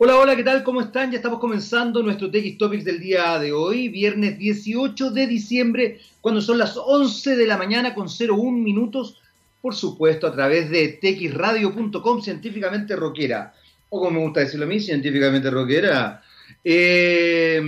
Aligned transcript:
Hola, 0.00 0.16
hola, 0.16 0.36
¿qué 0.36 0.44
tal? 0.44 0.62
¿Cómo 0.62 0.80
están? 0.80 1.10
Ya 1.10 1.16
estamos 1.16 1.40
comenzando 1.40 2.04
nuestro 2.04 2.30
TX 2.30 2.56
Topics 2.56 2.84
del 2.84 3.00
día 3.00 3.36
de 3.40 3.52
hoy, 3.52 3.88
viernes 3.88 4.38
18 4.38 5.10
de 5.10 5.26
diciembre, 5.26 5.98
cuando 6.20 6.40
son 6.40 6.56
las 6.56 6.76
11 6.76 7.34
de 7.34 7.44
la 7.44 7.58
mañana 7.58 7.96
con 7.96 8.06
01 8.06 8.58
minutos, 8.58 9.20
por 9.60 9.74
supuesto, 9.74 10.28
a 10.28 10.32
través 10.32 10.70
de 10.70 11.00
txradio.com, 11.02 12.22
científicamente 12.22 12.94
rockera, 12.94 13.52
o 13.88 13.98
como 13.98 14.12
me 14.12 14.20
gusta 14.20 14.38
decirlo 14.38 14.66
a 14.66 14.68
mí, 14.68 14.78
científicamente 14.78 15.50
rockera. 15.50 16.22
Eh, 16.62 17.60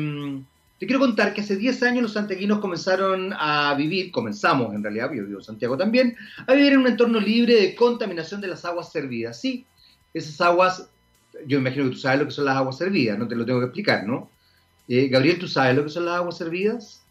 te 0.78 0.86
quiero 0.86 1.00
contar 1.00 1.34
que 1.34 1.40
hace 1.40 1.56
10 1.56 1.82
años 1.82 2.02
los 2.04 2.12
santiaguinos 2.12 2.60
comenzaron 2.60 3.34
a 3.36 3.74
vivir, 3.76 4.12
comenzamos 4.12 4.72
en 4.72 4.84
realidad, 4.84 5.10
yo 5.12 5.26
vivo 5.26 5.40
Santiago 5.40 5.76
también, 5.76 6.16
a 6.46 6.54
vivir 6.54 6.74
en 6.74 6.78
un 6.78 6.86
entorno 6.86 7.18
libre 7.18 7.56
de 7.56 7.74
contaminación 7.74 8.40
de 8.40 8.46
las 8.46 8.64
aguas 8.64 8.92
servidas. 8.92 9.40
Sí, 9.40 9.66
esas 10.14 10.40
aguas 10.40 10.88
yo 11.46 11.58
imagino 11.58 11.84
que 11.84 11.90
tú 11.90 11.98
sabes 11.98 12.20
lo 12.20 12.26
que 12.26 12.32
son 12.32 12.44
las 12.44 12.56
aguas 12.56 12.78
servidas, 12.78 13.18
no 13.18 13.28
te 13.28 13.34
lo 13.34 13.44
tengo 13.44 13.60
que 13.60 13.66
explicar, 13.66 14.06
¿no? 14.06 14.30
Eh, 14.88 15.08
Gabriel, 15.08 15.38
¿tú 15.38 15.46
sabes 15.46 15.76
lo 15.76 15.84
que 15.84 15.90
son 15.90 16.04
las 16.04 16.16
aguas 16.16 16.36
servidas? 16.36 17.02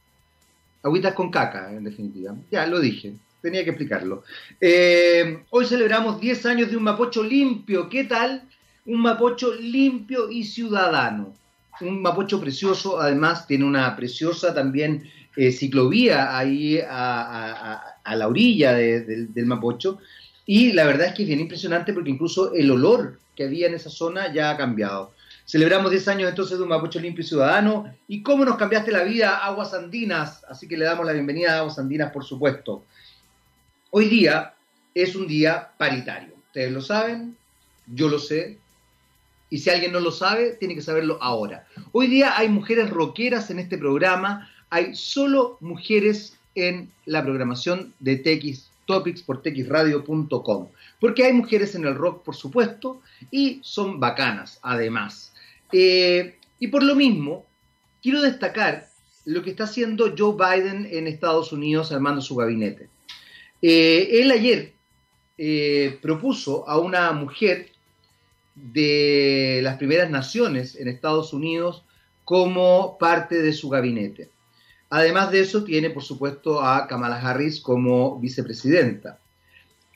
Agüitas 0.84 1.14
con 1.14 1.32
caca, 1.32 1.72
en 1.72 1.84
definitiva. 1.84 2.36
Ya, 2.52 2.66
lo 2.68 2.80
dije, 2.80 3.14
tenía 3.42 3.64
que 3.64 3.72
explicarlo. 3.72 4.24
Eh, 4.60 5.44
hoy 5.50 5.66
celebramos 5.66 6.20
10 6.20 6.46
años 6.46 6.70
de 6.70 6.78
un 6.78 6.84
Mapocho 6.84 7.24
limpio. 7.24 7.90
¿Qué 7.90 8.04
tal? 8.04 8.44
Un 8.86 9.02
Mapocho 9.02 9.54
limpio 9.56 10.30
y 10.30 10.44
ciudadano. 10.44 11.34
Un 11.82 12.02
Mapocho 12.02 12.42
precioso, 12.42 13.00
además 13.00 13.48
tiene 13.48 13.66
una 13.66 13.96
preciosa 13.96 14.54
también 14.54 15.10
eh, 15.38 15.52
ciclovía 15.52 16.38
ahí 16.38 16.80
a, 16.86 17.96
la 18.14 18.28
orilla 18.28 18.74
del 18.74 19.46
Mapocho. 19.46 20.00
Y 20.52 20.72
la 20.72 20.84
verdad 20.86 21.10
es 21.10 21.14
que 21.14 21.22
es 21.22 21.28
bien 21.28 21.42
impresionante 21.42 21.94
porque 21.94 22.10
incluso 22.10 22.56
el 22.56 22.72
olor 22.72 23.20
que 23.36 23.44
había 23.44 23.68
en 23.68 23.76
esa 23.76 23.92
zona 23.92 24.34
ya 24.34 24.50
ha 24.50 24.58
cambiado. 24.58 25.14
Celebramos 25.46 25.92
10 25.92 26.08
años 26.08 26.28
entonces 26.28 26.58
de 26.58 26.64
un 26.64 26.70
Mapocho 26.70 27.00
limpio 27.00 27.24
ciudadano. 27.24 27.94
¿Y 28.08 28.24
cómo 28.24 28.44
nos 28.44 28.58
cambiaste 28.58 28.92
la 28.92 29.04
vida, 29.04 29.46
Aguas 29.46 29.76
Andinas? 29.76 30.44
Así 30.50 30.68
que 30.68 30.76
le 30.76 30.86
damos 30.86 31.06
la 31.06 31.14
bienvenida 31.14 31.54
a 31.54 31.60
Aguas 31.60 31.78
Andinas, 31.78 32.12
por 32.12 32.26
supuesto. 32.26 32.84
Hoy 33.92 34.06
día 34.10 34.56
es 34.96 35.16
un 35.16 35.28
día 35.28 35.70
paritario. 35.78 36.34
Ustedes 36.48 36.72
lo 36.72 36.82
saben, 36.82 37.38
yo 37.86 38.10
lo 38.10 38.18
sé. 38.18 38.58
Y 39.52 39.60
si 39.60 39.70
alguien 39.70 39.92
no 39.92 40.00
lo 40.00 40.12
sabe, 40.12 40.54
tiene 40.54 40.74
que 40.74 40.82
saberlo 40.82 41.20
ahora. 41.22 41.68
Hoy 41.92 42.08
día 42.08 42.36
hay 42.36 42.50
mujeres 42.50 42.90
rockeras 42.90 43.52
en 43.52 43.60
este 43.60 43.78
programa. 43.78 44.50
Hay 44.72 44.96
solo 44.96 45.60
mujeres 45.60 46.40
en 46.56 46.92
la 47.06 47.22
programación 47.22 47.94
de 48.00 48.18
TX 48.18 48.69
Topics 48.90 49.22
por 49.22 49.44
texradio.com. 49.44 50.70
Porque 51.00 51.24
hay 51.24 51.34
mujeres 51.34 51.76
en 51.76 51.86
el 51.86 51.94
rock, 51.94 52.24
por 52.24 52.36
supuesto, 52.36 53.02
y 53.30 53.60
son 53.62 54.00
bacanas, 54.00 54.58
además. 54.64 55.32
Eh, 55.72 56.40
y 56.58 56.68
por 56.70 56.82
lo 56.82 56.96
mismo, 56.96 57.46
quiero 58.02 58.20
destacar 58.20 58.88
lo 59.26 59.44
que 59.44 59.52
está 59.52 59.66
haciendo 59.66 60.16
Joe 60.18 60.34
Biden 60.34 60.88
en 60.90 61.06
Estados 61.06 61.54
Unidos 61.54 61.92
armando 61.92 62.20
su 62.20 62.36
gabinete. 62.36 62.90
Eh, 63.62 64.22
él 64.24 64.32
ayer 64.32 64.74
eh, 65.38 66.00
propuso 66.02 66.68
a 66.68 66.80
una 66.80 67.12
mujer 67.12 67.70
de 68.56 69.60
las 69.62 69.78
primeras 69.78 70.10
naciones 70.10 70.76
en 70.76 70.88
Estados 70.88 71.32
Unidos 71.32 71.84
como 72.26 72.98
parte 72.98 73.40
de 73.44 73.54
su 73.54 73.70
gabinete. 73.70 74.32
Además 74.90 75.32
de 75.32 75.42
eso, 75.42 75.64
tiene 75.64 75.90
por 75.92 76.04
supuesto 76.04 76.62
a 76.62 76.88
Kamala 76.88 77.20
Harris 77.20 77.60
como 77.60 78.20
vicepresidenta. 78.20 79.20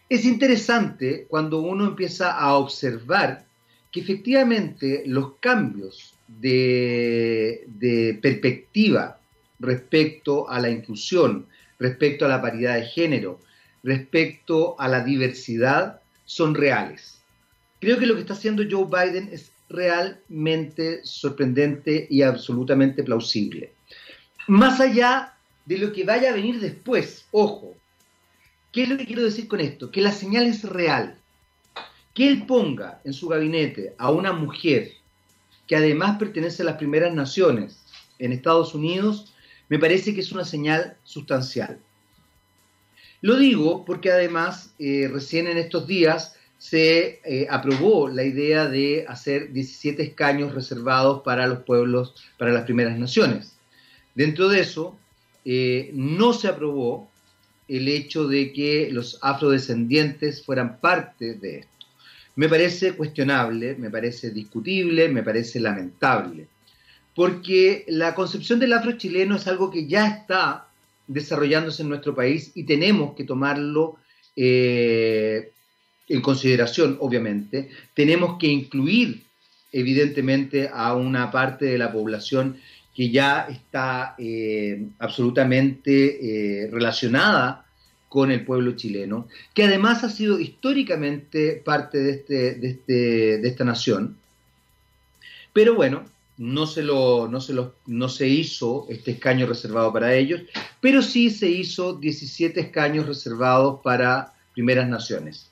Es 0.07 0.25
interesante 0.25 1.25
cuando 1.27 1.61
uno 1.61 1.85
empieza 1.85 2.31
a 2.37 2.55
observar 2.55 3.45
que 3.91 4.01
efectivamente 4.01 5.03
los 5.05 5.35
cambios 5.39 6.13
de, 6.27 8.19
perspectiva 8.21 9.19
respecto 9.59 10.49
a 10.49 10.59
la 10.59 10.69
inclusión, 10.69 11.47
respecto 11.79 12.25
a 12.25 12.27
la 12.27 12.41
paridad 12.41 12.75
de 12.75 12.85
género, 12.85 13.39
respecto 13.83 14.79
a 14.79 14.87
la 14.87 15.03
diversidad, 15.03 16.01
son 16.25 16.55
reales. 16.55 17.21
Creo 17.79 17.97
que 17.97 18.05
lo 18.05 18.15
que 18.15 18.21
está 18.21 18.33
haciendo 18.33 18.63
Joe 18.69 18.85
Biden 18.85 19.29
es 19.31 19.51
realmente 19.69 21.01
sorprendente 21.03 22.07
y 22.09 22.21
absolutamente 22.21 23.03
plausible. 23.03 23.72
Más 24.47 24.79
allá 24.79 25.33
de 25.65 25.77
lo 25.77 25.93
que 25.93 26.03
vaya 26.03 26.29
a 26.29 26.33
venir 26.33 26.59
después, 26.59 27.25
ojo, 27.31 27.75
¿Qué 28.73 28.81
es 28.81 28.89
lo 28.89 28.97
que 28.97 29.05
quiero 29.05 29.21
decir 29.21 29.47
con 29.47 29.61
esto? 29.61 29.91
Que 29.91 30.01
la 30.01 30.11
señal 30.11 30.47
es 30.47 30.63
real. 30.63 31.15
Que 32.15 32.27
él 32.27 32.47
ponga 32.47 33.01
en 33.03 33.13
su 33.13 33.27
gabinete 33.27 33.93
a 33.99 34.09
una 34.09 34.33
mujer 34.33 34.91
que 35.67 35.75
además 35.75 36.17
pertenece 36.17 36.63
a 36.63 36.65
las 36.65 36.77
primeras 36.77 37.13
naciones 37.13 37.83
en 38.17 38.31
Estados 38.31 38.73
Unidos, 38.73 39.31
me 39.69 39.77
parece 39.77 40.15
que 40.15 40.21
es 40.21 40.31
una 40.31 40.43
señal 40.43 40.97
sustancial. 41.03 41.79
Lo 43.21 43.37
digo 43.37 43.85
porque 43.85 44.11
además 44.11 44.73
eh, 44.79 45.07
recién 45.11 45.47
en 45.47 45.57
estos 45.57 45.85
días 45.85 46.35
se 46.57 47.21
eh, 47.23 47.47
aprobó 47.51 48.09
la 48.09 48.23
idea 48.23 48.67
de 48.67 49.05
hacer 49.07 49.53
17 49.53 50.01
escaños 50.01 50.55
reservados 50.55 51.21
para 51.21 51.45
los 51.45 51.59
pueblos, 51.59 52.15
para 52.39 52.51
las 52.51 52.63
primeras 52.63 52.97
naciones. 52.97 53.52
Dentro 54.15 54.47
de 54.49 54.61
eso, 54.61 54.97
eh, 55.45 55.91
no 55.93 56.33
se 56.33 56.47
aprobó 56.47 57.11
el 57.67 57.87
hecho 57.87 58.27
de 58.27 58.53
que 58.53 58.89
los 58.91 59.17
afrodescendientes 59.21 60.43
fueran 60.43 60.79
parte 60.79 61.33
de 61.33 61.59
esto. 61.59 61.87
Me 62.35 62.49
parece 62.49 62.93
cuestionable, 62.93 63.75
me 63.75 63.89
parece 63.89 64.31
discutible, 64.31 65.09
me 65.09 65.23
parece 65.23 65.59
lamentable, 65.59 66.47
porque 67.15 67.85
la 67.87 68.15
concepción 68.15 68.59
del 68.59 68.73
afrochileno 68.73 69.35
es 69.35 69.47
algo 69.47 69.69
que 69.69 69.87
ya 69.87 70.07
está 70.07 70.67
desarrollándose 71.07 71.83
en 71.83 71.89
nuestro 71.89 72.15
país 72.15 72.51
y 72.55 72.63
tenemos 72.63 73.15
que 73.15 73.23
tomarlo 73.23 73.97
eh, 74.35 75.51
en 76.07 76.21
consideración, 76.21 76.97
obviamente. 76.99 77.69
Tenemos 77.93 78.37
que 78.39 78.47
incluir, 78.47 79.23
evidentemente, 79.71 80.69
a 80.73 80.95
una 80.95 81.29
parte 81.29 81.65
de 81.65 81.77
la 81.77 81.91
población 81.91 82.57
que 82.95 83.09
ya 83.09 83.47
está 83.49 84.15
eh, 84.17 84.87
absolutamente 84.99 86.63
eh, 86.63 86.69
relacionada 86.71 87.65
con 88.09 88.31
el 88.31 88.45
pueblo 88.45 88.73
chileno, 88.73 89.27
que 89.55 89.63
además 89.63 90.03
ha 90.03 90.09
sido 90.09 90.39
históricamente 90.39 91.61
parte 91.65 91.97
de, 91.97 92.11
este, 92.11 92.53
de, 92.55 92.69
este, 92.69 92.93
de 93.39 93.47
esta 93.47 93.63
nación. 93.63 94.17
Pero 95.51 95.73
bueno, 95.73 96.05
no 96.37 96.67
se, 96.67 96.83
lo, 96.83 97.27
no, 97.27 97.41
se 97.41 97.53
lo, 97.53 97.75
no 97.87 98.09
se 98.09 98.27
hizo 98.27 98.85
este 98.89 99.11
escaño 99.11 99.47
reservado 99.47 99.91
para 99.91 100.13
ellos, 100.13 100.41
pero 100.81 101.01
sí 101.01 101.29
se 101.29 101.49
hizo 101.49 101.93
17 101.93 102.59
escaños 102.59 103.07
reservados 103.07 103.81
para 103.83 104.33
primeras 104.53 104.87
naciones. 104.87 105.49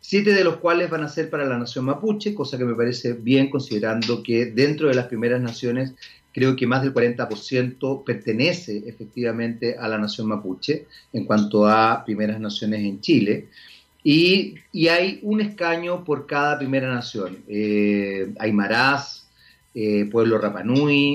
Siete 0.00 0.32
de 0.32 0.44
los 0.44 0.58
cuales 0.58 0.88
van 0.90 1.02
a 1.02 1.08
ser 1.08 1.30
para 1.30 1.44
la 1.44 1.58
nación 1.58 1.84
mapuche, 1.86 2.34
cosa 2.34 2.56
que 2.58 2.64
me 2.64 2.76
parece 2.76 3.14
bien 3.14 3.50
considerando 3.50 4.22
que 4.22 4.46
dentro 4.46 4.88
de 4.88 4.94
las 4.94 5.06
primeras 5.06 5.40
naciones 5.40 5.94
creo 6.36 6.54
que 6.54 6.66
más 6.66 6.82
del 6.82 6.92
40% 6.92 8.04
pertenece 8.04 8.82
efectivamente 8.86 9.74
a 9.78 9.88
la 9.88 9.96
nación 9.96 10.28
mapuche 10.28 10.84
en 11.14 11.24
cuanto 11.24 11.66
a 11.66 12.04
primeras 12.04 12.38
naciones 12.38 12.80
en 12.80 13.00
Chile. 13.00 13.48
Y, 14.04 14.56
hay 14.86 15.18
un 15.22 15.40
escaño 15.40 16.04
por 16.04 16.26
cada 16.26 16.58
primera 16.58 16.92
nación. 16.92 17.38
Eh, 17.48 18.34
Aymarás, 18.38 19.26
eh, 19.74 20.04
Pueblo 20.12 20.36
Rapanui, 20.36 21.14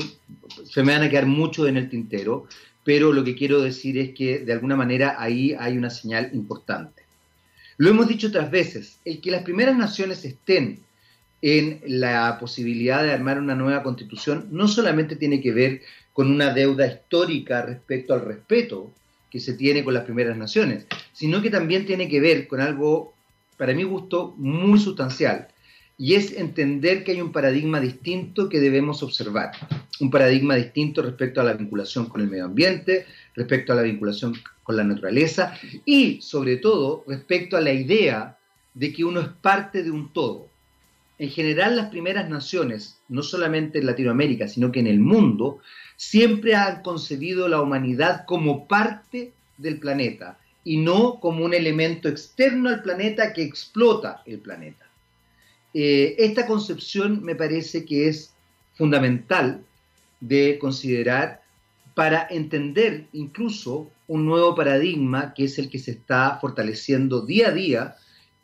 se 0.65 0.81
me 0.81 0.93
van 0.93 1.03
a 1.03 1.09
quedar 1.11 1.27
mucho 1.27 1.67
en 1.67 1.77
el 1.77 1.87
tintero, 1.87 2.47
pero 2.83 3.13
lo 3.13 3.23
que 3.23 3.35
quiero 3.35 3.61
decir 3.61 3.99
es 3.99 4.15
que 4.15 4.39
de 4.39 4.53
alguna 4.53 4.75
manera 4.75 5.17
ahí 5.19 5.53
hay 5.53 5.77
una 5.77 5.91
señal 5.91 6.31
importante. 6.33 7.03
Lo 7.77 7.91
hemos 7.91 8.07
dicho 8.07 8.29
otras 8.29 8.49
veces, 8.49 8.97
el 9.05 9.21
que 9.21 9.29
las 9.29 9.43
primeras 9.43 9.77
naciones 9.77 10.25
estén 10.25 10.79
en 11.41 11.81
la 11.85 12.37
posibilidad 12.39 13.03
de 13.03 13.11
armar 13.11 13.39
una 13.39 13.55
nueva 13.55 13.83
constitución 13.83 14.47
no 14.51 14.67
solamente 14.67 15.15
tiene 15.15 15.41
que 15.41 15.51
ver 15.51 15.81
con 16.13 16.29
una 16.29 16.53
deuda 16.53 16.87
histórica 16.87 17.63
respecto 17.63 18.13
al 18.13 18.25
respeto 18.25 18.91
que 19.29 19.39
se 19.39 19.53
tiene 19.53 19.83
con 19.83 19.93
las 19.93 20.03
primeras 20.03 20.37
naciones, 20.37 20.85
sino 21.13 21.41
que 21.41 21.49
también 21.49 21.85
tiene 21.85 22.07
que 22.09 22.19
ver 22.19 22.47
con 22.47 22.59
algo, 22.59 23.13
para 23.57 23.73
mi 23.73 23.83
gusto, 23.83 24.35
muy 24.37 24.77
sustancial, 24.77 25.47
y 25.97 26.15
es 26.15 26.33
entender 26.33 27.03
que 27.03 27.11
hay 27.11 27.21
un 27.21 27.31
paradigma 27.31 27.79
distinto 27.79 28.49
que 28.49 28.59
debemos 28.59 29.01
observar, 29.03 29.51
un 29.99 30.11
paradigma 30.11 30.55
distinto 30.55 31.01
respecto 31.01 31.39
a 31.39 31.43
la 31.43 31.53
vinculación 31.53 32.07
con 32.07 32.21
el 32.21 32.27
medio 32.27 32.45
ambiente, 32.45 33.05
respecto 33.35 33.71
a 33.71 33.75
la 33.75 33.83
vinculación 33.83 34.35
con 34.63 34.75
la 34.75 34.83
naturaleza 34.83 35.57
y, 35.85 36.21
sobre 36.21 36.57
todo, 36.57 37.05
respecto 37.07 37.55
a 37.55 37.61
la 37.61 37.71
idea 37.71 38.37
de 38.73 38.91
que 38.91 39.05
uno 39.05 39.21
es 39.21 39.27
parte 39.27 39.83
de 39.83 39.91
un 39.91 40.11
todo 40.11 40.50
en 41.21 41.29
general 41.29 41.75
las 41.75 41.89
primeras 41.89 42.27
naciones, 42.31 42.99
no 43.07 43.21
solamente 43.21 43.77
en 43.77 43.85
Latinoamérica, 43.85 44.47
sino 44.47 44.71
que 44.71 44.79
en 44.79 44.87
el 44.87 44.99
mundo, 44.99 45.59
siempre 45.95 46.55
han 46.55 46.81
concebido 46.81 47.47
la 47.47 47.61
humanidad 47.61 48.25
como 48.25 48.67
parte 48.67 49.31
del 49.59 49.77
planeta 49.77 50.39
y 50.63 50.77
no 50.77 51.19
como 51.19 51.45
un 51.45 51.53
elemento 51.53 52.09
externo 52.09 52.69
al 52.69 52.81
planeta 52.81 53.33
que 53.33 53.43
explota 53.43 54.23
el 54.25 54.39
planeta. 54.39 54.87
eh, 55.75 56.15
esta 56.17 56.47
concepción 56.47 57.23
me 57.23 57.35
parece 57.35 57.85
que 57.85 58.07
es 58.07 58.33
fundamental 58.73 59.63
de 60.21 60.57
considerar 60.59 61.43
para 61.93 62.25
entender 62.31 63.05
incluso 63.13 63.91
un 64.07 64.25
nuevo 64.25 64.55
paradigma 64.55 65.35
que 65.35 65.43
es 65.43 65.59
el 65.59 65.69
que 65.69 65.77
se 65.77 65.91
está 65.91 66.39
fortaleciendo 66.41 67.21
día 67.21 67.49
a 67.49 67.51
día 67.51 67.95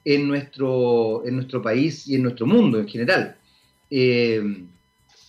en 0.07 0.25
nuestro, 0.25 1.25
en 1.25 1.36
nuestro 1.36 1.62
país 1.62 2.07
y 2.07 2.15
en 2.15 2.24
nuestro 2.24 2.45
mundo 2.45 2.80
en 2.80 2.88
general. 2.88 3.36
Eh, 3.92 4.42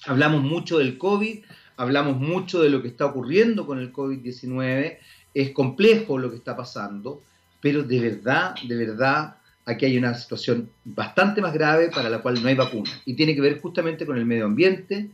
hablamos 0.06 0.40
mucho 0.44 0.78
del 0.78 0.96
COVID, 0.96 1.40
hablamos 1.76 2.16
mucho 2.18 2.62
de 2.62 2.70
lo 2.70 2.80
que 2.80 2.86
está 2.86 3.06
ocurriendo 3.06 3.66
con 3.66 3.80
el 3.80 3.92
COVID-19, 3.92 4.98
es 5.34 5.50
complejo 5.50 6.16
lo 6.16 6.30
que 6.30 6.36
está 6.36 6.56
pasando, 6.56 7.24
pero 7.60 7.82
de 7.82 7.98
verdad, 7.98 8.54
de 8.68 8.76
verdad, 8.76 9.38
aquí 9.64 9.84
hay 9.84 9.98
una 9.98 10.14
situación 10.14 10.70
bastante 10.84 11.40
más 11.40 11.52
grave 11.52 11.90
para 11.92 12.08
la 12.08 12.22
cual 12.22 12.40
no 12.40 12.46
hay 12.46 12.54
vacuna. 12.54 12.92
Y 13.04 13.14
tiene 13.14 13.34
que 13.34 13.40
ver 13.40 13.60
justamente 13.60 14.06
con 14.06 14.16
el 14.16 14.26
medio 14.26 14.44
ambiente, 14.44 15.10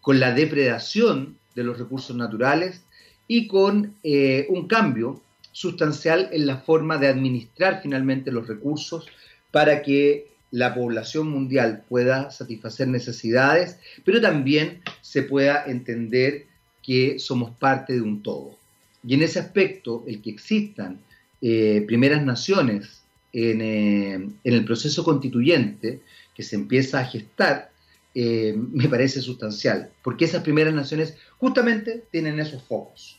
con 0.00 0.18
la 0.18 0.32
depredación 0.32 1.36
de 1.54 1.62
los 1.62 1.78
recursos 1.78 2.16
naturales 2.16 2.82
y 3.28 3.46
con 3.46 3.94
eh, 4.02 4.48
un 4.50 4.66
cambio 4.66 5.22
sustancial 5.56 6.28
en 6.32 6.46
la 6.46 6.58
forma 6.58 6.98
de 6.98 7.08
administrar 7.08 7.80
finalmente 7.82 8.30
los 8.30 8.46
recursos 8.46 9.06
para 9.50 9.80
que 9.80 10.26
la 10.50 10.74
población 10.74 11.30
mundial 11.30 11.82
pueda 11.88 12.30
satisfacer 12.30 12.88
necesidades, 12.88 13.78
pero 14.04 14.20
también 14.20 14.82
se 15.00 15.22
pueda 15.22 15.64
entender 15.66 16.44
que 16.82 17.18
somos 17.18 17.52
parte 17.52 17.94
de 17.94 18.02
un 18.02 18.22
todo. 18.22 18.58
Y 19.02 19.14
en 19.14 19.22
ese 19.22 19.38
aspecto, 19.38 20.04
el 20.06 20.20
que 20.20 20.28
existan 20.28 21.00
eh, 21.40 21.82
primeras 21.86 22.22
naciones 22.22 23.00
eh, 23.32 23.52
en, 23.52 24.36
el 24.44 24.64
proceso 24.66 25.04
constituyente 25.04 26.02
que 26.34 26.42
se 26.42 26.56
empieza 26.56 27.00
a 27.00 27.06
gestar, 27.06 27.70
eh, 28.14 28.54
me 28.54 28.90
parece 28.90 29.22
sustancial, 29.22 29.88
porque 30.02 30.26
esas 30.26 30.42
primeras 30.42 30.74
naciones 30.74 31.16
justamente 31.38 32.04
tienen 32.10 32.40
esos 32.40 32.62
focos. 32.62 33.18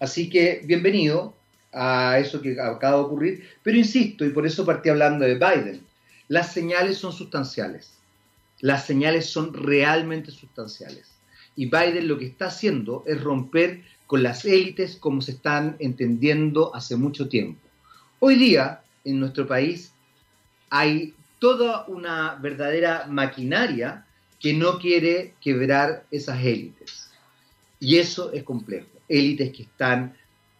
Así 0.00 0.28
que 0.28 0.62
bienvenido 0.64 1.35
a 1.78 2.18
eso 2.18 2.40
que 2.40 2.58
acaba 2.58 2.96
de 2.96 3.02
ocurrir, 3.02 3.44
pero 3.62 3.76
insisto, 3.76 4.24
y 4.24 4.30
por 4.30 4.46
eso 4.46 4.64
partí 4.64 4.88
hablando 4.88 5.26
de 5.26 5.34
Biden, 5.34 5.82
las 6.28 6.52
señales 6.52 6.96
son 6.96 7.12
sustanciales, 7.12 7.98
las 8.60 8.86
señales 8.86 9.26
son 9.26 9.52
realmente 9.52 10.30
sustanciales. 10.30 11.12
Y 11.54 11.66
Biden 11.66 12.08
lo 12.08 12.18
que 12.18 12.26
está 12.26 12.46
haciendo 12.46 13.04
es 13.06 13.22
romper 13.22 13.82
con 14.06 14.22
las 14.22 14.44
élites 14.44 14.96
como 14.96 15.20
se 15.20 15.32
están 15.32 15.76
entendiendo 15.78 16.74
hace 16.74 16.96
mucho 16.96 17.28
tiempo. 17.28 17.60
Hoy 18.20 18.36
día, 18.36 18.80
en 19.04 19.20
nuestro 19.20 19.46
país 19.46 19.92
hay 20.70 21.14
toda 21.38 21.84
una 21.88 22.36
verdadera 22.36 23.06
maquinaria 23.06 24.06
que 24.40 24.54
no 24.54 24.78
quiere 24.78 25.34
quebrar 25.40 26.06
esas 26.10 26.42
élites. 26.42 27.10
Y 27.80 27.98
eso 27.98 28.32
es 28.32 28.42
complejo. 28.42 28.88
Élites 29.08 29.52
que 29.52 29.64
están 29.64 30.16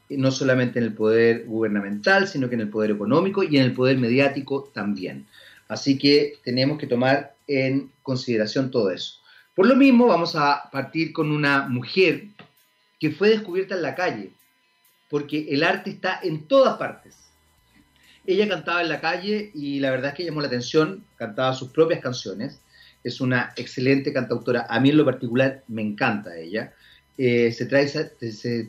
no 0.08 0.30
solamente 0.30 0.78
en 0.78 0.84
el 0.84 0.94
poder 0.94 1.44
gubernamental, 1.46 2.28
sino 2.28 2.48
que 2.48 2.54
en 2.54 2.62
el 2.62 2.70
poder 2.70 2.90
económico 2.92 3.42
y 3.42 3.56
en 3.56 3.64
el 3.64 3.74
poder 3.74 3.98
mediático 3.98 4.70
también. 4.74 5.26
Así 5.68 5.98
que 5.98 6.38
tenemos 6.44 6.78
que 6.78 6.86
tomar 6.86 7.34
en 7.46 7.90
consideración 8.02 8.70
todo 8.70 8.90
eso. 8.90 9.20
Por 9.54 9.66
lo 9.66 9.76
mismo, 9.76 10.06
vamos 10.06 10.36
a 10.36 10.68
partir 10.70 11.12
con 11.12 11.30
una 11.32 11.68
mujer 11.68 12.28
que 13.00 13.10
fue 13.10 13.30
descubierta 13.30 13.74
en 13.74 13.82
la 13.82 13.94
calle, 13.94 14.30
porque 15.08 15.46
el 15.50 15.62
arte 15.62 15.90
está 15.90 16.20
en 16.22 16.46
todas 16.46 16.76
partes 16.76 17.26
ella 18.26 18.48
cantaba 18.48 18.82
en 18.82 18.88
la 18.88 19.00
calle 19.00 19.50
y 19.54 19.78
la 19.78 19.90
verdad 19.90 20.10
es 20.10 20.16
que 20.16 20.24
llamó 20.24 20.40
la 20.40 20.48
atención, 20.48 21.04
cantaba 21.16 21.54
sus 21.54 21.70
propias 21.70 22.00
canciones. 22.00 22.60
Es 23.04 23.20
una 23.20 23.52
excelente 23.56 24.12
cantautora. 24.12 24.66
A 24.68 24.80
mí 24.80 24.90
en 24.90 24.96
lo 24.96 25.04
particular 25.04 25.62
me 25.68 25.82
encanta 25.82 26.36
ella. 26.36 26.72
Eh, 27.18 27.52
se, 27.52 27.66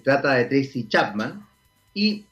trata 0.04 0.34
de 0.36 0.46
Tracy 0.46 0.88
Chapman 0.88 1.46
y 1.94 2.26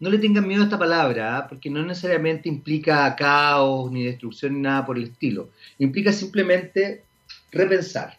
no 0.00 0.10
le 0.10 0.18
tengan 0.18 0.46
miedo 0.46 0.62
a 0.62 0.64
esta 0.64 0.78
palabra, 0.78 1.38
¿ah? 1.38 1.48
porque 1.48 1.70
no 1.70 1.82
necesariamente 1.84 2.48
implica 2.48 3.14
caos 3.16 3.90
ni 3.92 4.04
destrucción 4.04 4.54
ni 4.54 4.60
nada 4.60 4.84
por 4.84 4.96
el 4.96 5.04
estilo. 5.04 5.50
Implica 5.78 6.12
simplemente 6.12 7.04
repensar. 7.52 8.18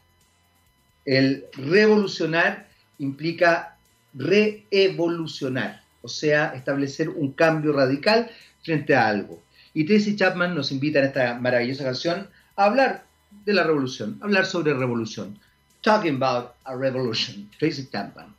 El 1.03 1.45
revolucionar 1.57 2.67
implica 2.97 3.77
reevolucionar 4.13 5.85
o 6.05 6.07
sea, 6.07 6.53
establecer 6.55 7.09
un 7.09 7.31
cambio 7.31 7.73
radical 7.73 8.29
frente 8.61 8.93
a 8.93 9.07
algo. 9.07 9.41
Y 9.73 9.85
Tracy 9.85 10.15
Chapman 10.15 10.53
nos 10.53 10.71
invita 10.71 10.99
en 10.99 11.05
esta 11.05 11.33
maravillosa 11.39 11.83
canción 11.83 12.29
a 12.55 12.65
hablar 12.65 13.05
de 13.43 13.53
la 13.53 13.63
revolución, 13.63 14.19
hablar 14.21 14.45
sobre 14.45 14.75
revolución. 14.75 15.39
Talking 15.85 16.15
about 16.15 16.55
a 16.65 16.75
revolution. 16.75 17.47
Tracy 17.59 17.87
Chapman. 17.91 18.33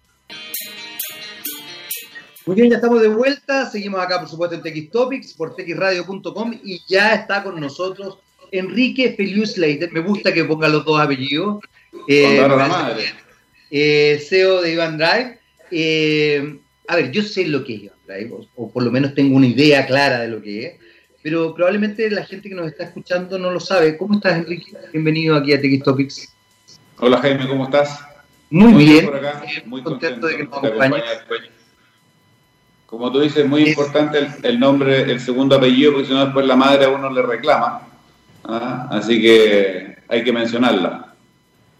Muy 2.44 2.56
bien, 2.56 2.70
ya 2.70 2.76
estamos 2.76 3.00
de 3.00 3.06
vuelta. 3.06 3.70
Seguimos 3.70 4.00
acá, 4.00 4.18
por 4.18 4.28
supuesto, 4.28 4.56
en 4.56 4.62
TX 4.62 4.90
Topics 4.90 5.34
por 5.34 5.54
texradio.com 5.54 6.58
y 6.64 6.82
ya 6.88 7.14
está 7.14 7.44
con 7.44 7.60
nosotros 7.60 8.18
Enrique 8.50 9.14
Feliu 9.16 9.46
Slater. 9.46 9.92
Me 9.92 10.00
gusta 10.00 10.34
que 10.34 10.42
ponga 10.42 10.68
los 10.68 10.84
dos 10.84 11.00
apellidos. 11.00 11.62
Eh, 12.08 12.44
eh, 13.70 14.20
CEO 14.28 14.62
de 14.62 14.72
Ivan 14.72 14.98
Drive. 14.98 15.38
Eh, 15.70 16.58
a 16.88 16.96
ver, 16.96 17.12
yo 17.12 17.22
sé 17.22 17.46
lo 17.46 17.62
que 17.62 17.74
es 17.76 17.92
Drive, 18.08 18.32
o, 18.56 18.72
por 18.72 18.82
lo 18.82 18.90
menos 18.90 19.14
tengo 19.14 19.36
una 19.36 19.46
idea 19.46 19.86
clara 19.86 20.18
de 20.18 20.28
lo 20.28 20.42
que 20.42 20.66
es, 20.66 20.74
pero 21.22 21.54
probablemente 21.54 22.10
la 22.10 22.24
gente 22.24 22.48
que 22.48 22.56
nos 22.56 22.66
está 22.66 22.82
escuchando 22.82 23.38
no 23.38 23.52
lo 23.52 23.60
sabe. 23.60 23.96
¿Cómo 23.96 24.16
estás, 24.16 24.38
Enrique? 24.38 24.72
Bienvenido 24.92 25.36
aquí 25.36 25.52
a 25.52 25.60
TX 25.60 25.84
Topics. 25.84 26.35
Hola, 26.98 27.18
Jaime, 27.18 27.46
¿cómo 27.46 27.64
estás? 27.64 28.00
Muy, 28.48 28.72
bien, 28.72 29.10
muy 29.66 29.82
contento, 29.82 30.28
de 30.28 30.38
que 30.38 30.44
nos 30.44 30.64
acompañes. 30.64 31.02
Como 32.86 33.12
tú 33.12 33.20
dices, 33.20 33.44
muy 33.46 33.68
importante 33.68 34.26
el, 34.42 34.58
nombre, 34.58 35.02
el 35.02 35.20
segundo 35.20 35.56
apellido, 35.56 35.92
porque 35.92 36.06
si 36.06 36.14
no 36.14 36.24
después 36.24 36.46
la 36.46 36.56
madre 36.56 36.86
a 36.86 36.88
uno 36.88 37.10
le 37.10 37.20
reclama. 37.20 37.86
¿ah? 38.44 38.88
Así 38.90 39.20
que 39.20 39.96
hay 40.08 40.24
que 40.24 40.32
mencionarla. 40.32 41.14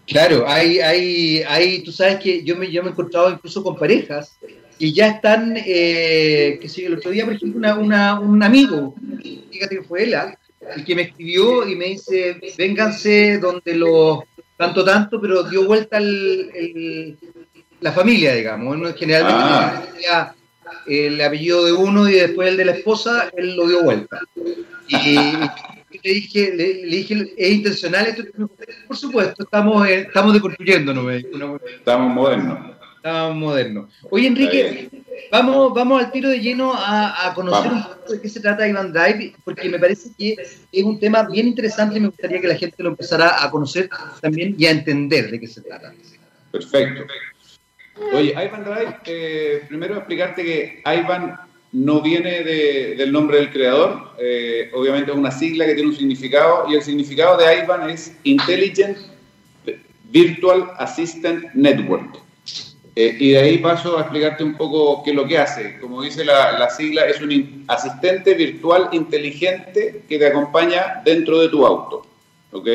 Claro, 0.05 0.45
hay, 0.47 0.79
hay, 0.79 1.41
hay, 1.47 1.83
tú 1.83 1.91
sabes 1.91 2.17
que 2.17 2.43
yo 2.43 2.55
me, 2.55 2.69
yo 2.71 2.83
me 2.83 2.89
he 2.89 2.91
encontrado 2.91 3.31
incluso 3.31 3.63
con 3.63 3.75
parejas 3.75 4.37
y 4.77 4.93
ya 4.93 5.07
están, 5.07 5.55
eh, 5.57 6.59
que 6.61 6.69
sé, 6.69 6.85
el 6.85 6.93
otro 6.93 7.09
día, 7.09 7.25
por 7.25 7.33
ejemplo, 7.33 7.79
una, 7.79 8.19
un 8.19 8.43
amigo, 8.43 8.93
fíjate 9.51 9.77
que 9.77 9.83
fue 9.83 10.03
él, 10.03 10.13
¿ah? 10.13 10.37
el 10.75 10.85
que 10.85 10.95
me 10.95 11.03
escribió 11.03 11.67
y 11.67 11.75
me 11.75 11.85
dice, 11.85 12.39
vénganse 12.57 13.39
donde 13.39 13.73
los, 13.73 14.19
tanto, 14.57 14.83
tanto, 14.83 15.21
pero 15.21 15.43
dio 15.43 15.65
vuelta 15.65 15.97
el, 15.97 17.17
la 17.79 17.91
familia, 17.91 18.33
digamos, 18.33 18.95
generalmente 18.95 19.43
ah. 20.11 20.33
el 20.87 21.21
apellido 21.21 21.65
de 21.65 21.71
uno 21.71 22.09
y 22.09 22.13
después 22.13 22.49
el 22.49 22.57
de 22.57 22.65
la 22.65 22.71
esposa, 22.73 23.29
él 23.37 23.55
lo 23.55 23.67
dio 23.67 23.83
vuelta. 23.83 24.19
Y, 24.87 25.15
le 26.03 26.13
dije, 26.13 26.53
le, 26.55 26.85
dije, 26.85 27.33
¿es 27.37 27.51
intencional 27.51 28.07
esto? 28.07 28.23
Por 28.87 28.97
supuesto, 28.97 29.43
estamos, 29.43 29.87
estamos 29.87 30.33
deconstruyéndonos. 30.33 31.13
Estamos 31.13 32.13
modernos 32.13 32.76
moderno. 33.33 33.89
Oye, 34.09 34.27
Enrique, 34.27 34.89
vamos, 35.31 35.73
vamos 35.73 36.03
al 36.03 36.11
tiro 36.11 36.29
de 36.29 36.39
lleno 36.39 36.73
a, 36.75 37.31
conocer 37.35 37.71
un 37.71 37.83
poco 37.83 38.13
de 38.13 38.21
qué 38.21 38.29
se 38.29 38.39
trata 38.39 38.67
Ivan 38.67 38.91
Drive, 38.91 39.35
porque 39.43 39.69
me 39.69 39.79
parece 39.79 40.09
que 40.17 40.37
es 40.71 40.83
un 40.83 40.99
tema 40.99 41.23
bien 41.23 41.47
interesante 41.47 41.97
y 41.97 42.01
me 42.01 42.07
gustaría 42.07 42.41
que 42.41 42.47
la 42.47 42.55
gente 42.55 42.83
lo 42.83 42.89
empezara 42.89 43.43
a 43.43 43.49
conocer 43.51 43.89
también 44.21 44.55
y 44.57 44.65
a 44.65 44.71
entender 44.71 45.29
de 45.31 45.39
qué 45.39 45.47
se 45.47 45.61
trata. 45.61 45.93
Perfecto. 46.51 47.03
Oye, 48.13 48.31
Ivan 48.31 48.63
Drive, 48.63 48.97
eh, 49.05 49.63
primero 49.67 49.97
explicarte 49.97 50.43
que 50.43 50.83
Ivan 50.85 51.37
no 51.71 52.01
viene 52.01 52.43
del 52.43 53.11
nombre 53.11 53.37
del 53.37 53.51
creador, 53.51 54.13
eh, 54.19 54.69
obviamente 54.73 55.11
es 55.11 55.17
una 55.17 55.31
sigla 55.31 55.65
que 55.65 55.73
tiene 55.73 55.89
un 55.89 55.95
significado 55.95 56.65
y 56.69 56.75
el 56.75 56.81
significado 56.81 57.37
de 57.37 57.59
Ivan 57.63 57.89
es 57.89 58.15
Intelligent 58.23 58.97
Virtual 60.09 60.71
Assistant 60.77 61.53
Network. 61.53 62.26
Eh, 62.99 63.15
y 63.19 63.29
de 63.29 63.37
ahí 63.37 63.57
paso 63.59 63.95
a 63.95 64.01
explicarte 64.01 64.43
un 64.43 64.55
poco 64.55 65.03
qué 65.03 65.11
es 65.11 65.15
lo 65.15 65.27
que 65.27 65.37
hace. 65.37 65.77
Como 65.79 66.01
dice 66.01 66.25
la, 66.25 66.67
sigla, 66.71 67.05
es 67.05 67.21
un 67.21 67.63
asistente 67.67 68.33
virtual 68.33 68.89
inteligente 68.91 70.01
que 70.09 70.17
te 70.17 70.25
acompaña 70.25 71.03
dentro 71.05 71.39
de 71.39 71.49
tu 71.49 71.63
auto. 71.63 72.07
¿Ok? 72.51 72.67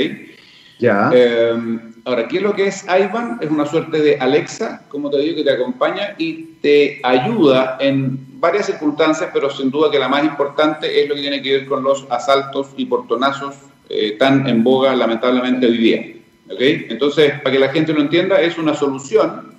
Ya. 0.78 1.10
Eh, 1.12 1.56
ahora, 2.04 2.28
¿qué 2.28 2.36
es 2.36 2.42
lo 2.44 2.54
que 2.54 2.68
es 2.68 2.84
Ivan? 2.84 3.40
Es 3.40 3.50
una 3.50 3.66
suerte 3.66 4.00
de 4.00 4.16
Alexa, 4.16 4.84
como 4.88 5.10
te 5.10 5.18
digo, 5.18 5.38
que 5.38 5.42
te 5.42 5.54
acompaña 5.54 6.14
y 6.16 6.34
te 6.62 7.00
ayuda 7.02 7.76
en 7.80 8.38
varias 8.38 8.66
circunstancias, 8.66 9.28
pero 9.34 9.50
sin 9.50 9.72
duda 9.72 9.90
que 9.90 9.98
la 9.98 10.08
más 10.08 10.22
importante 10.22 11.02
es 11.02 11.08
lo 11.08 11.16
que 11.16 11.22
tiene 11.22 11.42
que 11.42 11.58
ver 11.58 11.66
con 11.66 11.82
los 11.82 12.06
asaltos 12.10 12.68
y 12.76 12.84
portonazos 12.84 13.56
eh, 13.88 14.12
tan 14.20 14.48
en 14.48 14.62
boga 14.62 14.94
lamentablemente 14.94 15.66
hoy 15.66 15.78
día. 15.78 16.14
¿Ok? 16.48 16.60
Entonces, 16.60 17.40
para 17.40 17.50
que 17.50 17.58
la 17.58 17.70
gente 17.70 17.92
lo 17.92 18.00
entienda, 18.00 18.40
es 18.40 18.56
una 18.56 18.72
solución 18.72 19.51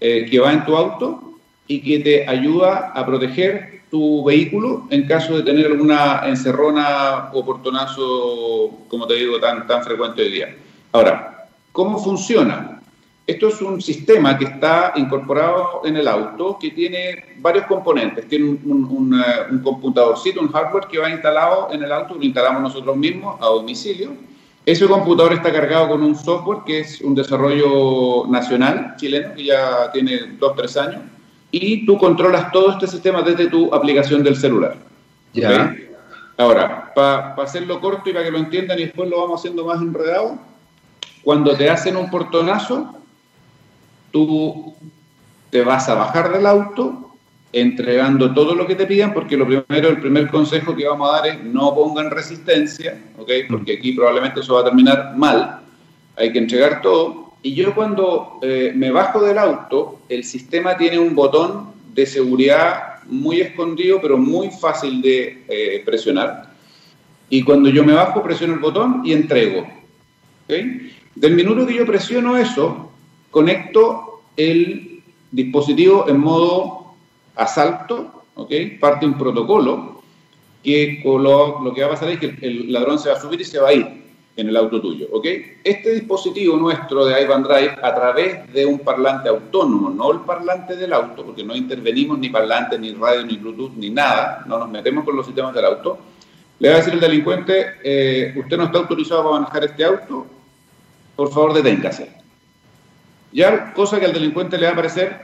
eh, 0.00 0.26
que 0.30 0.38
va 0.38 0.52
en 0.52 0.64
tu 0.64 0.76
auto 0.76 1.34
y 1.66 1.80
que 1.80 1.98
te 2.00 2.28
ayuda 2.28 2.92
a 2.94 3.04
proteger 3.04 3.82
tu 3.90 4.24
vehículo 4.24 4.86
en 4.90 5.06
caso 5.06 5.36
de 5.36 5.42
tener 5.42 5.66
alguna 5.66 6.22
encerrona 6.26 7.30
o 7.32 7.44
portonazo, 7.44 8.70
como 8.88 9.06
te 9.06 9.14
digo, 9.14 9.40
tan, 9.40 9.66
tan 9.66 9.82
frecuente 9.82 10.22
hoy 10.22 10.32
día. 10.32 10.56
Ahora, 10.92 11.48
¿cómo 11.72 11.98
funciona? 11.98 12.78
Esto 13.26 13.48
es 13.48 13.60
un 13.60 13.82
sistema 13.82 14.38
que 14.38 14.46
está 14.46 14.94
incorporado 14.96 15.82
en 15.84 15.98
el 15.98 16.08
auto 16.08 16.56
que 16.58 16.70
tiene 16.70 17.36
varios 17.40 17.66
componentes. 17.66 18.26
Tiene 18.26 18.58
un, 18.64 19.22
eh, 19.22 19.50
un, 19.50 19.58
computadorcito, 19.58 20.40
un 20.40 20.50
hardware 20.50 20.86
que 20.86 20.98
va 20.98 21.10
instalado 21.10 21.68
en 21.70 21.82
el 21.82 21.92
auto, 21.92 22.14
lo 22.14 22.22
instalamos 22.22 22.62
nosotros 22.62 22.96
mismos 22.96 23.38
a 23.40 23.46
domicilio. 23.46 24.12
Ese 24.68 24.86
computador 24.86 25.32
está 25.32 25.50
cargado 25.50 25.88
con 25.88 26.02
un 26.02 26.14
software 26.14 26.58
que 26.66 26.80
es 26.80 27.00
un 27.00 27.14
desarrollo 27.14 28.26
nacional 28.26 28.96
chileno, 28.98 29.32
que 29.34 29.44
ya 29.44 29.90
tiene 29.92 30.36
dos, 30.38 30.54
tres 30.56 30.76
años 30.76 31.00
y 31.50 31.86
tú 31.86 31.96
controlas 31.96 32.52
todo 32.52 32.72
este 32.72 32.86
sistema 32.86 33.22
desde 33.22 33.46
tu 33.46 33.74
aplicación 33.74 34.22
del 34.22 34.36
celular. 34.36 34.76
Ya. 35.32 35.74
Ahora, 36.36 36.92
para 36.94 37.32
hacerlo 37.36 37.80
corto 37.80 38.10
y 38.10 38.12
para 38.12 38.26
que 38.26 38.30
lo 38.30 38.36
entiendan 38.36 38.78
y 38.78 38.82
después 38.84 39.08
lo 39.08 39.22
vamos 39.22 39.40
haciendo 39.40 39.64
más 39.64 39.80
enredado, 39.80 40.38
cuando 41.22 41.56
te 41.56 41.70
hacen 41.70 41.96
un 41.96 42.10
portonazo, 42.10 42.94
tú 44.12 44.74
te 45.48 45.62
vas 45.62 45.88
a 45.88 45.94
bajar 45.94 46.30
del 46.30 46.44
auto 46.44 47.07
entregando 47.52 48.34
todo 48.34 48.54
lo 48.54 48.66
que 48.66 48.74
te 48.74 48.86
pidan, 48.86 49.14
porque 49.14 49.36
lo 49.36 49.46
primero, 49.46 49.88
el 49.88 50.00
primer 50.00 50.28
consejo 50.28 50.76
que 50.76 50.86
vamos 50.86 51.08
a 51.08 51.12
dar 51.18 51.26
es 51.28 51.44
no 51.44 51.74
pongan 51.74 52.10
resistencia, 52.10 52.98
¿ok? 53.18 53.30
Porque 53.48 53.74
aquí 53.74 53.92
probablemente 53.92 54.40
eso 54.40 54.54
va 54.54 54.60
a 54.60 54.64
terminar 54.64 55.14
mal. 55.16 55.60
Hay 56.16 56.32
que 56.32 56.38
entregar 56.38 56.82
todo 56.82 57.28
y 57.42 57.54
yo 57.54 57.74
cuando 57.74 58.38
eh, 58.42 58.72
me 58.74 58.90
bajo 58.90 59.22
del 59.22 59.38
auto, 59.38 60.00
el 60.08 60.24
sistema 60.24 60.76
tiene 60.76 60.98
un 60.98 61.14
botón 61.14 61.68
de 61.94 62.04
seguridad 62.04 63.04
muy 63.06 63.40
escondido, 63.40 64.00
pero 64.02 64.18
muy 64.18 64.50
fácil 64.50 65.00
de 65.00 65.44
eh, 65.48 65.82
presionar. 65.84 66.52
Y 67.30 67.42
cuando 67.42 67.68
yo 67.70 67.84
me 67.84 67.92
bajo, 67.92 68.22
presiono 68.22 68.54
el 68.54 68.60
botón 68.60 69.02
y 69.04 69.12
entrego. 69.12 69.66
Del 70.48 71.34
minuto 71.34 71.66
que 71.66 71.74
yo 71.74 71.86
presiono 71.86 72.36
eso, 72.36 72.90
conecto 73.30 74.22
el 74.36 75.02
dispositivo 75.30 76.06
en 76.08 76.18
modo 76.18 76.77
asalto, 77.38 78.24
¿okay? 78.34 78.76
parte 78.78 79.06
un 79.06 79.16
protocolo, 79.16 80.02
que 80.62 81.00
lo, 81.04 81.72
que 81.74 81.80
va 81.80 81.86
a 81.86 81.90
pasar 81.90 82.10
es 82.10 82.18
que 82.18 82.36
el 82.42 82.72
ladrón 82.72 82.98
se 82.98 83.08
va 83.08 83.16
a 83.16 83.20
subir 83.20 83.40
y 83.40 83.44
se 83.44 83.58
va 83.58 83.68
a 83.68 83.72
ir 83.72 84.08
en 84.36 84.48
el 84.48 84.56
auto 84.56 84.80
tuyo, 84.80 85.08
¿ok? 85.10 85.26
Este 85.64 85.94
dispositivo 85.94 86.56
nuestro 86.56 87.06
de 87.06 87.20
Ivan 87.22 87.42
Drive, 87.42 87.76
a 87.82 87.92
través 87.92 88.52
de 88.52 88.64
un 88.64 88.78
parlante 88.78 89.28
autónomo, 89.28 89.90
no 89.90 90.12
el 90.12 90.20
parlante 90.20 90.76
del 90.76 90.92
auto, 90.92 91.24
porque 91.24 91.42
no 91.42 91.56
intervenimos 91.56 92.18
ni 92.20 92.28
parlante, 92.28 92.78
ni 92.78 92.92
radio, 92.92 93.24
ni 93.24 93.36
Bluetooth, 93.36 93.72
ni 93.76 93.90
nada, 93.90 94.44
no 94.46 94.58
nos 94.58 94.70
metemos 94.70 95.04
con 95.04 95.16
los 95.16 95.26
sistemas 95.26 95.52
del 95.54 95.64
auto, 95.64 95.98
le 96.60 96.68
va 96.68 96.76
a 96.76 96.78
decir 96.78 96.94
el 96.94 97.00
delincuente, 97.00 97.66
eh, 97.82 98.32
usted 98.36 98.56
no 98.56 98.64
está 98.64 98.78
autorizado 98.78 99.24
para 99.24 99.40
manejar 99.40 99.64
este 99.64 99.84
auto, 99.84 100.26
por 101.16 101.32
favor 101.32 101.52
deténgase. 101.52 102.08
Ya, 103.32 103.72
cosa 103.74 103.98
que 103.98 104.06
al 104.06 104.12
delincuente 104.12 104.56
le 104.56 104.66
va 104.66 104.72
a 104.72 104.76
parecer 104.76 105.20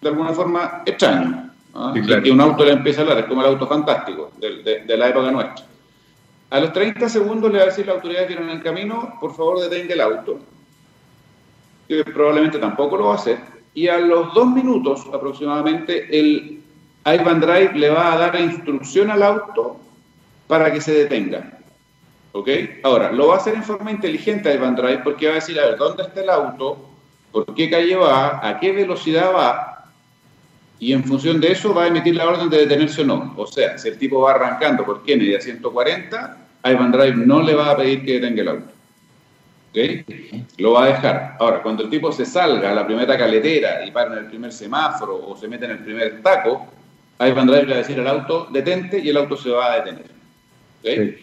de 0.00 0.08
alguna 0.10 0.34
forma 0.34 0.82
extraño, 0.84 1.50
¿ah? 1.74 1.92
que 1.94 2.30
un 2.30 2.40
auto 2.40 2.64
le 2.64 2.72
empieza 2.72 3.00
a 3.00 3.02
hablar, 3.04 3.18
es 3.18 3.26
como 3.26 3.42
el 3.42 3.48
auto 3.48 3.66
fantástico 3.66 4.32
de, 4.38 4.84
de 4.86 4.96
la 4.96 5.08
época 5.08 5.30
nuestra. 5.30 5.66
A 6.50 6.60
los 6.60 6.72
30 6.72 7.08
segundos 7.08 7.52
le 7.52 7.58
va 7.58 7.64
a 7.64 7.66
decir 7.68 7.86
la 7.86 7.92
autoridad 7.92 8.26
que 8.26 8.32
en 8.32 8.48
el 8.48 8.62
camino, 8.62 9.16
por 9.20 9.34
favor 9.34 9.60
detenga 9.60 9.94
el 9.94 10.00
auto, 10.00 10.38
que 11.86 12.04
probablemente 12.04 12.58
tampoco 12.58 12.96
lo 12.96 13.06
va 13.06 13.12
a 13.12 13.16
hacer. 13.16 13.38
Y 13.74 13.88
a 13.88 13.98
los 13.98 14.32
dos 14.32 14.46
minutos 14.48 15.06
aproximadamente, 15.12 16.06
el 16.18 16.62
Ivan 17.04 17.40
Drive 17.40 17.74
le 17.74 17.90
va 17.90 18.14
a 18.14 18.18
dar 18.18 18.40
instrucción 18.40 19.10
al 19.10 19.22
auto 19.22 19.76
para 20.46 20.72
que 20.72 20.80
se 20.80 20.92
detenga. 20.92 21.58
¿Ok? 22.32 22.48
Ahora, 22.82 23.12
lo 23.12 23.28
va 23.28 23.34
a 23.34 23.38
hacer 23.38 23.54
en 23.54 23.62
forma 23.62 23.90
inteligente 23.90 24.52
Ivan 24.52 24.74
Drive 24.74 24.98
porque 24.98 25.26
va 25.26 25.32
a 25.32 25.36
decir, 25.36 25.58
a 25.60 25.66
ver, 25.66 25.76
¿dónde 25.76 26.02
está 26.02 26.22
el 26.22 26.30
auto? 26.30 26.78
¿Por 27.30 27.54
qué 27.54 27.68
calle 27.70 27.96
va? 27.96 28.46
¿A 28.46 28.58
qué 28.58 28.72
velocidad 28.72 29.34
va? 29.34 29.77
Y 30.80 30.92
en 30.92 31.04
función 31.04 31.40
de 31.40 31.52
eso 31.52 31.74
va 31.74 31.84
a 31.84 31.86
emitir 31.88 32.14
la 32.14 32.28
orden 32.28 32.48
de 32.48 32.58
detenerse 32.58 33.02
o 33.02 33.04
no. 33.04 33.34
O 33.36 33.46
sea, 33.46 33.76
si 33.78 33.88
el 33.88 33.98
tipo 33.98 34.20
va 34.20 34.32
arrancando 34.32 34.84
por 34.84 35.02
Kennedy 35.02 35.34
a 35.34 35.40
140, 35.40 36.36
Ivan 36.64 36.92
Drive 36.92 37.16
no 37.16 37.42
le 37.42 37.54
va 37.54 37.70
a 37.70 37.76
pedir 37.76 38.04
que 38.04 38.14
detenga 38.14 38.42
el 38.42 38.48
auto. 38.48 38.72
¿Ok? 39.70 39.78
Lo 40.58 40.72
va 40.72 40.84
a 40.84 40.88
dejar. 40.88 41.36
Ahora, 41.40 41.62
cuando 41.62 41.82
el 41.82 41.90
tipo 41.90 42.12
se 42.12 42.24
salga 42.24 42.70
a 42.70 42.74
la 42.74 42.86
primera 42.86 43.18
caletera 43.18 43.84
y 43.84 43.90
para 43.90 44.12
en 44.12 44.18
el 44.18 44.26
primer 44.26 44.52
semáforo 44.52 45.16
o 45.28 45.36
se 45.36 45.48
mete 45.48 45.64
en 45.64 45.72
el 45.72 45.78
primer 45.80 46.22
taco, 46.22 46.66
Ivan 47.20 47.46
Drive 47.48 47.62
le 47.64 47.70
va 47.70 47.74
a 47.74 47.78
decir 47.78 47.98
al 47.98 48.08
auto, 48.08 48.48
detente, 48.52 49.00
y 49.00 49.08
el 49.08 49.16
auto 49.16 49.36
se 49.36 49.50
va 49.50 49.72
a 49.72 49.76
detener. 49.80 50.10
¿Ok? 50.80 51.18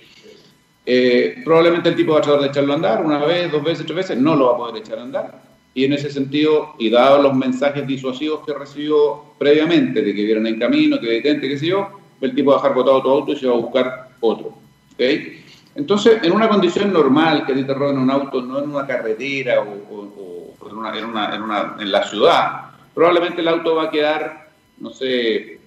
Eh, 0.88 1.42
probablemente 1.44 1.90
el 1.90 1.96
tipo 1.96 2.14
va 2.14 2.20
a 2.20 2.22
tratar 2.22 2.42
de 2.42 2.48
echarlo 2.48 2.74
a 2.74 2.76
andar 2.76 3.04
una 3.04 3.20
vez, 3.20 3.52
dos 3.52 3.64
veces, 3.64 3.86
tres 3.86 3.96
veces, 3.96 4.18
no 4.18 4.36
lo 4.36 4.48
va 4.48 4.54
a 4.54 4.58
poder 4.58 4.84
echar 4.84 5.00
a 5.00 5.04
andar 5.04 5.55
y 5.75 5.84
en 5.84 5.91
ese 5.91 6.10
sentido, 6.10 6.74
y 6.79 6.89
dado 6.89 7.22
los 7.22 7.36
mensajes 7.36 7.86
disuasivos 7.86 8.46
que 8.46 8.53
recibió 8.53 9.25
previamente, 9.38 10.01
de 10.01 10.15
que 10.15 10.24
vieron 10.24 10.48
en 10.48 10.58
camino, 10.58 10.98
que 11.01 11.08
detente, 11.08 11.50
qué 11.50 11.60
sé 11.60 11.67
yo, 11.67 11.89
el 12.22 12.34
tipo 12.34 12.51
va 12.51 12.58
a 12.58 12.60
dejar 12.62 12.74
botado 12.74 13.01
tu 13.03 13.10
auto 13.10 13.34
y 13.34 13.36
se 13.36 13.46
va 13.46 13.55
a 13.55 13.58
buscar 13.58 14.10
otro. 14.22 14.53
¿okay? 14.94 15.44
Entonces, 15.75 16.24
en 16.24 16.32
una 16.32 16.48
condición 16.48 16.94
normal, 16.94 17.46
que 17.46 17.51
a 17.51 17.55
ti 17.55 17.65
te 17.65 17.74
roben 17.74 17.98
un 17.98 18.10
auto, 18.10 18.41
no 18.41 18.60
en 18.63 18.70
una 18.70 18.88
carretera 18.88 19.60
o, 19.60 20.65
en, 20.70 20.77
una, 20.77 20.98
en, 20.98 21.44
una, 21.44 21.75
en, 21.77 21.91
la 21.91 22.03
ciudad, 22.08 22.72
probablemente 22.94 23.41
el 23.41 23.50
auto 23.50 23.75
va 23.75 23.84
a 23.84 23.91
quedar, 23.91 24.48
no 24.79 24.91
sé, 24.91 25.60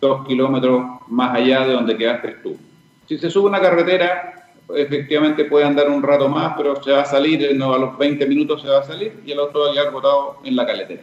dos 0.00 0.26
kilómetros 0.26 0.84
más 1.06 1.36
allá 1.36 1.64
de 1.64 1.74
donde 1.74 1.96
quedaste 1.96 2.38
tú. 2.42 2.58
Si 3.06 3.18
se 3.18 3.30
sube 3.30 3.48
una 3.48 3.60
carretera, 3.60 4.43
efectivamente 4.76 5.44
puede 5.44 5.64
andar 5.64 5.88
un 5.90 6.02
rato 6.02 6.28
más, 6.28 6.54
pero 6.56 6.82
se 6.82 6.90
va 6.92 7.02
a 7.02 7.04
salir, 7.04 7.54
no, 7.56 7.74
a 7.74 7.78
los 7.78 7.98
20 7.98 8.26
minutos 8.26 8.62
se 8.62 8.68
va 8.68 8.80
a 8.80 8.84
salir 8.84 9.20
y 9.24 9.32
el 9.32 9.38
auto 9.38 9.60
va 9.60 9.70
a 9.70 9.72
quedar 9.72 9.92
botado 9.92 10.38
en 10.44 10.56
la 10.56 10.66
caletera. 10.66 11.02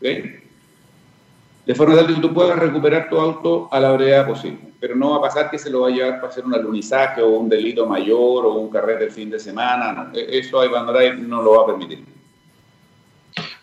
De 0.00 1.74
forma 1.74 1.96
tal 1.96 2.06
que 2.06 2.20
tú 2.20 2.32
puedas 2.32 2.58
recuperar 2.58 3.08
tu 3.08 3.18
auto 3.18 3.68
a 3.70 3.80
la 3.80 3.92
brevedad 3.92 4.26
posible, 4.26 4.58
pero 4.80 4.94
no 4.94 5.10
va 5.10 5.16
a 5.16 5.22
pasar 5.22 5.50
que 5.50 5.58
se 5.58 5.70
lo 5.70 5.80
va 5.80 5.88
a 5.88 5.90
llevar 5.90 6.20
para 6.20 6.28
hacer 6.28 6.44
un 6.44 6.54
alunizaje 6.54 7.22
o 7.22 7.38
un 7.38 7.48
delito 7.48 7.86
mayor 7.86 8.44
o 8.46 8.54
un 8.54 8.70
carrete 8.70 9.04
el 9.04 9.10
fin 9.10 9.30
de 9.30 9.38
semana, 9.38 10.10
e, 10.14 10.38
eso 10.38 10.60
Drive 10.60 11.16
no 11.16 11.42
lo 11.42 11.52
va 11.52 11.62
a 11.62 11.66
permitir. 11.66 12.04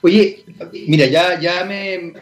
Oye, 0.04 0.44
mira, 0.88 1.06
ya, 1.06 1.40
ya 1.40 1.64
me, 1.64 2.14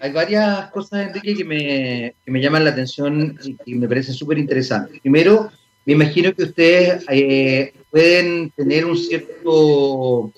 hay 0.00 0.12
varias 0.12 0.70
cosas, 0.70 1.08
Enrique, 1.08 1.34
que 1.34 1.44
me, 1.44 2.14
que 2.24 2.30
me 2.30 2.40
llaman 2.40 2.62
la 2.62 2.70
atención 2.70 3.36
y 3.42 3.56
que 3.56 3.74
me 3.74 3.88
parecen 3.88 4.14
súper 4.14 4.38
interesantes. 4.38 5.00
Primero, 5.00 5.50
me 5.86 5.92
imagino 5.92 6.34
que 6.34 6.42
ustedes 6.42 7.04
eh, 7.08 7.72
pueden 7.90 8.50
tener 8.50 8.84
un 8.84 8.98
cierto 8.98 10.32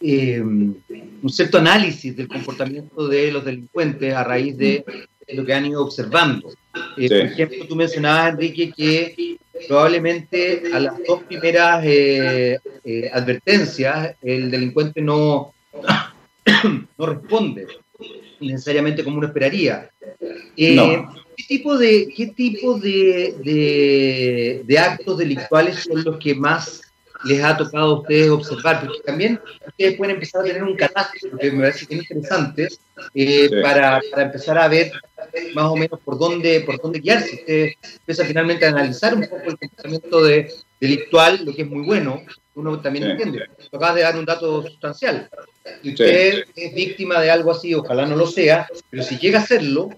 eh, 0.00 0.40
un 0.40 1.30
cierto 1.30 1.58
análisis 1.58 2.16
del 2.16 2.26
comportamiento 2.26 3.06
de 3.06 3.30
los 3.30 3.44
delincuentes 3.44 4.12
a 4.12 4.24
raíz 4.24 4.58
de, 4.58 4.84
lo 5.28 5.46
que 5.46 5.54
han 5.54 5.66
ido 5.66 5.84
observando. 5.84 6.52
Eh, 6.98 7.08
por 7.08 7.18
ejemplo, 7.18 7.66
tú 7.68 7.76
mencionabas, 7.76 8.32
Enrique, 8.32 8.72
que 8.76 9.36
probablemente 9.68 10.64
a 10.74 10.80
las 10.80 10.94
dos 11.06 11.22
primeras 11.22 11.84
advertencias 13.12 14.16
el 14.20 14.50
delincuente 14.50 15.00
no, 15.00 15.54
no 16.98 17.06
responde 17.06 17.68
necesariamente 18.40 19.04
como 19.04 19.18
uno 19.18 19.28
esperaría. 19.28 19.88
No. 20.58 21.21
¿Qué 21.36 21.44
tipo 21.44 21.78
de, 21.78 22.12
qué 22.14 22.26
tipo 22.28 22.78
de, 22.78 24.62
de, 24.64 24.78
actos 24.78 25.18
delictuales 25.18 25.80
son 25.80 26.04
los 26.04 26.18
que 26.18 26.34
más 26.34 26.82
les 27.24 27.42
ha 27.42 27.56
tocado 27.56 27.84
a 27.84 28.00
ustedes 28.00 28.30
observar? 28.30 28.80
Porque 28.84 29.00
también 29.04 29.40
ustedes 29.66 29.96
pueden 29.96 30.16
empezar 30.16 30.42
a 30.42 30.44
tener 30.44 30.62
un 30.62 30.76
catástrofe, 30.76 31.36
que 31.38 31.50
me 31.52 31.60
parece 31.60 31.86
que 31.86 31.94
es 31.94 32.00
interesante, 32.02 32.68
eh, 33.14 33.50
para, 33.62 34.00
para, 34.10 34.22
empezar 34.24 34.58
a 34.58 34.68
ver 34.68 34.92
más 35.54 35.64
o 35.66 35.76
menos 35.76 36.00
por 36.00 36.18
dónde, 36.18 36.60
por 36.60 36.80
dónde 36.80 37.00
guiarse. 37.00 37.34
Usted 37.34 37.72
empieza 37.98 38.24
finalmente 38.24 38.66
a 38.66 38.70
analizar 38.70 39.14
un 39.14 39.22
poco 39.22 39.50
el 39.50 39.58
comportamiento 39.58 40.22
de, 40.22 40.52
delictual, 40.82 41.44
lo 41.44 41.54
que 41.54 41.62
es 41.62 41.70
muy 41.70 41.84
bueno, 41.86 42.22
uno 42.56 42.80
también 42.80 43.12
entiende. 43.12 43.46
Acabas 43.68 43.94
de 43.94 44.00
dar 44.00 44.18
un 44.18 44.24
dato 44.24 44.62
sustancial. 44.62 45.30
usted 45.84 46.42
es 46.56 46.74
víctima 46.74 47.20
de 47.20 47.30
algo 47.30 47.52
así, 47.52 47.72
ojalá 47.72 48.04
no 48.04 48.16
lo 48.16 48.26
sea, 48.26 48.66
pero 48.90 49.04
si 49.04 49.16
llega 49.16 49.38
a 49.38 49.46
serlo, 49.46 49.90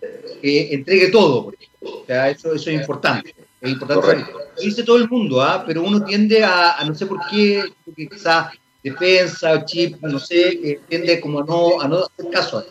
eh, 0.42 0.68
entregue 0.72 1.08
todo. 1.08 1.54
O 1.80 2.04
sea, 2.06 2.28
eso, 2.28 2.52
eso 2.52 2.68
es 2.68 2.76
importante. 2.76 3.34
Es 3.62 3.70
importante. 3.70 4.26
Dice 4.60 4.82
todo 4.82 4.98
el 4.98 5.08
mundo, 5.08 5.40
¿ah? 5.40 5.64
pero 5.66 5.82
uno 5.82 6.04
tiende 6.04 6.44
a, 6.44 6.76
no 6.86 6.94
sé 6.94 7.06
por 7.06 7.18
qué, 7.30 7.64
quizás 7.96 8.52
defensa 8.82 9.54
o 9.54 9.64
chip, 9.64 10.02
no 10.02 10.18
sé, 10.18 10.78
tiende 10.86 11.18
como 11.18 11.40
a 11.40 11.44
no, 11.44 11.80
a 11.80 11.88
no 11.88 11.96
hacer 12.04 12.30
caso. 12.30 12.66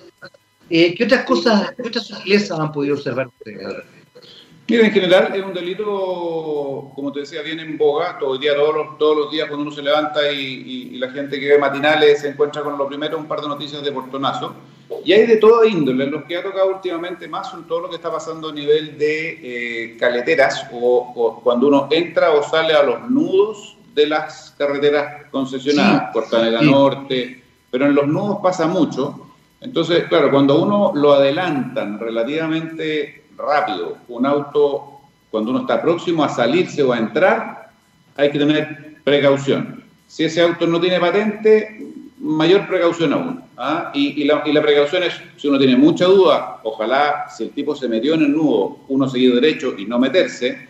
Eh, 0.70 0.93
¿Qué 0.93 1.03
otras 1.03 1.25
cosas, 1.25 1.74
qué 1.75 1.88
otras 1.88 2.05
sutilezas 2.05 2.60
han 2.60 2.72
podido 2.72 2.96
observar 2.96 3.27
ustedes? 3.27 3.67
Mira, 4.67 4.86
en 4.86 4.93
general 4.93 5.36
es 5.36 5.43
un 5.43 5.53
delito, 5.53 6.91
como 6.96 7.12
te 7.12 7.22
decía, 7.22 7.41
bien 7.41 7.60
en 7.60 7.77
boga. 7.77 8.17
Todo 8.17 8.36
el 8.36 8.39
día, 8.39 8.55
todos 8.55 8.74
los, 8.74 8.98
todos 8.98 9.17
los 9.17 9.32
días 9.32 9.48
cuando 9.48 9.67
uno 9.67 9.75
se 9.75 9.82
levanta 9.82 10.32
y, 10.32 10.98
la 10.98 11.12
gente 11.12 11.38
que 11.39 11.50
ve 11.50 11.58
matinales 11.58 12.22
se 12.22 12.29
encuentra 12.29 12.62
con 12.62 12.77
lo 12.77 12.88
primero 12.88 13.17
un 13.17 13.25
par 13.25 13.41
de 13.41 13.50
noticias 13.50 13.84
de 13.84 13.91
portonazo. 13.91 14.55
Y 15.03 15.12
hay 15.12 15.25
de 15.25 15.38
toda 15.38 15.67
índole. 15.67 16.05
Los 16.05 16.24
que 16.24 16.38
ha 16.38 16.43
tocado 16.43 16.75
últimamente 16.75 17.27
más 17.27 17.51
son 17.51 17.67
todo 17.67 17.82
lo 17.82 17.89
que 17.89 17.98
está 17.98 18.10
pasando 18.10 18.50
a 18.50 18.53
nivel 18.53 18.98
de 18.98 19.39
eh, 19.43 19.98
caleteras 19.98 20.67
o, 20.72 21.41
cuando 21.43 21.67
uno 21.67 21.89
entra 21.91 22.32
o 22.32 22.41
sale 22.41 22.74
a 22.74 22.84
los 22.84 23.10
nudos 23.10 23.75
de 23.93 24.08
las 24.08 24.55
carreteras 24.58 25.29
concesionadas, 25.29 26.12
Portanera 26.13 26.62
Norte, 26.62 27.43
pero 27.70 27.86
en 27.86 27.96
los 27.96 28.08
nudos 28.08 28.38
pasa 28.41 28.65
mucho. 28.65 29.27
Entonces, 29.60 30.05
claro, 30.05 30.32
cuando 30.32 30.62
uno 30.62 30.91
lo 30.96 31.13
adelantan 31.13 32.00
relativamente 32.00 33.22
rápido, 33.37 33.97
un 34.07 34.25
auto, 34.25 34.99
cuando 35.31 35.51
uno 35.51 35.61
está 35.61 35.81
próximo 35.81 36.23
a 36.23 36.29
salirse 36.29 36.83
o 36.83 36.93
a 36.93 36.97
entrar, 36.97 37.69
hay 38.15 38.31
que 38.31 38.39
tener 38.39 38.97
precaución. 39.03 39.83
Si 40.07 40.23
ese 40.23 40.41
auto 40.41 40.67
no 40.67 40.79
tiene 40.79 40.99
patente, 40.99 41.83
mayor 42.19 42.67
precaución 42.67 43.13
aún. 43.13 43.43
¿ah? 43.57 43.91
Y, 43.93 44.23
la, 44.23 44.43
precaución 44.43 45.03
es, 45.03 45.13
si 45.37 45.47
uno 45.47 45.57
tiene 45.57 45.75
mucha 45.75 46.05
duda, 46.05 46.59
ojalá 46.63 47.25
si 47.29 47.43
el 47.43 47.49
tipo 47.51 47.75
se 47.75 47.87
metió 47.87 48.13
en 48.15 48.21
el 48.23 48.31
nudo, 48.31 48.79
uno 48.87 49.07
seguir 49.09 49.33
derecho 49.35 49.75
y 49.77 49.85
no 49.85 49.99
meterse. 49.99 50.67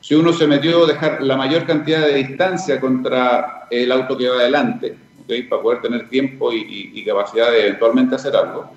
Si 0.00 0.14
uno 0.14 0.32
se 0.32 0.46
metió, 0.46 0.86
dejar 0.86 1.22
la 1.22 1.36
mayor 1.36 1.66
cantidad 1.66 2.00
de 2.06 2.14
distancia 2.14 2.80
contra 2.80 3.66
el 3.70 3.92
auto 3.92 4.16
que 4.16 4.28
va 4.28 4.36
adelante, 4.36 4.96
para 5.48 5.62
poder 5.62 5.82
tener 5.82 6.08
tiempo 6.08 6.52
y, 6.52 7.04
capacidad 7.04 7.50
de 7.50 7.66
eventualmente 7.66 8.14
hacer 8.14 8.34
algo. 8.34 8.70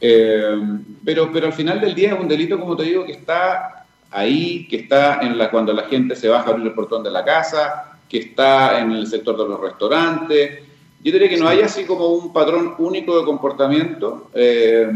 Eh, 0.00 0.56
pero, 1.04 1.30
pero 1.32 1.46
al 1.46 1.52
final 1.52 1.80
del 1.80 1.94
día 1.94 2.14
es 2.14 2.20
un 2.20 2.28
delito, 2.28 2.58
como 2.58 2.76
te 2.76 2.84
digo, 2.84 3.04
que 3.04 3.12
está 3.12 3.84
ahí, 4.10 4.66
que 4.68 4.76
está 4.76 5.20
en 5.20 5.36
la, 5.36 5.50
cuando 5.50 5.72
la 5.72 5.84
gente 5.84 6.16
se 6.16 6.28
baja 6.28 6.48
a 6.48 6.50
abrir 6.50 6.66
el 6.66 6.72
portón 6.72 7.02
de 7.02 7.10
la 7.10 7.24
casa, 7.24 7.98
que 8.08 8.18
está 8.18 8.80
en 8.80 8.92
el 8.92 9.06
sector 9.06 9.36
de 9.36 9.48
los 9.48 9.60
restaurantes. 9.60 10.60
Yo 11.02 11.12
diría 11.12 11.28
que 11.28 11.38
no 11.38 11.48
hay 11.48 11.60
así 11.60 11.84
como 11.84 12.08
un 12.08 12.32
patrón 12.32 12.74
único 12.78 13.18
de 13.18 13.24
comportamiento, 13.24 14.30
eh, 14.34 14.90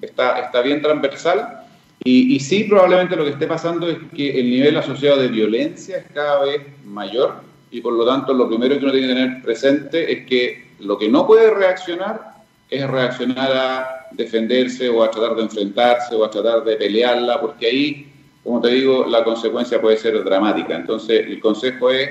está, 0.00 0.40
está 0.40 0.60
bien 0.62 0.82
transversal. 0.82 1.62
Y, 2.04 2.34
y, 2.36 2.40
sí, 2.40 2.64
probablemente 2.64 3.16
lo 3.16 3.24
que 3.24 3.30
esté 3.30 3.46
pasando 3.46 3.88
es 3.88 3.98
que 4.14 4.38
el 4.38 4.50
nivel 4.50 4.76
asociado 4.76 5.16
de 5.16 5.28
violencia 5.28 5.98
es 5.98 6.04
cada 6.12 6.44
vez 6.44 6.62
mayor 6.84 7.46
y 7.70 7.80
por 7.80 7.94
lo 7.94 8.06
tanto 8.06 8.32
lo 8.32 8.48
primero 8.48 8.78
que 8.78 8.84
uno 8.84 8.92
tiene 8.92 9.08
que 9.08 9.14
tener 9.14 9.42
presente 9.42 10.12
es 10.12 10.26
que 10.26 10.66
lo 10.80 10.98
que 10.98 11.08
no 11.08 11.26
puede 11.26 11.50
reaccionar 11.50 12.35
es 12.68 12.88
reaccionar 12.88 13.52
a 13.52 14.06
defenderse 14.12 14.88
o 14.88 15.02
a 15.02 15.10
tratar 15.10 15.36
de 15.36 15.42
enfrentarse 15.42 16.14
o 16.14 16.24
a 16.24 16.30
tratar 16.30 16.64
de 16.64 16.76
pelearla, 16.76 17.40
porque 17.40 17.66
ahí, 17.66 18.12
como 18.42 18.60
te 18.60 18.68
digo, 18.68 19.06
la 19.06 19.24
consecuencia 19.24 19.80
puede 19.80 19.96
ser 19.96 20.22
dramática. 20.24 20.76
Entonces, 20.76 21.26
el 21.26 21.40
consejo 21.40 21.90
es 21.90 22.10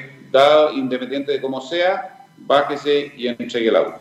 independiente 0.74 1.32
de 1.32 1.42
cómo 1.42 1.62
sea, 1.62 2.26
bájese 2.38 3.14
y 3.16 3.28
entregue 3.28 3.70
el 3.70 3.76
auto. 3.76 4.00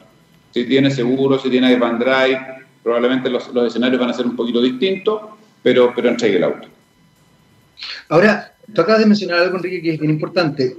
Si 0.51 0.65
tiene 0.65 0.91
seguro, 0.91 1.39
si 1.39 1.51
tiene 1.51 1.77
drive, 1.77 2.41
probablemente 2.83 3.31
los, 3.31 3.49
escenarios 3.67 4.01
van 4.01 4.11
a 4.11 4.15
ser 4.15 4.27
un 4.27 4.37
poquito 4.37 4.61
distintos, 4.61 5.21
pero, 5.63 5.93
pero 5.95 6.09
entregue 6.09 6.37
el 6.37 6.45
auto. 6.45 6.69
Ahora, 8.09 8.53
tú 8.73 8.81
acabas 8.81 9.01
de 9.01 9.07
mencionar 9.07 9.41
algo, 9.41 9.57
Enrique, 9.57 9.83
que 9.83 9.95
es 9.95 10.01
bien 10.01 10.13
importante. 10.13 10.77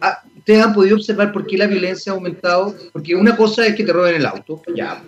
Ah, 0.00 0.22
ustedes 0.44 0.62
han 0.62 0.74
podido 0.74 0.96
observar 0.96 1.32
por 1.32 1.46
qué 1.46 1.56
la 1.56 1.66
violencia 1.66 2.12
ha 2.12 2.14
aumentado, 2.14 2.76
porque 2.92 3.14
una 3.14 3.34
cosa 3.34 3.66
es 3.66 3.74
que 3.74 3.82
te 3.82 3.94
roben 3.94 4.16
el 4.16 4.26
auto, 4.26 4.60
ya, 4.76 5.02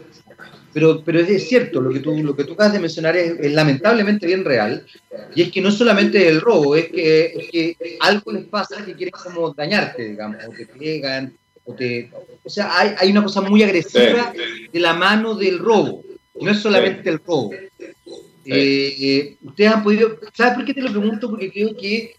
pero, 0.72 1.02
pero 1.04 1.20
es 1.20 1.46
cierto, 1.46 1.82
lo 1.82 1.92
que 1.92 2.00
tú, 2.00 2.16
lo 2.22 2.34
que 2.34 2.44
tú 2.44 2.54
acabas 2.54 2.72
de 2.72 2.78
mencionar 2.78 3.14
es, 3.16 3.52
lamentablemente 3.52 4.26
bien 4.26 4.46
real, 4.46 4.86
y 5.34 5.42
es 5.42 5.52
que 5.52 5.60
no 5.60 5.70
solamente 5.70 6.26
el 6.26 6.40
robo, 6.40 6.74
es 6.74 6.88
que, 6.88 7.76
algo 8.00 8.32
les 8.32 8.46
pasa 8.46 8.82
que 8.82 8.94
quieren 8.94 9.12
como 9.12 9.52
dañarte, 9.52 10.08
digamos, 10.08 10.38
o 10.48 10.50
te 10.52 10.64
pegan, 10.64 11.36
o 11.66 11.74
te... 11.74 12.10
O 12.42 12.48
sea, 12.48 12.70
hay, 12.78 12.94
hay 12.98 13.10
una 13.10 13.22
cosa 13.22 13.42
muy 13.42 13.62
agresiva 13.62 14.32
de 14.72 14.80
la 14.80 14.94
mano 14.94 15.34
del 15.34 15.58
robo, 15.58 16.02
no 16.40 16.50
es 16.50 16.60
solamente 16.60 17.10
el 17.10 17.18
robo. 17.18 17.52
Eh, 17.52 18.96
eh, 19.00 19.36
ustedes 19.42 19.70
han 19.70 19.82
podido, 19.82 20.18
¿sabes 20.32 20.54
por 20.54 20.64
qué 20.64 20.72
te 20.72 20.80
lo 20.80 20.90
pregunto? 20.90 21.28
Porque 21.28 21.50
creo 21.50 21.76
que 21.76 22.14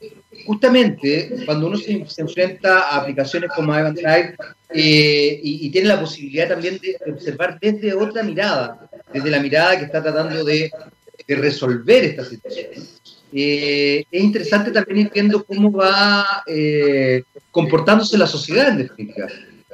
justamente 0.47 1.43
cuando 1.45 1.67
uno 1.67 1.77
se, 1.77 2.05
enfrenta 2.17 2.79
a 2.79 3.01
aplicaciones 3.01 3.51
como 3.53 3.73
Drive 3.73 4.35
eh, 4.69 5.39
y, 5.43 5.69
tiene 5.69 5.89
la 5.89 5.99
posibilidad 5.99 6.47
también 6.47 6.79
de 6.79 6.97
observar 7.11 7.59
desde 7.59 7.93
otra 7.93 8.23
mirada, 8.23 8.89
desde 9.13 9.29
la 9.29 9.41
mirada 9.41 9.77
que 9.77 9.85
está 9.85 10.01
tratando 10.01 10.43
de, 10.43 10.71
resolver 11.27 12.05
esta 12.05 12.23
situación, 12.23 12.67
eh, 13.33 14.05
es 14.09 14.23
interesante 14.23 14.71
también 14.71 14.99
ir 14.99 15.11
viendo 15.13 15.43
cómo 15.43 15.69
va 15.73 16.43
eh, 16.47 17.23
comportándose 17.51 18.17
la 18.17 18.27
sociedad 18.27 18.69
en 18.69 18.77
definitiva. 18.77 19.27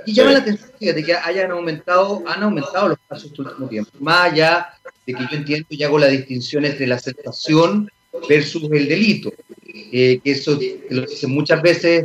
Y 0.07 0.13
llama 0.13 0.31
la 0.31 0.39
atención 0.39 0.71
de 0.79 1.03
que 1.03 1.13
hayan 1.13 1.51
aumentado, 1.51 2.23
han 2.25 2.41
aumentado 2.41 2.89
los 2.89 2.97
casos 3.07 3.25
este 3.25 3.43
último 3.43 3.67
tiempo. 3.69 3.91
Más 3.99 4.31
allá 4.31 4.69
de 5.05 5.13
que 5.13 5.23
yo 5.29 5.37
entiendo 5.37 5.67
y 5.69 5.83
hago 5.83 5.99
la 5.99 6.07
distinción 6.07 6.65
entre 6.65 6.87
la 6.87 6.95
aceptación 6.95 7.91
versus 8.27 8.63
el 8.71 8.87
delito. 8.87 9.31
Eh, 9.75 10.19
que 10.23 10.31
eso 10.31 10.59
lo 10.91 11.01
dicen 11.01 11.31
muchas 11.31 11.59
veces, 11.61 12.03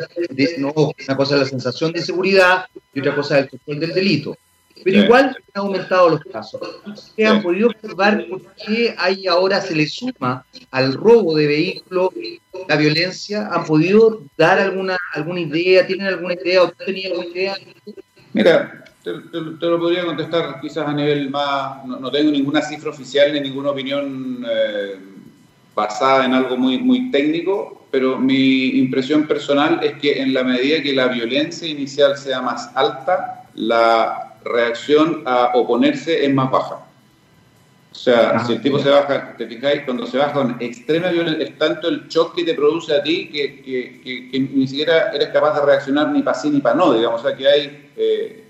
no, 0.57 0.73
una 0.75 1.17
cosa 1.17 1.35
es 1.35 1.41
la 1.43 1.47
sensación 1.47 1.93
de 1.93 1.99
inseguridad 1.99 2.65
y 2.95 3.01
otra 3.01 3.15
cosa 3.15 3.39
es 3.39 3.45
el 3.45 3.51
control 3.51 3.81
del 3.81 3.95
delito. 3.95 4.37
Pero 4.85 5.05
igual 5.05 5.37
han 5.53 5.63
aumentado 5.63 6.09
los 6.09 6.21
casos. 6.25 6.61
¿Ustedes 6.87 7.29
han 7.29 7.43
podido 7.43 7.69
observar 7.69 8.25
por 8.31 8.41
qué 8.55 8.95
hay 8.97 9.27
ahora 9.27 9.61
se 9.61 9.75
le 9.75 9.87
suma 9.87 10.47
al 10.71 10.95
robo 10.95 11.35
de 11.35 11.47
vehículos 11.47 12.11
la 12.69 12.77
violencia? 12.77 13.49
¿Han 13.53 13.65
podido 13.65 14.23
dar 14.39 14.59
alguna 14.59 14.97
alguna 15.13 15.41
idea? 15.41 15.87
¿Tienen 15.87 16.07
alguna 16.07 16.35
idea 16.35 16.63
o 16.63 16.71
tenían 16.71 17.13
alguna 17.13 17.29
idea? 17.29 17.57
Mira, 18.33 18.85
te, 19.03 19.11
lo 19.13 19.79
podría 19.79 20.05
contestar 20.05 20.61
quizás 20.61 20.87
a 20.87 20.93
nivel 20.93 21.29
más, 21.29 21.85
no, 21.85 22.11
tengo 22.11 22.31
ninguna 22.31 22.63
cifra 22.63 22.91
oficial 22.91 23.33
ni 23.33 23.41
ninguna 23.41 23.71
opinión 23.71 24.47
eh, 24.49 24.97
basada 25.79 26.25
en 26.25 26.35
algo 26.35 26.57
muy, 26.57 26.79
muy 26.79 27.09
técnico, 27.13 27.87
pero 27.93 28.19
mi 28.19 28.67
impresión 28.85 29.29
personal 29.29 29.79
es 29.83 29.93
que 30.01 30.21
en 30.21 30.35
la 30.35 30.43
medida 30.43 30.83
que 30.83 30.93
la 30.93 31.07
violencia 31.07 31.69
inicial 31.69 32.19
sea 32.19 32.43
más 32.43 32.71
alta, 32.75 33.45
la 33.55 34.35
reacción 34.45 35.23
a 35.25 35.53
oponerse 35.55 36.25
es 36.25 36.35
más 36.35 36.51
baja. 36.51 36.79
O 37.93 37.95
sea, 37.95 38.33
ah, 38.35 38.45
si 38.45 38.55
el 38.55 38.61
tipo 38.61 38.81
se 38.81 38.91
baja, 38.91 39.37
te 39.39 39.47
fijáis, 39.47 39.83
cuando 39.83 40.05
se 40.07 40.19
baja 40.19 40.33
con 40.33 40.57
extrema 40.61 41.09
violencia, 41.11 41.45
es 41.45 41.57
tanto 41.59 41.89
el 41.89 42.09
shock 42.09 42.35
que 42.35 42.45
te 42.45 42.55
produce 42.55 42.95
a 42.95 43.03
ti 43.03 43.29
que, 43.33 43.63
que, 43.63 44.31
que, 44.31 44.41
ni 44.41 44.67
siquiera 44.67 45.11
eres 45.13 45.29
capaz 45.29 45.61
de 45.61 45.65
reaccionar 45.65 46.11
ni 46.11 46.23
para 46.23 46.37
sí 46.37 46.51
ni 46.51 46.61
para 46.61 46.75
no, 46.75 46.93
digamos, 46.93 47.21
o 47.21 47.25
sea, 47.29 47.37
que 47.37 47.47
hay 47.47 47.91
eh, 47.97 48.45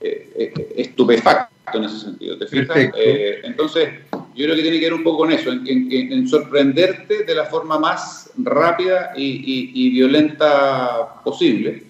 eh, 0.00 0.32
eh 0.36 0.74
estupefacto 0.76 1.78
en 1.78 1.84
ese 1.84 1.98
sentido, 1.98 2.38
¿te 2.38 2.46
fijas? 2.46 2.76
Eh, 2.76 3.40
entonces, 3.44 3.88
yo 4.34 4.44
creo 4.44 4.56
que 4.56 4.62
tiene 4.62 4.78
que 4.78 4.86
ver 4.86 4.94
un 4.94 5.02
poco 5.02 5.18
con 5.18 5.32
eso, 5.32 5.50
en, 5.50 6.28
sorprenderte 6.28 7.24
de 7.24 7.34
la 7.34 7.44
forma 7.44 7.78
más 7.78 8.30
rápida 8.36 9.12
y, 9.16 9.90
violenta 9.90 11.20
posible, 11.22 11.84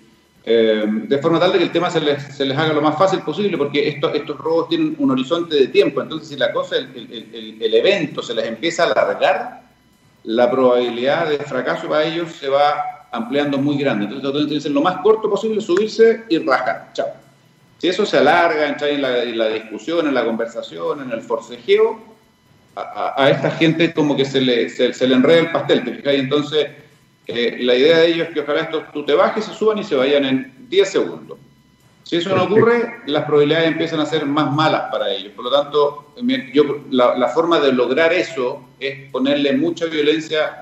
eh, 0.44 0.84
de 0.86 1.18
forma 1.18 1.38
tal 1.38 1.52
de 1.52 1.58
que 1.58 1.64
el 1.64 1.72
tema 1.72 1.88
se 1.88 2.00
les, 2.00 2.36
se 2.36 2.44
les, 2.44 2.58
haga 2.58 2.72
lo 2.72 2.82
más 2.82 2.98
fácil 2.98 3.20
posible, 3.20 3.56
porque 3.56 3.88
estos, 3.88 4.14
estos 4.14 4.36
robos 4.38 4.68
tienen 4.68 4.96
un 4.98 5.10
horizonte 5.12 5.54
de 5.54 5.68
tiempo, 5.68 6.02
entonces 6.02 6.28
si 6.28 6.36
la 6.36 6.52
cosa, 6.52 6.76
el, 6.76 7.58
el 7.60 7.74
evento 7.74 8.22
se 8.22 8.34
les 8.34 8.46
empieza 8.46 8.82
a 8.84 8.86
alargar, 8.86 9.62
la 10.24 10.50
probabilidad 10.50 11.28
de 11.28 11.38
fracaso 11.38 11.88
para 11.88 12.04
ellos 12.04 12.32
se 12.32 12.48
va 12.48 13.08
ampliando 13.12 13.58
muy 13.58 13.76
grande. 13.76 14.06
Entonces, 14.06 14.32
tienen 14.32 14.48
que 14.48 14.60
ser 14.60 14.72
lo 14.72 14.82
más 14.82 14.98
corto 14.98 15.30
posible, 15.30 15.60
subirse 15.60 16.24
y 16.28 16.38
rascar. 16.38 16.90
Chao. 16.94 17.08
Si 17.78 17.88
eso 17.88 18.06
se 18.06 18.18
alarga, 18.18 18.68
entra 18.68 18.88
en 18.88 19.02
la, 19.02 19.48
discusión, 19.48 20.06
en 20.06 20.14
la 20.14 20.24
conversación, 20.24 21.02
en 21.02 21.10
el 21.10 21.20
forcejeo, 21.20 22.00
a, 22.76 23.30
esta 23.30 23.50
gente 23.50 23.92
como 23.92 24.16
que 24.16 24.24
se 24.24 24.40
le, 24.40 24.68
se, 24.68 25.06
le 25.06 25.14
enreda 25.14 25.40
el 25.40 25.52
pastel, 25.52 25.84
¿te 25.84 25.94
fijas? 25.94 26.14
Y 26.14 26.18
entonces 26.18 26.68
eh, 27.26 27.58
la 27.60 27.74
idea 27.74 27.98
de 27.98 28.08
ellos 28.08 28.28
es 28.28 28.34
que 28.34 28.40
ojalá 28.40 28.62
esto, 28.62 28.84
tú 28.92 29.04
te 29.04 29.14
bajes, 29.14 29.44
se 29.44 29.54
suban 29.54 29.78
y 29.78 29.84
se 29.84 29.94
vayan 29.94 30.24
en 30.24 30.52
10 30.68 30.88
segundos. 30.88 31.38
Si 32.04 32.16
eso 32.16 32.36
no 32.36 32.44
ocurre, 32.44 33.00
las 33.06 33.24
probabilidades 33.24 33.68
empiezan 33.68 34.00
a 34.00 34.06
ser 34.06 34.26
más 34.26 34.52
malas 34.52 34.90
para 34.90 35.10
ellos. 35.10 35.32
Por 35.34 35.46
lo 35.46 35.50
tanto, 35.50 36.12
yo, 36.52 36.80
la, 36.90 37.28
forma 37.28 37.58
de 37.58 37.72
lograr 37.72 38.12
eso 38.12 38.62
es 38.78 39.10
ponerle 39.10 39.56
mucha 39.56 39.86
violencia 39.86 40.58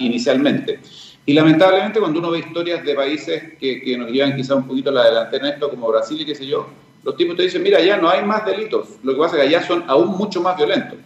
inicialmente. 0.00 0.80
Y 1.24 1.34
lamentablemente 1.34 2.00
cuando 2.00 2.18
uno 2.18 2.32
ve 2.32 2.40
historias 2.40 2.84
de 2.84 2.94
países 2.94 3.52
que, 3.60 3.96
nos 3.96 4.10
llevan 4.10 4.34
quizá 4.34 4.56
un 4.56 4.66
poquito 4.66 4.90
a 4.90 4.94
la 4.94 5.04
delantera 5.04 5.46
en 5.46 5.54
esto, 5.54 5.70
como 5.70 5.88
Brasil 5.88 6.20
y 6.20 6.24
qué 6.24 6.34
sé 6.34 6.46
yo, 6.46 6.66
los 7.04 7.16
tipos 7.16 7.36
te 7.36 7.42
dicen, 7.42 7.62
mira, 7.62 7.80
ya 7.80 7.96
no 7.96 8.08
hay 8.08 8.24
más 8.24 8.44
delitos, 8.46 8.88
lo 9.02 9.14
que 9.14 9.18
pasa 9.18 9.36
es 9.36 9.42
que 9.42 9.48
allá 9.48 9.66
son 9.66 9.84
aún 9.88 10.16
mucho 10.16 10.40
más 10.40 10.56
violentos. 10.56 10.98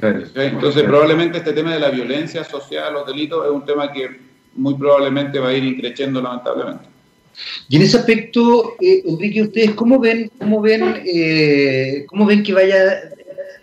Entonces 0.00 0.84
probablemente 0.84 1.38
este 1.38 1.52
tema 1.52 1.74
de 1.74 1.80
la 1.80 1.90
violencia 1.90 2.42
asociada 2.42 2.88
a 2.88 2.90
los 2.92 3.06
delitos 3.06 3.44
es 3.44 3.50
un 3.50 3.64
tema 3.64 3.92
que 3.92 4.08
muy 4.54 4.74
probablemente 4.74 5.40
va 5.40 5.48
a 5.48 5.52
ir 5.52 5.64
increciendo 5.64 6.22
lamentablemente. 6.22 6.84
Y 7.68 7.76
en 7.76 7.82
ese 7.82 7.98
aspecto, 7.98 8.76
eh, 8.80 9.02
Enrique, 9.04 9.42
¿ustedes 9.42 9.72
cómo 9.72 9.98
ven, 9.98 10.30
cómo 10.38 10.60
ven, 10.60 11.02
eh, 11.04 12.04
cómo 12.08 12.26
ven 12.26 12.42
que 12.42 12.52
vaya 12.52 13.12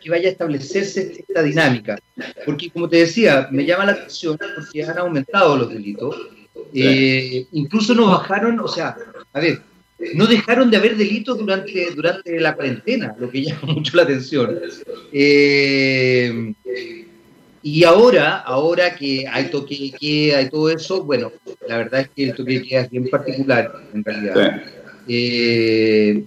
que 0.05 0.11
vaya 0.11 0.29
a 0.29 0.31
establecerse 0.33 1.25
esta 1.27 1.41
dinámica. 1.41 1.97
Porque, 2.45 2.69
como 2.69 2.88
te 2.88 2.97
decía, 2.97 3.47
me 3.49 3.65
llama 3.65 3.88
la 3.88 3.93
atención 3.93 4.38
porque 4.38 4.83
han 4.83 4.99
aumentado 4.99 5.57
los 5.57 5.69
delitos. 5.69 6.15
Eh, 6.75 7.47
incluso 7.53 7.95
nos 7.95 8.11
bajaron, 8.11 8.59
o 8.59 8.67
sea, 8.67 8.95
a 9.33 9.39
ver, 9.39 9.61
no 10.13 10.27
dejaron 10.27 10.69
de 10.69 10.77
haber 10.77 10.97
delitos 10.97 11.38
durante, 11.38 11.91
durante 11.91 12.39
la 12.39 12.55
cuarentena, 12.55 13.15
lo 13.17 13.29
que 13.29 13.43
llama 13.43 13.62
mucho 13.73 13.95
la 13.97 14.03
atención. 14.03 14.60
Eh, 15.12 16.53
y 17.63 17.84
ahora, 17.84 18.38
ahora 18.39 18.95
que 18.95 19.25
hay 19.27 19.45
toque 19.49 19.75
de 19.75 19.91
queda 19.91 20.41
y 20.41 20.49
todo 20.49 20.69
eso, 20.69 21.03
bueno, 21.03 21.31
la 21.67 21.77
verdad 21.77 22.01
es 22.01 22.10
que 22.10 22.23
el 22.25 22.36
toque 22.36 22.60
de 22.60 22.62
queda 22.62 22.81
es 22.81 22.91
bien 22.91 23.10
particular, 23.10 23.71
en 23.93 24.03
realidad. 24.03 24.63
Eh, 25.08 26.23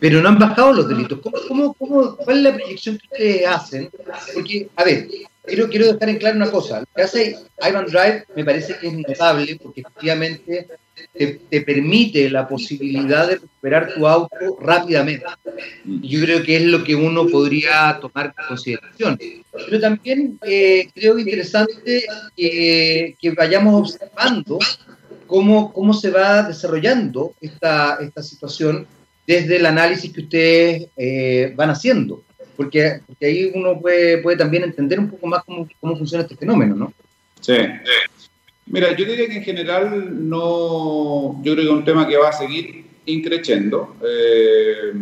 pero 0.00 0.20
no 0.20 0.28
han 0.28 0.38
bajado 0.38 0.72
los 0.72 0.88
delitos. 0.88 1.20
¿Cómo, 1.20 1.74
cómo, 1.74 2.16
cuál 2.16 2.38
es 2.38 2.42
la 2.42 2.54
proyección 2.54 2.98
que 2.98 3.06
ustedes 3.12 3.46
hacen? 3.46 3.90
Porque, 4.34 4.68
a 4.76 4.84
ver, 4.84 5.08
quiero, 5.48 5.68
quiero 5.68 5.92
dejar 5.92 6.08
en 6.10 6.18
claro 6.18 6.36
una 6.36 6.50
cosa. 6.50 6.80
Lo 6.80 6.86
que 6.94 7.02
hace 7.02 7.36
Ivan 7.66 7.86
Drive 7.86 8.24
me 8.36 8.44
parece 8.44 8.76
que 8.78 8.88
es 8.88 8.92
notable 8.94 9.58
porque 9.62 9.80
efectivamente 9.80 10.66
te, 11.12 11.60
permite 11.62 12.30
la 12.30 12.46
posibilidad 12.46 13.26
de 13.28 13.36
recuperar 13.36 13.94
tu 13.94 14.06
auto 14.06 14.58
rápidamente. 14.60 15.24
Yo 15.84 16.20
creo 16.20 16.42
que 16.42 16.56
es 16.56 16.64
lo 16.64 16.84
que 16.84 16.94
uno 16.94 17.26
podría 17.26 17.98
tomar 18.00 18.34
en 18.38 18.46
consideración. 18.46 19.18
Pero 19.52 19.80
también 19.80 20.38
eh, 20.42 20.88
creo 20.94 21.18
interesante 21.18 22.04
que, 22.36 23.16
que 23.20 23.30
vayamos 23.32 23.80
observando 23.80 24.58
cómo, 25.26 25.72
cómo 25.72 25.94
se 25.94 26.10
va 26.10 26.42
desarrollando 26.42 27.34
esta, 27.40 27.98
esta 28.00 28.22
situación 28.22 28.86
desde 29.26 29.56
el 29.56 29.66
análisis 29.66 30.12
que 30.12 30.22
ustedes 30.22 30.86
eh, 30.96 31.52
van 31.54 31.70
haciendo, 31.70 32.24
porque, 32.58 33.00
porque, 33.06 33.26
ahí 33.26 33.52
uno 33.54 33.80
puede, 33.80 34.18
puede 34.18 34.36
también 34.36 34.64
entender 34.64 34.98
un 34.98 35.08
poco 35.08 35.28
más 35.28 35.44
cómo, 35.44 35.68
cómo 35.80 35.96
funciona 35.96 36.24
este 36.24 36.36
fenómeno, 36.36 36.74
¿no? 36.74 36.92
Sí. 37.40 37.54
Mira, 38.66 38.96
yo 38.96 39.06
diría 39.06 39.28
que 39.28 39.36
en 39.36 39.44
general 39.44 40.28
no, 40.28 41.40
yo 41.42 41.54
creo 41.54 41.56
que 41.56 41.62
es 41.62 41.68
un 41.68 41.84
tema 41.84 42.08
que 42.08 42.16
va 42.16 42.30
a 42.30 42.32
seguir 42.32 42.84
increciendo. 43.06 43.94
Eh, 44.04 44.92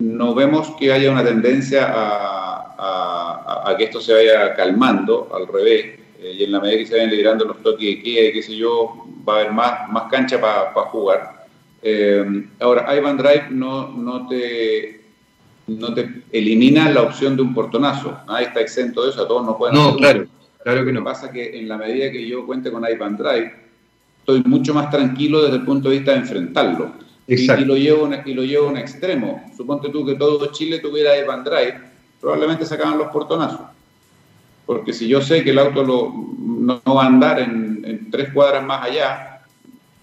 no 0.00 0.34
vemos 0.34 0.74
que 0.78 0.92
haya 0.92 1.10
una 1.12 1.24
tendencia 1.24 1.86
a, 1.88 3.74
que 3.78 3.84
esto 3.84 4.00
se 4.00 4.12
vaya 4.12 4.54
calmando, 4.54 5.28
al 5.32 5.46
revés, 5.46 6.00
eh, 6.18 6.36
y 6.38 6.44
en 6.44 6.52
la 6.52 6.60
medida 6.60 6.78
que 6.78 6.86
se 6.86 6.94
vayan 6.94 7.10
liderando 7.10 7.44
los 7.44 7.62
toques 7.62 7.86
de 7.86 8.02
queda 8.02 8.32
qué 8.32 8.42
sé 8.42 8.56
yo, 8.56 9.06
va 9.28 9.34
a 9.36 9.40
haber 9.40 9.52
más, 9.52 9.88
más 9.90 10.10
cancha 10.10 10.40
para 10.40 10.70
jugar. 10.86 11.46
Eh, 11.82 12.44
ahora, 12.58 12.96
Ivan 12.96 13.16
Drive 13.16 13.46
no, 13.50 13.88
no, 13.88 14.26
te, 14.26 14.95
no 15.66 15.94
te 15.94 16.22
elimina 16.32 16.90
la 16.90 17.02
opción 17.02 17.36
de 17.36 17.42
un 17.42 17.54
portonazo. 17.54 18.18
Ahí 18.26 18.44
está 18.44 18.60
exento 18.60 19.04
de 19.04 19.10
eso, 19.10 19.22
a 19.22 19.28
todos 19.28 19.44
nos 19.44 19.56
pueden 19.56 19.74
No, 19.74 19.96
claro, 19.96 20.26
claro 20.62 20.84
que 20.84 20.92
no. 20.92 21.00
Lo 21.00 21.06
que 21.06 21.10
pasa 21.10 21.26
es 21.26 21.32
que 21.32 21.58
en 21.58 21.68
la 21.68 21.76
medida 21.76 22.10
que 22.10 22.26
yo 22.26 22.46
cuente 22.46 22.70
con 22.70 22.84
Ivan 22.88 23.16
Drive, 23.16 23.54
estoy 24.20 24.42
mucho 24.44 24.74
más 24.74 24.90
tranquilo 24.90 25.42
desde 25.42 25.56
el 25.56 25.64
punto 25.64 25.88
de 25.88 25.96
vista 25.96 26.12
de 26.12 26.18
enfrentarlo. 26.18 26.92
Y, 27.28 27.46
lo 27.46 27.76
llevo, 27.76 28.08
y 28.24 28.34
lo 28.34 28.42
llevo 28.42 28.68
a 28.68 28.70
un 28.70 28.76
extremo. 28.76 29.50
Suponte 29.56 29.88
tú 29.88 30.06
que 30.06 30.14
todo 30.14 30.52
Chile 30.52 30.78
tuviera 30.78 31.18
Ivan 31.18 31.42
Drive, 31.42 31.80
probablemente 32.20 32.64
sacaban 32.64 32.98
los 32.98 33.08
portonazos. 33.08 33.60
Porque 34.64 34.92
si 34.92 35.08
yo 35.08 35.20
sé 35.20 35.42
que 35.42 35.50
el 35.50 35.58
auto 35.58 35.82
lo, 35.82 36.12
no, 36.38 36.80
va 36.94 37.04
a 37.04 37.06
andar 37.06 37.40
en, 37.40 37.82
en 37.84 38.10
tres 38.10 38.32
cuadras 38.32 38.64
más 38.64 38.84
allá, 38.84 39.36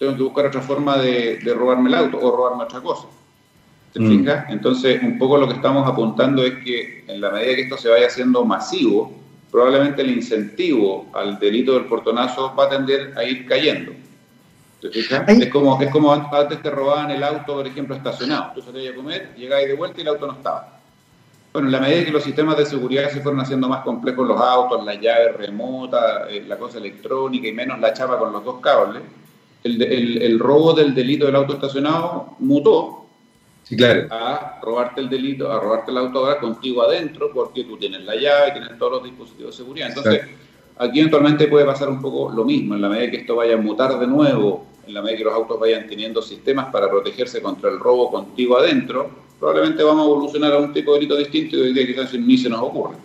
tengo 0.03 0.17
que 0.17 0.23
buscar 0.23 0.45
otra 0.47 0.61
forma 0.61 0.97
de, 0.97 1.39
robarme 1.55 1.89
el 1.89 1.95
auto 1.95 2.19
o 2.21 2.35
robarme 2.35 2.63
otra 2.63 2.81
cosa. 2.81 3.07
¿Te 3.93 3.99
mm. 3.99 4.09
fijas? 4.09 4.45
Entonces, 4.49 5.01
un 5.03 5.17
poco 5.17 5.37
lo 5.37 5.47
que 5.47 5.55
estamos 5.55 5.87
apuntando 5.87 6.43
es 6.43 6.55
que 6.63 7.05
en 7.07 7.21
la 7.21 7.29
medida 7.29 7.55
que 7.55 7.61
esto 7.61 7.77
se 7.77 7.89
vaya 7.89 8.07
haciendo 8.07 8.43
masivo, 8.43 9.13
probablemente 9.51 10.01
el 10.01 10.11
incentivo 10.11 11.07
al 11.13 11.37
delito 11.39 11.73
del 11.73 11.85
portonazo 11.85 12.53
va 12.55 12.65
a 12.65 12.69
tender 12.69 13.13
a 13.15 13.23
ir 13.23 13.45
cayendo. 13.45 13.93
¿Te 14.81 14.89
fijas? 14.89 15.29
Es 15.29 15.49
como, 15.49 15.79
es 15.81 15.89
como 15.91 16.11
antes 16.11 16.61
te 16.61 16.69
robaban 16.69 17.11
el 17.11 17.23
auto, 17.23 17.53
por 17.53 17.67
ejemplo, 17.67 17.95
estacionado. 17.95 18.51
Tú 18.55 18.61
salías 18.61 18.93
a 18.93 18.95
comer, 18.97 19.33
llegabas 19.37 19.65
de 19.65 19.75
vuelta 19.75 19.99
y 19.99 20.01
el 20.01 20.07
auto 20.09 20.27
no 20.27 20.33
estaba. 20.33 20.79
Bueno, 21.53 21.67
en 21.67 21.71
la 21.71 21.79
medida 21.79 22.03
que 22.03 22.11
los 22.11 22.23
sistemas 22.23 22.57
de 22.57 22.65
seguridad 22.65 23.11
se 23.11 23.21
fueron 23.21 23.39
haciendo 23.39 23.69
más 23.69 23.83
complejos 23.83 24.27
los 24.27 24.41
autos, 24.41 24.83
la 24.83 24.95
llave 24.95 25.33
remota, 25.33 26.27
eh, 26.27 26.43
la 26.47 26.57
cosa 26.57 26.79
electrónica 26.79 27.47
y 27.47 27.53
menos 27.53 27.79
la 27.79 27.93
chapa 27.93 28.17
con 28.17 28.33
los 28.33 28.43
dos 28.43 28.59
cables, 28.59 29.03
el, 29.63 30.39
robo 30.39 30.73
del 30.73 30.93
delito 30.93 31.27
del 31.27 31.35
auto 31.35 31.53
estacionado 31.53 32.35
mutó 32.39 33.02
sí, 33.63 33.75
claro. 33.75 34.07
a 34.11 34.59
robarte 34.61 35.01
el 35.01 35.09
delito, 35.09 35.51
a 35.51 35.59
robarte 35.59 35.91
el 35.91 35.97
auto 35.97 36.19
ahora 36.19 36.39
contigo 36.39 36.83
adentro, 36.83 37.31
porque 37.33 37.63
tú 37.63 37.77
tienes 37.77 38.03
la 38.03 38.15
llave, 38.15 38.51
tienes 38.51 38.77
todos 38.77 38.93
los 38.93 39.03
dispositivos 39.03 39.51
de 39.51 39.57
seguridad. 39.57 39.89
Entonces, 39.89 40.21
aquí 40.77 40.99
eventualmente 40.99 41.47
puede 41.47 41.65
pasar 41.65 41.89
un 41.89 42.01
poco 42.01 42.31
lo 42.31 42.45
mismo, 42.45 42.75
en 42.75 42.81
la 42.81 42.89
medida 42.89 43.11
que 43.11 43.17
esto 43.17 43.35
vaya 43.35 43.55
a 43.55 43.57
mutar 43.57 43.99
de 43.99 44.07
nuevo, 44.07 44.65
en 44.85 44.93
la 44.93 45.01
medida 45.01 45.17
que 45.19 45.23
los 45.25 45.33
autos 45.33 45.59
vayan 45.59 45.87
teniendo 45.87 46.21
sistemas 46.21 46.71
para 46.71 46.89
protegerse 46.89 47.41
contra 47.41 47.69
el 47.69 47.79
robo 47.79 48.11
contigo 48.11 48.57
adentro, 48.57 49.09
probablemente 49.39 49.83
vamos 49.83 50.05
a 50.05 50.09
evolucionar 50.09 50.53
a 50.53 50.57
un 50.57 50.73
tipo 50.73 50.93
de 50.93 50.99
delito 50.99 51.17
distinto 51.17 51.57
y 51.57 51.61
hoy 51.61 51.73
día 51.73 51.85
quizás 51.85 52.13
ni 52.13 52.37
se 52.37 52.49
nos 52.49 52.61
ocurre. 52.61 52.95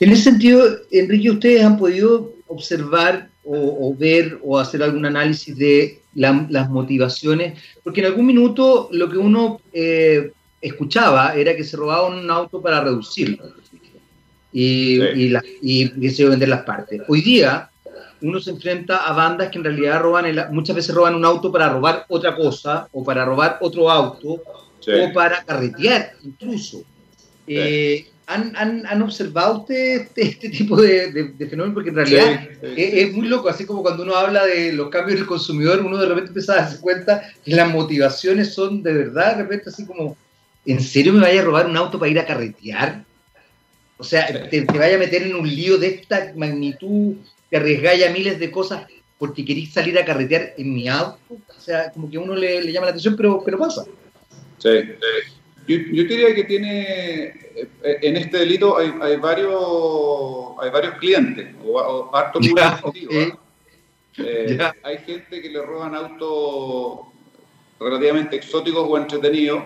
En 0.00 0.10
ese 0.12 0.24
sentido, 0.24 0.62
Enrique, 0.90 1.30
ustedes 1.30 1.64
han 1.64 1.78
podido 1.78 2.32
observar 2.46 3.28
o, 3.44 3.94
ver 3.96 4.38
o 4.42 4.58
hacer 4.58 4.82
algún 4.82 5.06
análisis 5.06 5.56
de 5.56 6.00
las 6.16 6.70
motivaciones, 6.70 7.60
porque 7.84 8.00
en 8.00 8.06
algún 8.06 8.26
minuto 8.26 8.88
lo 8.92 9.08
que 9.08 9.18
uno 9.18 9.60
eh, 9.72 10.32
escuchaba 10.60 11.34
era 11.34 11.54
que 11.54 11.64
se 11.64 11.76
robaba 11.76 12.08
un 12.08 12.30
auto 12.30 12.60
para 12.60 12.80
reducirlo 12.80 13.44
y, 14.52 15.00
y, 15.62 16.10
se 16.10 16.24
vender 16.24 16.48
las 16.48 16.62
partes. 16.62 17.02
Hoy 17.08 17.20
día 17.20 17.68
uno 18.22 18.40
se 18.40 18.50
enfrenta 18.50 19.06
a 19.06 19.12
bandas 19.12 19.50
que 19.50 19.58
en 19.58 19.64
realidad 19.64 20.00
roban 20.00 20.24
muchas 20.52 20.74
veces 20.74 20.94
roban 20.94 21.14
un 21.14 21.24
auto 21.24 21.52
para 21.52 21.68
robar 21.68 22.06
otra 22.08 22.34
cosa 22.34 22.88
o 22.92 23.04
para 23.04 23.24
robar 23.26 23.58
otro 23.60 23.90
auto 23.90 24.28
o 24.32 25.12
para 25.12 25.44
carretear 25.44 26.14
incluso. 26.24 26.82
Eh, 27.46 28.06
¿Han, 28.28 29.02
observado 29.02 29.60
ustedes 29.60 30.02
este, 30.02 30.22
este, 30.22 30.48
tipo 30.48 30.80
de, 30.80 31.12
de, 31.12 31.46
fenómeno? 31.46 31.74
Porque 31.74 31.90
en 31.90 31.96
realidad 31.96 32.48
es, 32.76 33.12
muy 33.12 33.28
loco, 33.28 33.48
así 33.48 33.64
como 33.64 33.82
cuando 33.82 34.02
uno 34.02 34.16
habla 34.16 34.44
de 34.44 34.72
los 34.72 34.88
cambios 34.90 35.20
del 35.20 35.28
consumidor, 35.28 35.80
uno 35.80 35.96
de 35.96 36.06
repente 36.06 36.28
empieza 36.28 36.54
a 36.54 36.56
darse 36.56 36.80
cuenta 36.80 37.22
que 37.44 37.54
las 37.54 37.70
motivaciones 37.70 38.52
son 38.52 38.82
de 38.82 38.92
verdad, 38.92 39.36
de 39.36 39.42
repente 39.44 39.70
así 39.70 39.86
como, 39.86 40.16
¿en 40.64 40.80
serio 40.80 41.12
me 41.12 41.20
vaya 41.20 41.40
a 41.40 41.44
robar 41.44 41.66
un 41.66 41.76
auto 41.76 42.00
para 42.00 42.10
ir 42.10 42.18
a 42.18 42.26
carretear? 42.26 43.04
O 43.96 44.02
sea, 44.02 44.26
te, 44.50 44.62
vaya 44.62 44.96
a 44.96 44.98
meter 44.98 45.22
en 45.22 45.36
un 45.36 45.48
lío 45.48 45.78
de 45.78 45.88
esta 45.88 46.32
magnitud, 46.34 47.14
que 47.48 47.58
arriesgáis 47.58 48.04
a 48.04 48.10
miles 48.10 48.40
de 48.40 48.50
cosas 48.50 48.86
porque 49.18 49.44
queréis 49.44 49.72
salir 49.72 49.96
a 50.00 50.04
carretear 50.04 50.52
en 50.58 50.74
mi 50.74 50.88
auto. 50.88 51.18
O 51.30 51.60
sea, 51.60 51.92
como 51.92 52.10
que 52.10 52.16
a 52.16 52.20
uno 52.20 52.34
le, 52.34 52.60
le 52.60 52.72
llama 52.72 52.86
la 52.86 52.90
atención, 52.90 53.14
pero, 53.16 53.40
pero 53.44 53.56
pasa. 53.56 53.84
Sí, 54.58 54.80
sí. 54.82 55.35
Yo, 55.66 55.78
diría 55.78 56.34
que 56.34 56.44
tiene, 56.44 56.80
eh, 56.82 57.68
en 57.82 58.16
este 58.16 58.38
delito 58.38 58.78
hay, 58.78 58.92
hay 59.00 59.16
varios 59.16 60.52
hay 60.60 60.70
varios 60.70 60.94
clientes, 60.94 61.48
o, 61.64 62.10
harto 62.14 62.38
¿eh? 63.10 63.32
Eh, 64.18 64.58
Hay 64.82 64.98
gente 64.98 65.42
que 65.42 65.50
le 65.50 65.60
roban 65.60 65.94
autos 65.94 67.08
relativamente 67.78 68.36
exóticos 68.36 68.86
o 68.88 68.96
entretenidos, 68.96 69.62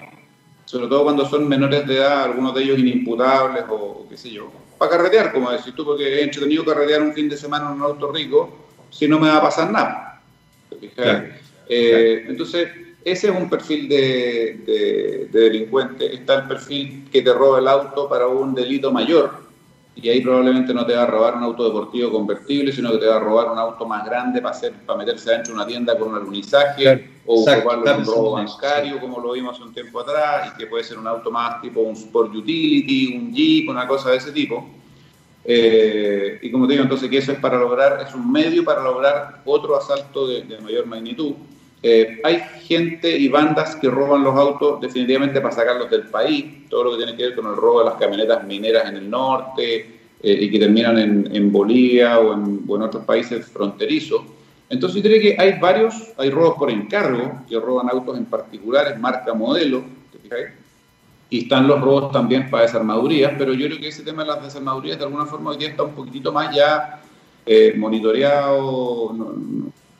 sobre 0.65 0.89
todo 0.89 1.05
cuando 1.05 1.29
son 1.29 1.49
menores 1.49 1.87
de 1.87 1.97
edad, 1.97 2.25
algunos 2.25 2.55
de 2.55 2.63
ellos 2.63 2.79
inimputables 2.79 3.65
o, 3.69 4.07
qué 4.09 4.17
sé 4.17 4.31
yo. 4.31 4.51
Para 4.79 4.93
carretear, 4.93 5.33
como 5.33 5.51
decís 5.51 5.75
tú, 5.75 5.85
porque 5.85 6.19
es 6.19 6.25
entretenido 6.25 6.65
carretear 6.65 7.03
un 7.03 7.13
fin 7.13 7.29
de 7.29 7.37
semana 7.37 7.67
en 7.67 7.73
un 7.75 7.83
auto 7.83 8.11
rico, 8.11 8.57
si 8.91 9.07
no 9.07 9.21
me 9.21 9.29
va 9.29 9.37
a 9.37 9.43
pasar 9.43 9.71
nada. 9.71 10.23
Entonces, 11.69 12.69
ese 13.05 13.29
es 13.29 13.37
un 13.37 13.49
perfil 13.49 13.89
de, 13.89 15.29
delincuente. 15.33 16.15
Está 16.15 16.37
el 16.37 16.49
perfil 16.49 17.09
que 17.11 17.23
te 17.23 17.33
roba 17.33 17.59
el 17.59 17.69
auto 17.69 18.09
para 18.09 18.27
un 18.27 18.55
delito 18.55 18.93
mayor. 18.93 19.49
Y 19.97 20.09
ahí 20.09 20.21
probablemente 20.21 20.73
no 20.73 20.87
te 20.87 20.95
va 20.95 21.03
a 21.03 21.07
robar 21.07 21.35
un 21.35 21.43
auto 21.43 21.65
deportivo 21.65 22.11
convertible, 22.11 22.73
sino 22.73 22.93
que 22.93 22.99
te 22.99 23.07
va 23.07 23.17
a 23.17 23.21
robar 23.21 23.51
un 23.51 23.59
auto 23.59 23.87
más 23.87 24.05
grande 24.05 24.41
para, 24.41 24.55
hacer, 24.55 24.73
para 24.87 24.99
meterse 24.99 25.31
adentro 25.31 25.53
de 25.53 25.61
una 25.61 25.67
tienda 25.67 25.99
con 25.99 26.09
un 26.09 26.17
alunizaje 26.17 27.11
o 27.27 27.45
robarlo 27.45 27.99
un 27.99 28.07
robo 28.07 28.33
bancario, 28.33 29.01
como 29.01 29.21
lo 29.21 29.33
vimos 29.33 29.55
hace 29.55 29.63
un 29.63 29.75
tiempo 29.75 30.01
atrás, 30.01 30.53
y 30.53 30.59
que 30.59 30.67
puede 30.67 30.85
ser 30.85 30.99
un 30.99 31.07
auto 31.07 31.31
más 31.31 31.61
tipo 31.61 31.81
un 31.81 31.95
Sport 31.95 32.35
Utility, 32.35 33.17
un 33.17 33.33
Jeep, 33.35 33.69
una 33.69 33.87
cosa 33.87 34.11
de 34.11 34.19
ese 34.19 34.33
tipo. 34.33 34.67
Eh, 35.45 36.39
y 36.43 36.51
como 36.51 36.67
te 36.67 36.75
digo, 36.75 36.85
entonces 36.85 37.11
que 37.11 37.19
eso 37.19 37.33
es 37.33 37.39
para 37.39 37.59
lograr, 37.59 38.01
es 38.07 38.15
un 38.15 38.31
medio 38.31 38.65
para 38.65 38.83
lograr 38.83 39.43
otro 39.45 39.77
asalto 39.77 40.29
de 40.29 40.45
mayor 40.63 40.87
magnitud. 40.87 41.35
Eh, 41.83 42.21
hay 42.25 42.41
gente 42.63 43.11
y 43.17 43.29
bandas 43.29 43.77
que 43.77 43.89
roban 43.89 44.23
los 44.23 44.37
autos 44.37 44.81
definitivamente 44.83 45.41
para 45.41 45.55
sacarlos 45.55 45.91
del 45.91 46.09
país, 46.09 46.69
todo 46.69 46.85
lo 46.85 46.91
que 46.93 46.99
tiene 46.99 47.17
que 47.17 47.23
ver 47.25 47.35
con 47.35 47.47
el 47.47 47.57
robo 47.57 47.81
de 47.81 47.87
las 47.87 47.95
camionetas 47.95 48.45
mineras 48.45 48.89
en 48.89 48.97
el 48.97 49.09
norte 49.09 50.01
eh, 50.23 50.39
y 50.41 50.51
que 50.51 50.59
terminan 50.59 50.99
en, 50.99 51.51
Bolivia 51.51 52.19
o 52.19 52.35
en, 52.35 52.83
otros 52.83 53.05
países 53.05 53.47
fronterizos. 53.47 54.23
Entonces 54.69 55.03
yo 55.03 55.09
diría 55.09 55.37
que 55.37 55.43
hay 55.43 55.59
varios, 55.59 55.95
hay 56.19 56.31
robos 56.31 56.57
por 56.59 56.71
encargo, 56.71 57.43
que 57.49 57.59
roban 57.59 57.89
autos 57.89 58.17
en 58.19 58.27
particulares, 58.27 58.99
marca, 58.99 59.33
modelo, 59.33 59.83
y 61.31 61.45
están 61.45 61.67
los 61.67 61.81
robos 61.81 62.13
también 62.13 62.51
para 62.51 62.65
desarmadurías, 62.65 63.33
pero 63.39 63.55
yo 63.55 63.67
creo 63.67 63.81
que 63.81 63.89
ese 63.89 64.03
tema 64.03 64.23
de 64.23 64.29
las 64.29 64.43
desarmadurías 64.43 64.99
de 64.99 65.05
alguna 65.05 65.27
forma 65.27 65.51
hoy 65.51 65.57
día 65.57 65.69
está 65.69 65.85
un 65.85 65.95
poquitito 65.95 66.31
más 66.33 66.55
ya 66.55 67.01
eh, 67.47 67.73
monitoreado, 67.77 69.15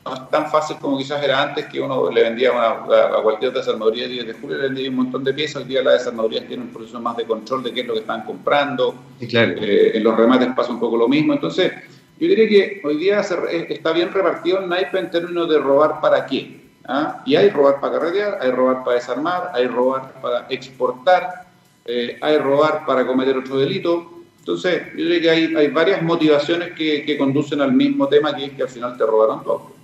es 0.03 0.29
tan 0.29 0.49
fácil 0.49 0.77
como 0.77 0.97
quizás 0.97 1.23
era 1.23 1.43
antes, 1.43 1.67
que 1.67 1.79
uno 1.79 2.09
le 2.09 2.23
vendía 2.23 2.49
a, 2.51 3.21
cualquier 3.21 3.53
desarmadura 3.53 4.07
10 4.07 4.25
de 4.25 4.33
julio, 4.33 4.57
le 4.57 4.63
vendía 4.63 4.89
un 4.89 4.95
montón 4.95 5.23
de 5.23 5.33
piezas. 5.33 5.57
Hoy 5.61 5.67
día 5.67 5.83
las 5.83 5.99
desarmadorías 5.99 6.47
tienen 6.47 6.67
un 6.67 6.73
proceso 6.73 6.99
más 6.99 7.15
de 7.17 7.25
control 7.25 7.63
de 7.63 7.71
qué 7.71 7.81
es 7.81 7.87
lo 7.87 7.93
que 7.93 7.99
están 7.99 8.23
comprando. 8.23 8.95
claro. 9.29 9.53
Eh, 9.57 9.97
en 9.97 10.03
los 10.03 10.17
remates 10.17 10.49
pasa 10.55 10.71
un 10.71 10.79
poco 10.79 10.97
lo 10.97 11.07
mismo. 11.07 11.33
Entonces, 11.33 11.71
yo 12.19 12.27
diría 12.27 12.47
que 12.47 12.81
hoy 12.83 12.97
día 12.97 13.21
eh, 13.21 13.67
está 13.69 13.91
bien 13.91 14.11
repartido 14.11 14.59
el 14.59 14.69
naipe 14.69 14.97
en 14.97 15.11
términos 15.11 15.47
de 15.47 15.59
robar 15.59 16.01
para 16.01 16.25
qué. 16.25 16.61
¿ah? 16.87 17.21
Y 17.25 17.35
hay 17.35 17.49
robar 17.49 17.79
para 17.79 17.99
carretear, 17.99 18.39
hay 18.41 18.51
robar 18.51 18.83
para 18.83 18.95
desarmar, 18.95 19.51
hay 19.53 19.67
robar 19.67 20.13
para 20.19 20.47
exportar, 20.49 21.47
eh, 21.85 22.17
hay 22.21 22.37
robar 22.39 22.85
para 22.87 23.05
cometer 23.05 23.37
otro 23.37 23.59
delito. 23.59 24.11
Entonces, 24.39 24.81
yo 24.95 25.03
diría 25.03 25.21
que 25.21 25.29
hay, 25.29 25.55
hay 25.55 25.67
varias 25.67 26.01
motivaciones 26.01 26.71
que, 26.71 27.05
que, 27.05 27.15
conducen 27.19 27.61
al 27.61 27.73
mismo 27.73 28.07
tema, 28.07 28.35
que 28.35 28.45
es 28.45 28.51
que 28.53 28.63
al 28.63 28.69
final 28.69 28.97
te 28.97 29.05
robaron 29.05 29.43
todo. 29.43 29.80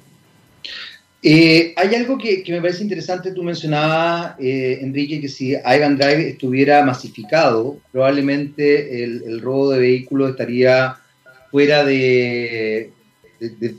Eh, 1.24 1.74
hay 1.76 1.96
algo 1.96 2.18
que, 2.18 2.44
me 2.48 2.62
parece 2.62 2.84
interesante, 2.84 3.32
tú 3.32 3.44
mencionabas, 3.44 4.36
eh, 4.40 4.80
Enrique, 4.82 5.20
que 5.20 5.28
si 5.28 5.54
Ivan 5.54 5.98
Drive 5.98 6.30
estuviera 6.30 6.84
masificado, 6.86 7.78
probablemente 7.92 9.04
el, 9.04 9.42
robo 9.42 9.72
de 9.72 9.80
vehículos 9.80 10.32
estaría 10.32 10.96
fuera 11.50 11.84
de, 11.84 12.92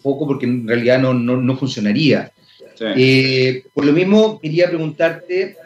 foco 0.03 0.27
porque 0.27 0.47
en 0.47 0.67
realidad 0.67 0.99
no, 1.01 1.57
funcionaría. 1.57 2.33
Eh, 2.81 3.65
por 3.73 3.85
lo 3.85 3.93
mismo, 3.93 4.41
quería 4.41 4.69
preguntarte 4.69 5.57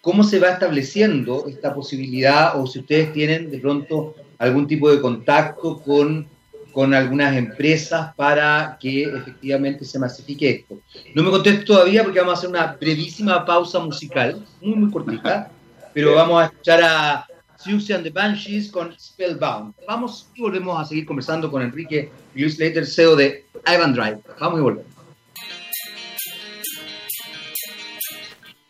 cómo 0.00 0.24
se 0.24 0.38
va 0.38 0.50
estableciendo 0.50 1.46
esta 1.46 1.74
posibilidad 1.74 2.58
o 2.58 2.66
si 2.66 2.78
ustedes 2.78 3.12
tienen 3.12 3.50
de 3.50 3.58
pronto 3.58 4.14
algún 4.38 4.66
tipo 4.66 4.90
de 4.90 5.00
contacto 5.00 5.78
con 5.82 6.26
con 6.72 6.94
algunas 6.94 7.36
empresas 7.36 8.14
para 8.14 8.76
que 8.80 9.04
efectivamente 9.04 9.84
se 9.84 9.98
masifique 9.98 10.50
esto. 10.50 10.80
No 11.14 11.22
me 11.22 11.30
contesto 11.30 11.74
todavía 11.74 12.02
porque 12.04 12.20
vamos 12.20 12.34
a 12.34 12.38
hacer 12.38 12.50
una 12.50 12.76
brevísima 12.80 13.44
pausa 13.44 13.78
musical, 13.80 14.44
muy, 14.60 14.76
muy 14.76 14.90
cortita, 14.90 15.50
pero 15.94 16.14
vamos 16.14 16.42
a 16.42 16.46
escuchar 16.46 16.80
a 16.82 17.26
Susie 17.58 17.94
and 17.94 18.04
the 18.04 18.10
Banshees 18.10 18.70
con 18.70 18.98
Spellbound. 18.98 19.74
Vamos 19.86 20.28
y 20.34 20.40
volvemos 20.40 20.80
a 20.80 20.84
seguir 20.84 21.04
conversando 21.04 21.50
con 21.50 21.62
Enrique 21.62 22.10
Slater, 22.34 22.86
CEO 22.86 23.16
de 23.16 23.44
Ivan 23.66 23.92
Drive. 23.92 24.20
Vamos 24.38 24.60
y 24.60 24.62
volvemos. 24.62 24.90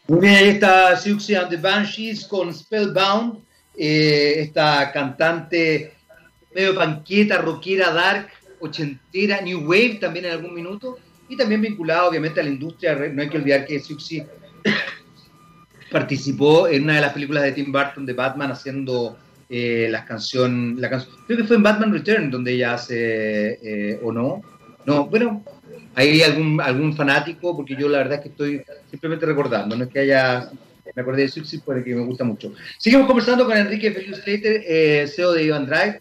Muy 0.08 0.20
bien, 0.22 0.34
ahí 0.34 0.48
está 0.48 0.96
Susie 0.96 1.36
and 1.36 1.50
the 1.50 1.56
Banshees 1.56 2.26
con 2.26 2.52
Spellbound, 2.52 3.38
eh, 3.76 4.40
esta 4.40 4.90
cantante 4.90 5.94
medio 6.54 6.74
panqueta, 6.74 7.38
rockera, 7.38 7.92
dark, 7.92 8.28
ochentera, 8.60 9.40
new 9.40 9.60
wave 9.60 9.98
también 10.00 10.26
en 10.26 10.32
algún 10.32 10.54
minuto, 10.54 10.98
y 11.28 11.36
también 11.36 11.60
vinculado 11.60 12.08
obviamente 12.08 12.40
a 12.40 12.42
la 12.42 12.50
industria, 12.50 12.94
no 13.12 13.22
hay 13.22 13.28
que 13.28 13.38
olvidar 13.38 13.64
que 13.64 13.78
Siuxi 13.78 14.24
participó 15.90 16.68
en 16.68 16.84
una 16.84 16.96
de 16.96 17.00
las 17.00 17.12
películas 17.12 17.44
de 17.44 17.52
Tim 17.52 17.72
Burton 17.72 18.04
de 18.04 18.12
Batman 18.12 18.50
haciendo 18.50 19.16
eh, 19.48 19.88
la 19.90 20.04
canción, 20.04 20.76
la 20.80 20.90
canción, 20.90 21.14
creo 21.26 21.38
que 21.38 21.44
fue 21.44 21.56
en 21.56 21.62
Batman 21.62 21.92
Return 21.92 22.30
donde 22.30 22.52
ella 22.52 22.74
hace, 22.74 23.58
eh, 23.62 24.00
o 24.02 24.12
no, 24.12 24.42
no, 24.86 25.06
bueno, 25.06 25.44
hay 25.94 26.22
algún, 26.22 26.60
algún 26.60 26.96
fanático, 26.96 27.56
porque 27.56 27.76
yo 27.76 27.88
la 27.88 27.98
verdad 27.98 28.14
es 28.14 28.20
que 28.22 28.28
estoy 28.28 28.62
simplemente 28.90 29.26
recordando, 29.26 29.76
no 29.76 29.84
es 29.84 29.90
que 29.90 30.00
haya 30.00 30.50
me 30.94 31.02
acordé 31.02 31.22
de 31.22 31.28
Suxi 31.28 31.58
porque 31.58 31.94
me 31.94 32.02
gusta 32.02 32.24
mucho. 32.24 32.52
Seguimos 32.78 33.06
conversando 33.06 33.46
con 33.46 33.56
Enrique 33.56 33.92
Feliu 33.92 34.14
Slater, 34.14 34.64
eh, 34.66 35.06
CEO 35.06 35.32
de 35.32 35.44
Ivan 35.44 35.66
Drive. 35.66 36.00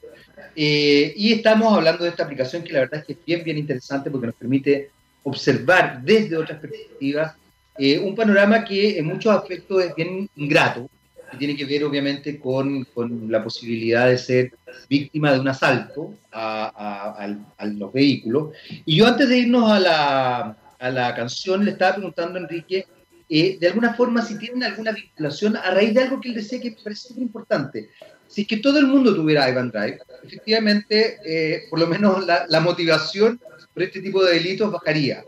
Eh, 0.56 1.14
y 1.16 1.34
estamos 1.34 1.74
hablando 1.74 2.04
de 2.04 2.10
esta 2.10 2.24
aplicación 2.24 2.64
que 2.64 2.74
la 2.74 2.82
verdad 2.82 3.00
es 3.00 3.06
que 3.06 3.14
es 3.14 3.26
bien, 3.26 3.44
bien 3.44 3.58
interesante 3.58 4.10
porque 4.10 4.28
nos 4.28 4.36
permite 4.36 4.92
observar 5.24 6.02
desde 6.02 6.38
otras 6.38 6.60
perspectivas 6.60 7.36
eh, 7.78 8.00
un 8.00 8.16
panorama 8.16 8.66
que 8.66 8.98
en 8.98 9.06
muchos 9.06 9.34
aspectos 9.34 9.84
es 9.84 9.96
bien 9.96 10.30
ingrato, 10.36 10.90
que 11.32 11.38
tiene 11.38 11.56
que 11.56 11.66
ver 11.66 11.84
obviamente 11.84 12.40
con, 12.40 12.84
con 12.86 13.32
la 13.32 13.44
posibilidad 13.44 14.08
de 14.08 14.18
ser 14.18 14.52
víctima 14.90 15.32
de 15.32 15.40
un 15.40 15.48
asalto 15.48 16.16
a, 16.32 17.26
a, 17.58 17.66
los 17.66 17.94
vehículos. 17.94 18.50
Y 18.86 18.98
yo 18.98 19.08
antes 19.08 19.30
de 19.30 19.38
irnos 19.38 19.72
a 19.72 19.80
la, 19.80 20.58
a 20.80 20.90
la 20.90 21.16
canción 21.16 21.64
le 21.64 21.72
estaba 21.72 21.96
preguntando 21.96 22.38
a 22.38 22.42
Enrique 22.42 22.86
eh, 23.32 23.58
de 23.60 23.68
alguna 23.68 23.94
forma 23.94 24.24
si 24.24 24.40
tienen 24.40 24.64
alguna 24.64 24.92
vinculación 24.92 25.56
a 25.56 25.70
raíz 25.70 25.94
de 25.94 26.02
algo 26.02 26.20
que 26.20 26.30
él 26.30 26.36
decía 26.36 26.60
que 26.60 26.72
me 26.72 26.78
parece 26.84 27.14
muy 27.14 27.24
importante 27.24 27.90
si 28.30 28.42
es 28.44 28.48
que 28.48 28.58
todo 28.58 28.78
el 28.78 28.88
mundo 28.88 29.16
tuviera 29.16 29.50
Ivan 29.50 29.72
Drive, 29.72 30.00
efectivamente, 30.24 31.18
eh, 31.26 31.64
por 31.70 31.80
lo 31.80 31.88
menos 31.88 32.24
la, 32.26 32.60
motivación 32.60 33.42
por 33.74 33.84
este 33.84 34.02
tipo 34.02 34.24
de 34.24 34.36
delitos 34.36 34.72
bajaría. 34.72 35.26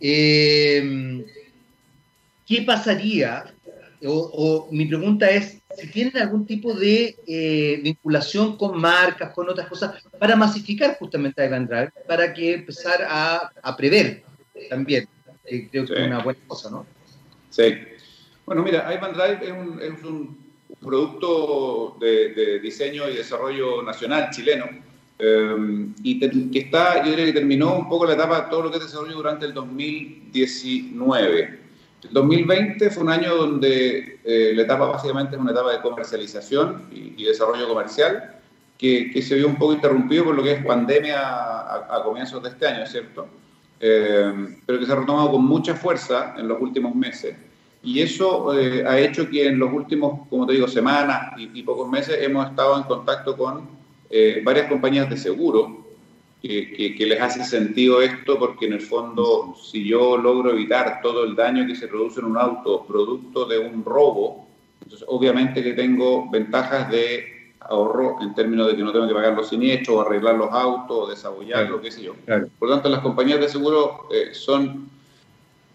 Eh, 0.00 1.24
¿Qué 2.44 2.62
pasaría? 2.62 3.44
O, 4.04 4.68
mi 4.72 4.86
pregunta 4.86 5.30
es, 5.30 5.58
si 5.78 5.86
tienen 5.86 6.18
algún 6.18 6.44
tipo 6.44 6.74
de 6.74 7.16
eh, 7.28 7.80
vinculación 7.80 8.56
con 8.56 8.78
marcas, 8.80 9.32
con 9.32 9.48
otras 9.48 9.68
cosas, 9.68 10.02
para 10.18 10.34
masificar 10.34 10.96
justamente 10.98 11.46
Ivan 11.46 11.68
Drive, 11.68 11.92
para 12.08 12.34
que 12.34 12.54
empezar 12.54 13.06
a, 13.08 13.76
prever 13.76 14.24
también. 14.68 15.08
creo 15.44 15.86
que 15.86 15.92
es 15.92 16.06
una 16.06 16.24
buena 16.24 16.40
cosa, 16.48 16.70
¿no? 16.70 16.84
Sí. 17.50 17.78
Bueno, 18.44 18.64
mira, 18.64 18.92
Ivan 18.92 19.12
Drive 19.12 19.46
es 19.46 20.02
un 20.02 20.51
producto 20.80 21.96
de, 22.00 22.60
diseño 22.60 23.08
y 23.08 23.16
desarrollo 23.16 23.82
nacional 23.82 24.30
chileno, 24.30 24.66
eh, 25.18 25.86
y 26.02 26.50
que 26.50 26.58
está, 26.58 27.04
yo 27.04 27.10
diría 27.10 27.26
que 27.26 27.32
terminó 27.32 27.76
un 27.76 27.88
poco 27.88 28.06
la 28.06 28.14
etapa, 28.14 28.48
todo 28.48 28.62
lo 28.62 28.70
que 28.70 28.78
es 28.78 28.84
desarrollo 28.84 29.14
durante 29.14 29.46
el 29.46 29.54
2019. 29.54 31.60
El 32.04 32.10
2020 32.10 32.90
fue 32.90 33.04
un 33.04 33.10
año 33.10 33.36
donde 33.36 34.18
eh, 34.24 34.52
la 34.54 34.62
etapa 34.62 34.86
básicamente 34.86 35.36
es 35.36 35.40
una 35.40 35.52
etapa 35.52 35.72
de 35.72 35.80
comercialización 35.80 36.88
y, 36.90 37.24
desarrollo 37.24 37.68
comercial, 37.68 38.40
que, 38.76 39.22
se 39.22 39.36
vio 39.36 39.46
un 39.46 39.56
poco 39.56 39.74
interrumpido 39.74 40.24
por 40.24 40.34
lo 40.34 40.42
que 40.42 40.52
es 40.52 40.64
pandemia 40.64 41.20
a, 41.20 42.02
comienzos 42.02 42.42
de 42.42 42.48
este 42.48 42.66
año, 42.66 42.84
¿cierto? 42.86 43.28
Eh, 43.78 44.58
pero 44.66 44.80
que 44.80 44.86
se 44.86 44.92
ha 44.92 44.96
retomado 44.96 45.30
con 45.30 45.44
mucha 45.44 45.76
fuerza 45.76 46.34
en 46.36 46.48
los 46.48 46.60
últimos 46.60 46.92
meses. 46.94 47.36
Y 47.84 48.00
eso 48.00 48.56
eh, 48.58 48.84
ha 48.86 48.98
hecho 48.98 49.28
que 49.28 49.46
en 49.46 49.58
los 49.58 49.72
últimos, 49.72 50.28
como 50.28 50.46
te 50.46 50.52
digo, 50.52 50.68
semanas 50.68 51.32
y, 51.36 51.62
pocos 51.62 51.88
meses 51.88 52.18
hemos 52.20 52.48
estado 52.48 52.76
en 52.76 52.84
contacto 52.84 53.36
con 53.36 53.68
eh, 54.08 54.40
varias 54.44 54.68
compañías 54.68 55.10
de 55.10 55.16
seguro 55.16 55.78
que, 56.40 56.94
que, 56.96 57.06
les 57.06 57.20
hace 57.20 57.44
sentido 57.44 58.02
esto 58.02 58.38
porque 58.38 58.66
en 58.66 58.74
el 58.74 58.80
fondo 58.80 59.54
si 59.60 59.84
yo 59.84 60.16
logro 60.16 60.50
evitar 60.50 61.00
todo 61.00 61.24
el 61.24 61.36
daño 61.36 61.66
que 61.66 61.76
se 61.76 61.86
produce 61.86 62.20
en 62.20 62.26
un 62.26 62.36
auto 62.36 62.84
producto 62.84 63.44
de 63.46 63.58
un 63.58 63.84
robo, 63.84 64.48
entonces 64.82 65.06
obviamente 65.08 65.62
que 65.62 65.72
tengo 65.72 66.28
ventajas 66.30 66.90
de 66.90 67.32
ahorro 67.60 68.18
en 68.20 68.34
términos 68.34 68.68
de 68.68 68.76
que 68.76 68.82
no 68.82 68.92
tengo 68.92 69.08
que 69.08 69.14
pagar 69.14 69.34
los 69.34 69.48
siniestros 69.48 69.96
o 69.96 70.00
arreglar 70.00 70.34
los 70.36 70.50
autos 70.52 70.96
o 70.98 71.06
desabollarlos, 71.08 71.80
qué 71.80 71.90
sé 71.90 72.02
yo. 72.02 72.14
Por 72.58 72.68
lo 72.68 72.74
tanto, 72.74 72.88
las 72.88 73.00
compañías 73.00 73.40
de 73.40 73.48
seguro 73.48 74.08
eh, 74.12 74.34
son 74.34 74.90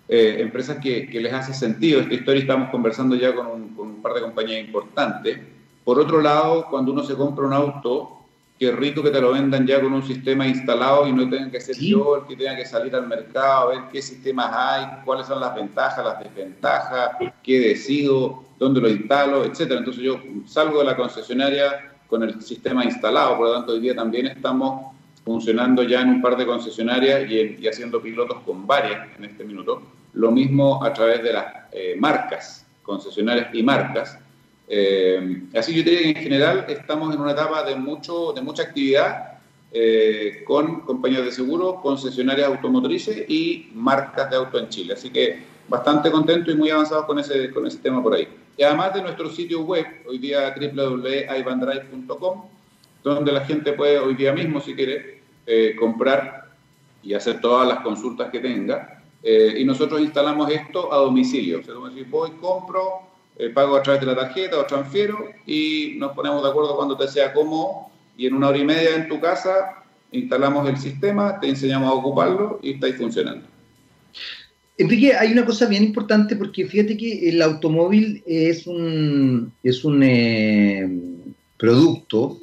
eh, 0.10 0.38
empresas 0.40 0.78
que, 0.78 1.10
les 1.12 1.34
hace 1.34 1.54
sentido. 1.54 2.00
Esta 2.00 2.14
historia 2.14 2.42
estamos 2.42 2.70
conversando 2.70 3.16
ya 3.16 3.36
con 3.36 3.48
un, 3.48 4.02
par 4.02 4.14
de 4.14 4.22
compañías 4.22 4.66
importantes. 4.66 5.40
Por 5.84 6.00
otro 6.00 6.22
lado, 6.22 6.68
cuando 6.70 6.94
uno 6.94 7.04
se 7.04 7.16
compra 7.16 7.46
un 7.46 7.54
auto, 7.54 8.20
qué 8.58 8.72
rico 8.72 9.04
que 9.04 9.10
te 9.10 9.20
lo 9.20 9.34
vendan 9.34 9.68
ya 9.68 9.82
con 9.82 9.92
un 9.94 10.04
sistema 10.04 10.48
instalado 10.48 11.08
y 11.08 11.12
no 11.12 11.30
tengan 11.30 11.52
que 11.52 11.60
ser 11.60 11.78
yo 11.78 12.18
el 12.18 12.24
que 12.26 12.38
tenga 12.38 12.56
que 12.56 12.66
salir 12.66 12.96
al 12.96 13.08
mercado, 13.08 13.70
a 13.70 13.76
ver 13.76 13.80
qué 13.92 14.02
sistemas 14.02 14.50
hay, 14.52 15.04
cuáles 15.04 15.28
son 15.28 15.42
las 15.42 15.54
ventajas, 15.54 16.06
las 16.06 16.20
desventajas, 16.20 17.12
qué 17.44 17.60
decido, 17.60 18.46
dónde 18.58 18.80
lo 18.80 18.90
instalo, 18.90 19.44
etcétera. 19.44 19.80
Entonces 19.80 20.04
yo 20.04 20.22
salgo 20.46 20.80
de 20.80 20.86
la 20.86 20.96
concesionaria 20.96 21.94
con 22.08 22.24
el 22.24 22.42
sistema 22.42 22.86
instalado, 22.86 23.38
por 23.38 23.48
lo 23.48 23.54
tanto 23.56 23.74
hoy 23.74 23.82
día 23.82 23.96
también 23.96 24.28
estamos 24.28 24.94
funcionando 25.26 25.84
ya 25.84 26.02
en 26.02 26.10
un 26.10 26.22
par 26.22 26.38
de 26.38 26.46
concesionarias 26.46 27.30
y, 27.30 27.58
y 27.60 27.68
haciendo 27.68 28.02
pilotos 28.02 28.40
con 28.46 28.66
varias 28.66 29.10
en 29.18 29.26
este 29.26 29.44
minuto. 29.44 29.82
Lo 30.14 30.32
mismo 30.32 30.84
a 30.84 30.94
través 30.94 31.22
de 31.22 31.34
las 31.34 31.58
eh, 31.72 31.96
marcas, 32.00 32.66
concesionarias 32.82 33.54
y 33.54 33.62
marcas. 33.62 34.18
Eh, 34.68 35.44
así 35.56 35.76
yo 35.76 35.84
diría 35.84 36.02
que 36.02 36.10
en 36.10 36.16
general 36.16 36.66
estamos 36.68 37.14
en 37.14 37.22
una 37.22 37.32
etapa 37.34 37.64
de, 37.64 37.76
mucho, 37.76 38.34
de 38.34 38.42
mucha 38.42 38.64
actividad 38.64 39.40
eh, 39.72 40.44
con 40.46 40.82
compañías 40.82 41.24
de 41.26 41.32
seguro, 41.32 41.82
concesionarias 41.82 42.48
automotrices 42.48 43.30
y 43.30 43.70
marcas 43.74 44.30
de 44.30 44.38
auto 44.38 44.58
en 44.60 44.70
Chile. 44.70 44.94
Así 44.94 45.10
que 45.10 45.44
bastante 45.68 46.10
contento 46.10 46.50
y 46.52 46.56
muy 46.56 46.70
avanzado 46.70 47.06
con 47.06 47.20
ese, 47.20 47.52
con 47.52 47.68
ese 47.68 47.78
tema 47.80 48.02
por 48.02 48.16
ahí. 48.16 48.28
Y 48.58 48.64
además 48.64 48.94
de 48.94 49.04
nuestro 49.04 49.30
sitio 49.30 49.62
web, 49.62 49.86
hoy 50.08 50.18
día 50.18 50.56
www.ivandrive.com, 50.56 52.46
donde 53.04 53.32
la 53.32 53.46
gente 53.46 53.74
puede 53.74 54.00
hoy 54.00 54.16
día 54.16 54.34
mismo, 54.34 54.62
si 54.62 54.74
quiere, 54.74 55.22
comprar 55.80 56.48
y 57.04 57.14
hacer 57.14 57.40
todas 57.40 57.68
las 57.68 57.82
consultas 57.82 58.32
que 58.32 58.40
tenga 58.40 58.97
eh, 59.24 59.56
y 59.60 59.66
nosotros 59.66 60.02
instalamos 60.02 60.50
esto 60.52 60.94
a 60.94 60.98
domicilio. 60.98 61.60
O 61.60 61.64
sea, 61.64 61.74
como 61.74 61.90
decir, 61.90 62.08
voy, 62.10 62.32
compro, 62.40 63.02
eh, 63.38 63.50
pago 63.50 63.76
a 63.76 63.84
través 63.84 64.02
de 64.02 64.08
la 64.08 64.16
tarjeta 64.16 64.58
o 64.58 64.66
transfiero 64.66 65.30
y 65.46 65.96
nos 65.98 66.14
ponemos 66.14 66.42
de 66.42 66.50
acuerdo 66.50 66.76
cuando 66.76 66.98
te 66.98 67.08
sea 67.08 67.34
cómodo 67.34 67.88
y 68.18 68.26
en 68.26 68.34
una 68.34 68.50
hora 68.50 68.58
y 68.58 68.66
media 68.66 68.96
en 68.96 69.08
tu 69.08 69.20
casa 69.20 69.84
instalamos 70.12 70.68
el 70.68 70.78
sistema, 70.78 71.40
te 71.40 71.48
enseñamos 71.48 71.90
a 71.90 71.94
ocuparlo 71.94 72.60
y 72.64 72.72
estáis 72.74 72.96
funcionando. 72.96 73.46
Enrique, 74.78 75.14
hay 75.14 75.32
una 75.32 75.46
cosa 75.46 75.66
bien 75.66 75.84
importante 75.84 76.36
porque 76.36 76.66
fíjate 76.66 76.98
que 76.98 77.30
el 77.30 77.42
automóvil 77.42 78.24
es 78.26 78.68
un, 78.68 79.52
es 79.64 79.84
un 79.84 80.04
eh, 80.04 80.90
producto 81.58 82.40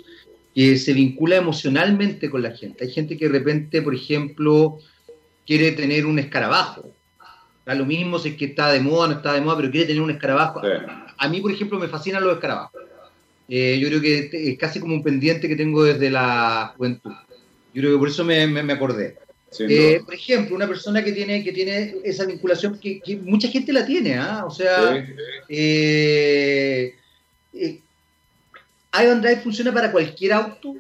que 0.54 0.76
se 0.76 0.92
vincula 0.92 1.36
emocionalmente 1.36 2.30
con 2.30 2.42
la 2.42 2.52
gente. 2.52 2.84
Hay 2.84 2.90
gente 2.90 3.16
que 3.16 3.26
de 3.26 3.38
repente, 3.38 3.82
por 3.82 3.94
ejemplo, 3.94 4.78
quiere 5.46 5.72
tener 5.72 6.06
un 6.06 6.18
escarabajo. 6.18 6.90
Lo 7.66 7.86
mismo 7.86 8.18
si 8.18 8.30
es 8.30 8.36
que 8.36 8.46
está 8.46 8.70
de 8.72 8.80
moda 8.80 9.04
o 9.04 9.08
no 9.08 9.14
está 9.14 9.32
de 9.32 9.40
moda, 9.40 9.56
pero 9.56 9.70
quiere 9.70 9.86
tener 9.86 10.02
un 10.02 10.10
escarabajo. 10.10 10.60
A 11.16 11.28
mí, 11.28 11.40
por 11.40 11.50
ejemplo, 11.50 11.78
me 11.78 11.88
fascinan 11.88 12.22
los 12.22 12.34
escarabajos. 12.34 12.82
Eh, 13.48 13.78
yo 13.78 13.88
creo 13.88 14.00
que 14.00 14.30
es 14.32 14.58
casi 14.58 14.80
como 14.80 14.94
un 14.94 15.02
pendiente 15.02 15.48
que 15.48 15.56
tengo 15.56 15.84
desde 15.84 16.10
la 16.10 16.74
juventud. 16.76 17.12
Yo 17.72 17.82
creo 17.82 17.92
que 17.92 17.98
por 17.98 18.08
eso 18.08 18.24
me, 18.24 18.46
me, 18.46 18.72
acordé. 18.72 19.16
Eh, 19.58 20.00
por 20.04 20.14
ejemplo, 20.14 20.56
una 20.56 20.66
persona 20.66 21.02
que 21.02 21.12
tiene, 21.12 21.42
que 21.42 21.52
tiene 21.52 21.96
esa 22.04 22.24
vinculación, 22.24 22.78
que, 22.78 23.00
mucha 23.22 23.48
gente 23.48 23.72
la 23.72 23.84
tiene, 23.84 24.16
¿ah? 24.16 24.44
O 24.46 24.50
sea, 24.50 25.04
eh, 25.48 26.94
Ivan 27.52 29.22
Drive 29.22 29.42
funciona 29.42 29.72
para 29.72 29.90
cualquier 29.90 30.32
auto. 30.32 30.74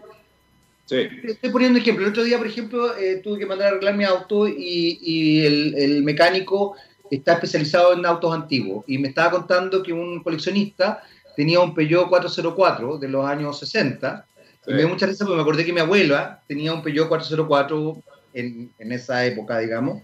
Sí. 0.86 1.08
Estoy 1.22 1.50
poniendo 1.50 1.78
ejemplo. 1.78 2.04
El 2.04 2.10
otro 2.10 2.24
día, 2.24 2.36
por 2.36 2.46
ejemplo, 2.46 2.96
eh, 2.96 3.20
tuve 3.22 3.38
que 3.38 3.46
mandar 3.46 3.68
a 3.68 3.70
arreglar 3.70 3.96
mi 3.96 4.04
auto 4.04 4.46
y, 4.46 5.40
el, 5.44 6.02
mecánico 6.02 6.76
está 7.10 7.34
especializado 7.34 7.94
en 7.94 8.04
autos 8.04 8.34
antiguos. 8.34 8.84
Y 8.86 8.98
me 8.98 9.08
estaba 9.08 9.30
contando 9.30 9.82
que 9.82 9.92
un 9.92 10.22
coleccionista 10.22 11.02
tenía 11.36 11.60
un 11.60 11.74
Peugeot 11.74 12.08
404 12.08 12.98
de 12.98 13.08
los 13.08 13.24
años 13.24 13.58
60. 13.58 14.26
Y 14.66 14.72
me 14.72 14.78
dio 14.78 14.88
mucha 14.88 15.06
risa 15.06 15.24
porque 15.24 15.36
me 15.36 15.42
acordé 15.42 15.64
que 15.64 15.72
mi 15.72 15.80
abuela 15.80 16.42
tenía 16.46 16.72
un 16.72 16.82
Peugeot 16.82 17.08
404 17.08 18.02
en, 18.34 18.70
en 18.78 18.92
esa 18.92 19.24
época, 19.24 19.58
digamos. 19.58 20.02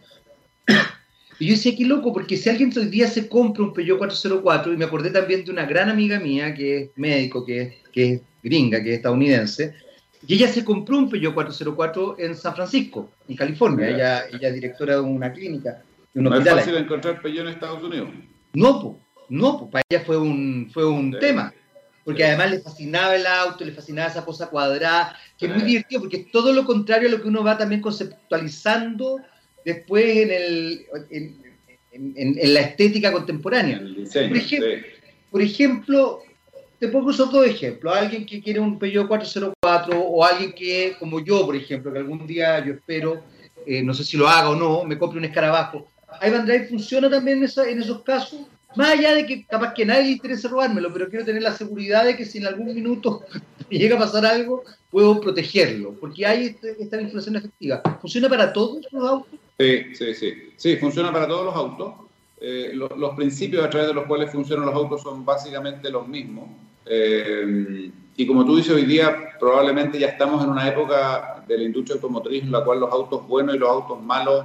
Y 1.40 1.46
yo 1.46 1.54
decía, 1.54 1.74
qué 1.74 1.86
loco, 1.86 2.12
porque 2.12 2.36
si 2.36 2.50
alguien 2.50 2.70
hoy 2.76 2.84
día 2.84 3.08
se 3.08 3.26
compra 3.26 3.62
un 3.62 3.72
Peugeot 3.72 3.96
404, 3.96 4.74
y 4.74 4.76
me 4.76 4.84
acordé 4.84 5.08
también 5.08 5.42
de 5.42 5.50
una 5.50 5.64
gran 5.64 5.88
amiga 5.88 6.20
mía 6.20 6.52
que 6.52 6.76
es 6.76 6.90
médico, 6.96 7.46
que 7.46 7.62
es, 7.62 7.74
que 7.90 8.12
es 8.12 8.20
gringa, 8.42 8.82
que 8.82 8.90
es 8.90 8.96
estadounidense, 8.96 9.74
y 10.26 10.34
ella 10.34 10.48
se 10.48 10.64
compró 10.64 10.98
un 10.98 11.08
Peugeot 11.08 11.34
404 11.34 12.16
en 12.18 12.36
San 12.36 12.54
Francisco, 12.54 13.10
en 13.28 13.36
California. 13.36 13.88
Ella, 13.88 14.24
ella 14.32 14.48
es 14.48 14.54
directora 14.54 14.94
de 14.94 15.00
una 15.00 15.32
clínica. 15.32 15.82
De 16.12 16.22
¿No 16.22 16.36
es 16.36 16.48
fácil 16.48 16.76
encontrar 16.76 17.22
Peugeot 17.22 17.46
en 17.46 17.52
Estados 17.52 17.82
Unidos? 17.82 18.10
No, 18.52 19.00
no, 19.28 19.70
para 19.70 19.82
ella 19.88 20.02
fue 20.04 20.18
un, 20.18 20.70
fue 20.72 20.84
un 20.84 21.12
tema. 21.18 21.54
Porque 22.04 22.24
además 22.24 22.50
le 22.50 22.60
fascinaba 22.60 23.14
el 23.14 23.26
auto, 23.26 23.64
le 23.64 23.72
fascinaba 23.72 24.08
esa 24.08 24.24
cosa 24.24 24.48
cuadrada, 24.48 25.16
que 25.38 25.46
es 25.46 25.52
muy 25.54 25.62
divertido, 25.62 26.00
porque 26.00 26.16
es 26.16 26.30
todo 26.30 26.52
lo 26.52 26.64
contrario 26.64 27.08
a 27.08 27.12
lo 27.12 27.22
que 27.22 27.28
uno 27.28 27.44
va 27.44 27.56
también 27.56 27.80
conceptualizando 27.80 29.20
después 29.64 30.04
en, 30.16 30.30
el, 30.30 30.86
en, 31.92 32.54
la 32.54 32.60
estética 32.60 33.12
contemporánea. 33.12 33.80
por, 35.30 35.42
ejemplo, 35.42 36.22
te 36.78 36.88
pongo 36.88 37.10
esos 37.10 37.30
dos 37.30 37.46
ejemplos. 37.46 37.94
Alguien 37.94 38.26
que 38.26 38.42
quiere 38.42 38.60
un 38.60 38.78
Peugeot 38.78 39.06
404 39.06 39.59
o 39.96 40.24
alguien 40.24 40.52
que, 40.52 40.96
como 40.98 41.20
yo, 41.20 41.46
por 41.46 41.56
ejemplo, 41.56 41.92
que 41.92 41.98
algún 41.98 42.26
día 42.26 42.64
yo 42.64 42.74
espero, 42.74 43.22
eh, 43.66 43.82
no 43.82 43.94
sé 43.94 44.04
si 44.04 44.16
lo 44.16 44.28
haga 44.28 44.50
o 44.50 44.56
no, 44.56 44.84
me 44.84 44.98
compre 44.98 45.18
un 45.18 45.24
escarabajo. 45.24 45.88
Ivan 46.22 46.46
Drive 46.46 46.68
funciona 46.68 47.08
también 47.08 47.42
en, 47.42 47.68
en 47.68 47.82
esos 47.82 48.02
casos. 48.02 48.40
Más 48.76 48.90
allá 48.90 49.14
de 49.14 49.26
que 49.26 49.44
capaz 49.44 49.74
que 49.74 49.84
nadie 49.84 50.04
le 50.04 50.10
interese 50.10 50.46
robármelo, 50.46 50.92
pero 50.92 51.08
quiero 51.08 51.24
tener 51.24 51.42
la 51.42 51.52
seguridad 51.52 52.04
de 52.04 52.16
que 52.16 52.24
si 52.24 52.38
en 52.38 52.46
algún 52.46 52.66
minuto 52.66 53.22
llega 53.70 53.96
a 53.96 53.98
pasar 53.98 54.24
algo, 54.26 54.62
puedo 54.90 55.20
protegerlo, 55.20 55.94
porque 55.94 56.26
hay 56.26 56.46
este, 56.46 56.76
esta 56.80 56.96
vinculación 56.96 57.36
efectiva. 57.36 57.82
¿Funciona 58.00 58.28
para 58.28 58.52
todos 58.52 58.86
los 58.90 59.08
autos? 59.08 59.38
Sí, 59.58 59.94
sí, 59.94 60.14
sí. 60.14 60.34
Sí, 60.56 60.76
funciona 60.76 61.12
para 61.12 61.26
todos 61.26 61.46
los 61.46 61.54
autos. 61.54 61.94
Eh, 62.40 62.72
los, 62.74 63.14
principios 63.16 63.64
a 63.64 63.68
través 63.68 63.88
de 63.88 63.94
los 63.94 64.06
cuales 64.06 64.30
funcionan 64.32 64.66
los 64.66 64.74
autos 64.74 65.02
son 65.02 65.24
básicamente 65.24 65.90
los 65.90 66.08
mismos. 66.08 66.48
Eh, 66.86 67.90
y 68.20 68.26
como 68.26 68.44
tú 68.44 68.56
dices, 68.56 68.72
hoy 68.72 68.84
día 68.84 69.30
probablemente 69.38 69.98
ya 69.98 70.08
estamos 70.08 70.44
en 70.44 70.50
una 70.50 70.68
época 70.68 71.42
de 71.46 71.56
la 71.56 71.64
industria 71.64 71.94
automotriz 71.94 72.42
en 72.42 72.52
la 72.52 72.62
cual 72.62 72.80
los 72.80 72.92
autos 72.92 73.26
buenos 73.26 73.54
y 73.54 73.58
los 73.58 73.68
autos 73.68 74.02
malos 74.02 74.44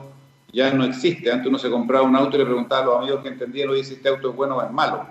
ya 0.53 0.71
no 0.71 0.85
existen. 0.85 1.33
Antes 1.33 1.47
uno 1.47 1.59
se 1.59 1.69
compraba 1.69 2.05
un 2.05 2.15
auto 2.15 2.37
y 2.37 2.39
le 2.39 2.45
preguntaba 2.45 2.81
a 2.81 2.85
los 2.85 2.97
amigos 2.99 3.21
que 3.21 3.29
entendían, 3.29 3.69
oye, 3.69 3.83
si 3.83 3.95
este 3.95 4.07
auto 4.07 4.29
es 4.29 4.35
bueno 4.35 4.57
o 4.57 4.63
es 4.63 4.71
malo. 4.71 5.05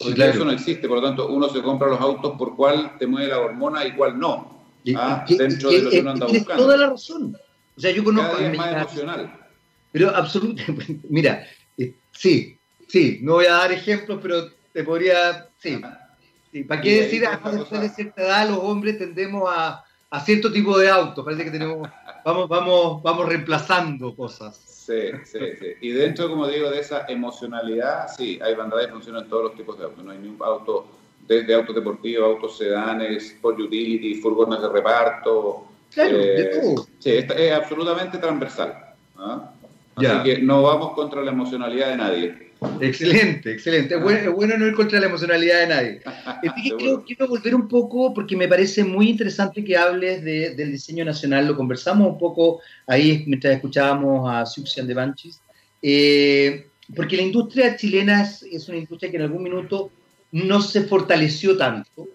Hoy 0.00 0.14
eso 0.20 0.44
no 0.44 0.50
existe, 0.50 0.86
por 0.86 0.98
lo 0.98 1.02
tanto 1.02 1.28
uno 1.28 1.48
se 1.48 1.62
compra 1.62 1.88
los 1.88 2.00
autos 2.00 2.36
por 2.36 2.56
cuál 2.56 2.98
te 2.98 3.06
mueve 3.06 3.28
la 3.28 3.38
hormona 3.38 3.86
y 3.86 3.92
cuál 3.92 4.18
no. 4.18 4.60
¿ah? 4.96 5.24
dentro 5.26 5.70
de 5.70 5.82
lo 5.82 5.90
que 5.90 6.00
uno 6.00 6.10
anda 6.10 6.26
buscando. 6.26 6.62
toda 6.62 6.76
la 6.76 6.90
razón. 6.90 7.36
O 7.76 7.80
sea, 7.80 7.90
yo 7.90 8.04
conozco... 8.04 8.32
Cada 8.32 8.40
día 8.40 8.52
es 8.52 8.58
más 8.58 8.72
emocional 8.72 9.40
pero 9.92 10.14
absolutamente, 10.14 11.00
mira, 11.08 11.46
eh, 11.76 11.94
sí, 12.12 12.56
sí, 12.88 13.18
no 13.22 13.34
voy 13.34 13.46
a 13.46 13.54
dar 13.54 13.72
ejemplos, 13.72 14.20
pero 14.22 14.50
te 14.72 14.84
podría, 14.84 15.48
sí. 15.58 15.80
¿Para 16.66 16.80
qué 16.80 17.02
decir, 17.02 17.22
después 17.52 17.80
de 17.80 17.88
cierta 17.88 18.22
edad 18.22 18.48
los 18.48 18.58
hombres 18.58 18.98
tendemos 18.98 19.48
a, 19.54 19.84
a 20.10 20.20
cierto 20.20 20.50
tipo 20.50 20.76
de 20.78 20.88
autos? 20.88 21.24
Parece 21.24 21.44
que 21.44 21.50
tenemos, 21.50 21.88
vamos, 22.24 22.48
vamos, 22.48 23.02
vamos 23.02 23.28
reemplazando 23.28 24.14
cosas. 24.16 24.56
Sí, 24.56 25.10
sí, 25.24 25.38
sí. 25.58 25.66
Y 25.80 25.90
dentro, 25.90 26.28
como 26.28 26.48
digo, 26.48 26.70
de 26.70 26.80
esa 26.80 27.06
emocionalidad, 27.06 28.08
sí, 28.08 28.40
hay 28.42 28.56
bandadas 28.56 28.86
que 28.86 28.92
funcionan 28.92 29.24
en 29.24 29.30
todos 29.30 29.44
los 29.44 29.54
tipos 29.54 29.78
de 29.78 29.84
autos. 29.84 30.02
No 30.02 30.10
hay 30.10 30.18
ningún 30.18 30.44
auto, 30.44 30.86
desde 31.28 31.54
autos 31.54 31.76
deportivos, 31.76 32.24
autos 32.24 32.58
sedanes, 32.58 33.36
por 33.40 33.54
utility, 33.54 34.16
furgones 34.16 34.60
de 34.60 34.68
reparto. 34.68 35.66
Claro, 35.92 36.18
de 36.18 36.42
eh, 36.42 36.60
todo. 36.60 36.86
Sí, 36.98 37.10
es 37.10 37.52
absolutamente 37.52 38.18
transversal. 38.18 38.94
¿ah? 39.18 39.52
Así 40.06 40.22
que 40.24 40.42
no 40.42 40.62
vamos 40.62 40.92
contra 40.92 41.22
la 41.22 41.30
emocionalidad 41.30 41.90
de 41.90 41.96
nadie. 41.96 42.50
Excelente, 42.80 43.52
excelente. 43.52 43.94
Es 43.94 44.32
bueno, 44.32 44.56
no 44.58 44.66
ir 44.66 44.74
contra 44.74 45.00
la 45.00 45.06
emocionalidad 45.06 45.60
de 45.60 45.66
nadie. 45.66 46.00
quiero, 46.78 47.04
quiero, 47.04 47.28
volver 47.28 47.54
un 47.54 47.68
poco 47.68 48.12
porque 48.12 48.36
me 48.36 48.48
parece 48.48 48.84
muy 48.84 49.08
interesante 49.08 49.64
que 49.64 49.76
hables 49.76 50.22
del 50.22 50.72
diseño 50.72 51.04
nacional. 51.04 51.46
Lo 51.46 51.56
conversamos 51.56 52.08
un 52.08 52.18
poco 52.18 52.60
ahí 52.86 53.24
mientras 53.26 53.54
escuchábamos 53.54 54.30
a 54.30 54.44
Suxian 54.44 54.86
de 54.86 54.94
Banchis. 54.94 55.40
Eh, 55.82 56.66
porque 56.94 57.16
la 57.16 57.22
industria 57.22 57.76
chilena 57.76 58.22
es, 58.22 58.68
una 58.68 58.78
industria 58.78 59.10
que 59.10 59.16
en 59.16 59.22
algún 59.22 59.42
minuto 59.42 59.90
no 60.32 60.60
se 60.60 60.82
fortaleció 60.82 61.56
tanto 61.56 62.08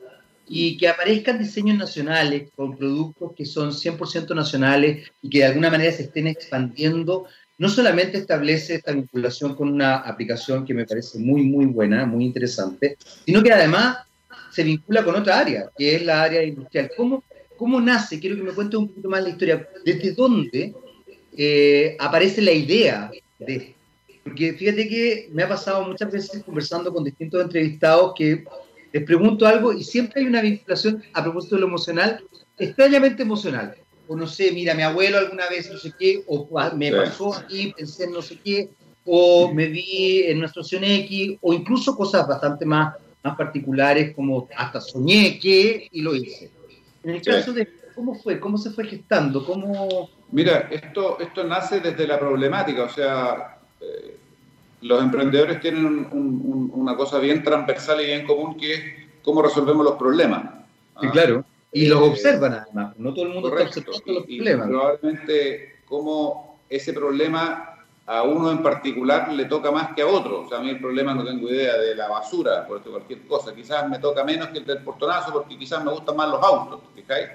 y 0.48 0.78
que 0.78 0.88
aparezcan 0.88 1.39
diseños 1.39 1.78
nacionales 1.78 2.52
con 2.56 2.78
productos 2.78 3.32
que 3.36 3.45
son 3.45 3.71
100% 3.71 4.36
nacionales 4.36 5.12
y 5.21 5.30
que 5.30 5.39
de 5.39 5.45
alguna 5.45 5.71
manera 5.71 5.91
se 5.91 6.04
estén 6.04 6.28
expandiendo 6.28 7.26
no 7.58 7.70
solamente 7.70 8.18
establece 8.18 8.76
esta 8.76 8.91
vinculación 8.91 9.56
con 9.56 9.70
una 9.70 9.96
aplicación 9.98 10.65
que 10.65 10.74
me 10.74 10.86
parece 10.86 11.20
muy, 11.20 11.44
muy 11.44 11.65
buena, 11.65 12.06
muy 12.06 12.26
interesante, 12.26 12.98
sino 13.26 13.41
que 13.41 13.52
además 13.52 14.00
se 14.52 14.63
vincula 14.63 15.04
con 15.04 15.15
otra 15.15 15.39
área, 15.39 15.70
que 15.78 15.96
es 15.96 16.06
la 16.06 16.24
área 16.24 16.44
industrial. 16.44 16.91
¿Cómo, 16.98 17.24
cómo 17.58 17.80
nace? 17.80 18.20
Quiero 18.20 18.36
que 18.36 18.44
me 18.44 18.52
cuentes 18.54 18.78
un 18.78 18.89
poquito 18.89 19.10
más 19.10 19.24
la 19.24 19.30
historia. 19.30 19.68
¿Desde 19.86 20.12
dónde 20.12 20.74
eh, 21.38 21.96
aparece 22.00 22.41
la 22.41 22.52
idea 22.52 23.12
de 23.39 23.74
Porque 24.24 24.54
fíjate 24.54 24.88
que 24.88 25.30
me 25.32 25.44
ha 25.44 25.50
pasado 25.50 25.86
muchas 25.88 26.12
veces 26.12 26.44
conversando 26.44 26.94
con 26.94 27.04
distintos 27.04 27.41
entrevistados 27.41 28.13
que 28.18 28.44
les 28.91 29.04
pregunto 29.04 29.46
algo 29.46 29.74
y 29.74 29.84
siempre 29.84 30.22
hay 30.22 30.28
una 30.28 30.41
vinculación 30.41 31.04
a 31.13 31.24
propósito 31.24 31.56
de 31.56 31.62
lo 31.62 31.68
emocional, 31.68 32.24
extrañamente 32.58 33.24
emocional 33.24 33.76
o 34.08 34.15
no 34.15 34.28
sé, 34.28 34.52
mira, 34.52 34.74
mi 34.74 34.84
abuelo 34.84 35.18
alguna 35.18 35.48
vez 35.50 35.70
no 35.72 35.78
sé 35.78 35.94
qué, 35.98 36.24
o 36.28 36.48
me 36.76 36.91
pasó 36.91 37.34
aquí, 37.34 37.74
pensé 37.76 38.06
en 38.06 38.12
no 38.12 38.22
sé 38.22 38.39
qué, 38.44 38.70
o 39.06 39.54
me 39.54 39.68
vi 39.68 40.24
en 40.24 40.39
una 40.39 40.48
situación 40.48 40.84
X, 40.84 41.38
o 41.41 41.54
incluso 41.54 41.96
cosas 41.96 42.28
bastante 42.28 42.65
más, 42.65 42.96
más 43.24 43.38
particulares 43.38 44.15
como 44.15 44.48
hasta 44.56 44.82
soñé 44.82 45.39
que 45.39 45.88
y 45.91 46.02
lo 46.02 46.15
hice. 46.15 46.52
En 47.04 47.12
el 47.12 47.22
caso 47.22 47.54
de, 47.54 47.68
¿cómo 47.94 48.15
fue? 48.15 48.39
¿Cómo 48.39 48.58
se 48.58 48.72
fue 48.72 48.86
gestando? 48.86 49.46
¿Cómo... 49.46 50.10
Mira, 50.32 50.68
esto, 50.72 51.20
esto 51.20 51.44
nace 51.44 51.80
desde 51.80 52.08
la 52.08 52.20
problemática, 52.20 52.84
o 52.84 52.89
sea, 52.89 53.60
eh, 53.80 54.18
los 54.82 55.02
emprendedores 55.02 55.60
tienen 55.62 56.08
una 56.74 56.96
cosa 56.96 57.20
bien 57.20 57.44
transversal 57.44 58.02
y 58.02 58.06
bien 58.06 58.26
común 58.26 58.58
que 58.58 58.74
es 58.74 58.84
cómo 59.24 59.41
resolvemos 59.41 59.84
los 59.84 59.96
problemas. 59.96 60.44
Sí, 61.02 61.08
claro. 61.10 61.44
Y 61.75 61.88
los 61.88 62.01
observan 62.01 62.53
además, 62.53 62.95
no 62.97 63.13
todo 63.13 63.26
el 63.26 63.34
mundo 63.34 63.49
está 63.49 63.80
observando 63.80 64.13
los 64.13 64.23
problemas. 64.23 64.67
probablemente 64.67 65.76
como 65.86 66.59
ese 66.69 66.93
problema 66.93 67.76
a 68.07 68.23
uno 68.23 68.51
en 68.51 68.61
particular 68.61 69.32
le 69.34 69.45
toca 69.45 69.71
más 69.71 69.93
que 69.93 70.03
a 70.03 70.07
otro. 70.07 70.41
O 70.41 70.49
sea, 70.49 70.59
a 70.59 70.61
mí 70.61 70.69
el 70.69 70.80
problema 70.80 71.13
no 71.13 71.26
tengo 71.26 71.49
idea 71.49 71.78
de 71.78 71.95
la 71.95 72.07
basura, 72.07 72.65
por 72.65 72.82
cualquier 72.82 73.28
cosa. 73.28 73.53
Quizás 73.53 73.89
me 73.89 73.99
toca 73.99 74.23
menos 74.23 74.49
que 74.49 74.59
el 74.59 74.65
del 74.65 74.84
portonazo 74.84 75.34
porque 75.34 75.57
quizás 75.57 75.84
me 75.84 75.91
gustan 75.91 76.15
más 76.15 76.30
los 76.30 76.43
autos, 76.43 76.80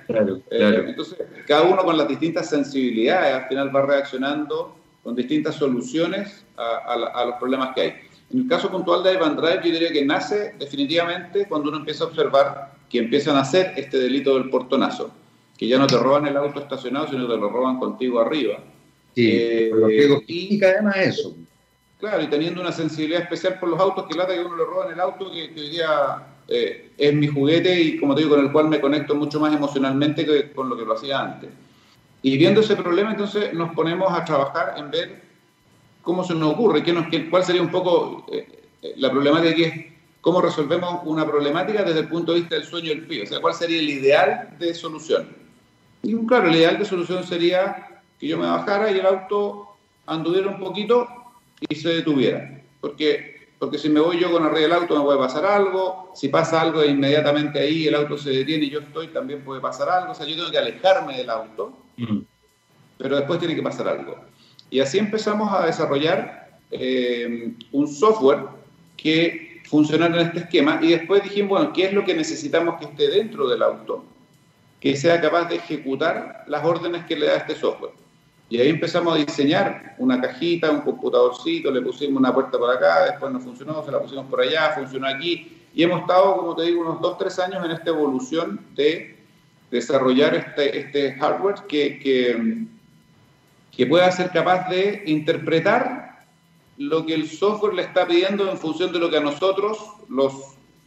Claro, 0.07 0.41
eh, 0.51 0.59
claro. 0.59 0.89
entonces, 0.89 1.19
cada 1.47 1.63
uno 1.63 1.85
con 1.85 1.97
las 1.97 2.09
distintas 2.09 2.49
sensibilidades 2.49 3.35
al 3.35 3.47
final 3.47 3.75
va 3.75 3.83
reaccionando 3.83 4.75
con 5.05 5.15
distintas 5.15 5.55
soluciones 5.55 6.45
a, 6.57 7.25
los 7.27 7.35
problemas 7.37 7.75
que 7.75 7.81
hay. 7.81 7.95
En 8.31 8.41
el 8.41 8.49
caso 8.49 8.71
puntual 8.71 9.03
de 9.03 9.15
Ivan 9.15 9.37
Drive, 9.37 9.61
yo 9.65 9.73
diría 9.73 9.93
que 9.93 10.05
nace 10.05 10.55
definitivamente 10.59 11.47
cuando 11.47 11.69
uno 11.69 11.79
empieza 11.79 12.05
a 12.05 12.07
observar 12.09 12.80
que 12.91 12.99
empiezan 12.99 13.37
a 13.37 13.41
hacer 13.41 13.73
este 13.77 13.99
delito 13.99 14.35
del 14.35 14.51
portonazo, 14.51 15.13
que 15.57 15.69
ya 15.69 15.79
no 15.79 15.87
te 15.87 15.97
roban 15.97 16.27
el 16.27 16.37
auto 16.37 16.61
estacionado, 16.61 17.09
sino 17.09 17.27
que 17.27 17.35
te 17.35 17.41
lo 17.41 17.49
roban 17.49 17.79
contigo 17.79 18.21
arriba. 18.21 18.59
Sí, 19.15 19.31
eh, 19.33 19.71
y, 20.27 20.63
además 20.65 20.97
eso. 20.99 21.37
Claro, 21.99 22.23
y 22.23 22.27
teniendo 22.29 22.61
una 22.61 22.73
sensibilidad 22.73 23.23
especial 23.23 23.59
por 23.59 23.69
los 23.69 23.79
autos, 23.79 24.07
que 24.09 24.17
lata 24.17 24.35
que 24.35 24.41
uno 24.41 24.57
le 24.57 24.65
roban 24.65 24.93
el 24.93 25.01
auto, 25.01 25.31
que, 25.31 25.43
hoy 25.43 25.71
día 25.71 25.89
eh, 26.49 26.91
es 26.99 27.15
mi 27.15 27.29
juguete 27.29 27.81
y 27.81 27.99
como 27.99 28.15
te 28.15 28.23
digo, 28.23 28.35
con 28.35 28.45
el 28.45 28.53
cual 28.53 28.69
me 28.69 28.81
conecto 28.81 29.15
mucho 29.15 29.39
más 29.39 29.55
emocionalmente 29.55 30.27
que 30.27 30.51
con 30.53 30.69
lo 30.69 30.77
que 30.77 30.85
lo 30.85 30.95
hacía 30.95 31.21
antes. 31.21 31.51
Y 32.23 32.37
viendo 32.37 32.61
ese 32.61 32.77
problema, 32.77 33.13
entonces 33.13 33.55
nos 33.55 33.73
ponemos 33.75 34.13
a 34.13 34.25
trabajar 34.25 34.75
en 34.77 34.91
ver 34.91 35.23
cómo 36.03 36.25
se 36.25 36.35
nos 36.35 36.55
ocurre, 36.55 36.83
qué 36.83 36.93
nos, 36.93 37.07
cuál 37.31 37.45
sería 37.45 37.63
un 37.63 37.71
poco 37.71 38.27
eh, 38.33 38.47
eh, 38.83 38.95
la 38.97 39.11
problemática 39.11 39.55
que 39.55 39.65
es 39.65 39.75
cómo 40.21 40.41
resolvemos 40.41 41.01
una 41.05 41.27
problemática 41.27 41.83
desde 41.83 42.01
el 42.01 42.09
punto 42.09 42.33
de 42.33 42.41
vista 42.41 42.55
del 42.55 42.65
sueño 42.65 42.89
del 42.91 43.07
pío, 43.07 43.25
o 43.25 43.27
sea, 43.27 43.41
cuál 43.41 43.55
sería 43.55 43.79
el 43.79 43.89
ideal 43.89 44.57
de 44.59 44.75
solución. 44.75 45.29
Y 46.03 46.15
claro, 46.27 46.49
el 46.49 46.57
ideal 46.57 46.79
de 46.79 46.85
solución 46.85 47.25
sería 47.27 48.03
que 48.19 48.29
yo 48.29 48.39
me 48.39 48.47
bajara 48.47 48.91
y 48.91 48.99
el 48.99 49.07
auto 49.07 49.77
anduviera 50.07 50.49
un 50.49 50.59
poquito 50.59 51.07
y 51.69 51.75
se 51.75 51.91
detuviera. 51.91 52.63
Porque, 52.81 53.49
porque 53.59 53.79
si 53.79 53.89
me 53.89 54.01
voy 54.01 54.19
yo 54.19 54.31
con 54.31 54.45
arriba 54.45 54.61
del 54.61 54.73
auto 54.73 54.97
me 54.97 55.05
puede 55.05 55.19
pasar 55.19 55.45
algo, 55.45 56.13
si 56.15 56.29
pasa 56.29 56.61
algo 56.61 56.85
inmediatamente 56.85 57.61
ahí 57.61 57.87
el 57.87 57.95
auto 57.95 58.17
se 58.17 58.31
detiene 58.31 58.65
y 58.65 58.71
yo 58.71 58.81
estoy, 58.81 59.09
también 59.09 59.43
puede 59.43 59.61
pasar 59.61 59.89
algo. 59.89 60.13
O 60.13 60.15
sea, 60.15 60.27
yo 60.27 60.37
tengo 60.37 60.51
que 60.51 60.59
alejarme 60.59 61.17
del 61.17 61.31
auto, 61.31 61.73
mm. 61.97 62.19
pero 62.99 63.17
después 63.17 63.39
tiene 63.39 63.55
que 63.55 63.63
pasar 63.63 63.89
algo. 63.89 64.19
Y 64.71 64.81
así 64.81 64.99
empezamos 64.99 65.53
a 65.53 65.67
desarrollar 65.67 66.59
eh, 66.71 67.53
un 67.73 67.89
software 67.89 68.47
que 68.97 69.50
funcionara 69.71 70.21
en 70.21 70.27
este 70.27 70.41
esquema 70.41 70.81
y 70.83 70.91
después 70.91 71.23
dijimos, 71.23 71.51
bueno, 71.51 71.73
¿qué 71.73 71.85
es 71.87 71.93
lo 71.93 72.05
que 72.05 72.13
necesitamos 72.13 72.75
que 72.81 72.87
esté 72.87 73.09
dentro 73.09 73.49
del 73.49 73.63
auto? 73.63 74.05
Que 74.81 74.97
sea 74.97 75.21
capaz 75.21 75.49
de 75.49 75.57
ejecutar 75.57 76.45
las 76.49 76.65
órdenes 76.65 77.05
que 77.05 77.15
le 77.15 77.27
da 77.27 77.37
este 77.37 77.55
software. 77.55 77.93
Y 78.49 78.59
ahí 78.61 78.69
empezamos 78.69 79.15
a 79.15 79.19
diseñar 79.19 79.95
una 79.99 80.21
cajita, 80.21 80.73
un 80.73 80.81
computadorcito, 80.81 81.71
le 81.71 81.83
pusimos 81.83 82.19
una 82.19 82.35
puerta 82.35 82.59
por 82.59 82.75
acá, 82.75 83.05
después 83.05 83.33
no 83.33 83.39
funcionó, 83.39 83.85
se 83.85 83.93
la 83.93 84.01
pusimos 84.01 84.27
por 84.27 84.41
allá, 84.41 84.73
funcionó 84.73 85.07
aquí. 85.07 85.57
Y 85.73 85.85
hemos 85.85 86.01
estado, 86.01 86.37
como 86.37 86.57
te 86.57 86.65
digo, 86.65 86.81
unos 86.81 87.01
dos, 87.01 87.17
tres 87.17 87.39
años 87.39 87.65
en 87.65 87.71
esta 87.71 87.91
evolución 87.91 88.61
de 88.75 89.17
desarrollar 89.71 90.35
este, 90.35 90.81
este 90.81 91.13
hardware 91.13 91.63
que, 91.69 92.01
que, 92.01 92.65
que 93.71 93.87
pueda 93.87 94.11
ser 94.11 94.31
capaz 94.31 94.69
de 94.69 95.05
interpretar 95.07 96.10
lo 96.81 97.05
que 97.05 97.13
el 97.13 97.29
software 97.29 97.75
le 97.75 97.83
está 97.83 98.07
pidiendo 98.07 98.51
en 98.51 98.57
función 98.57 98.91
de 98.91 98.99
lo 98.99 99.11
que 99.11 99.19
a 99.19 99.21
nosotros, 99.21 99.77
los 100.09 100.33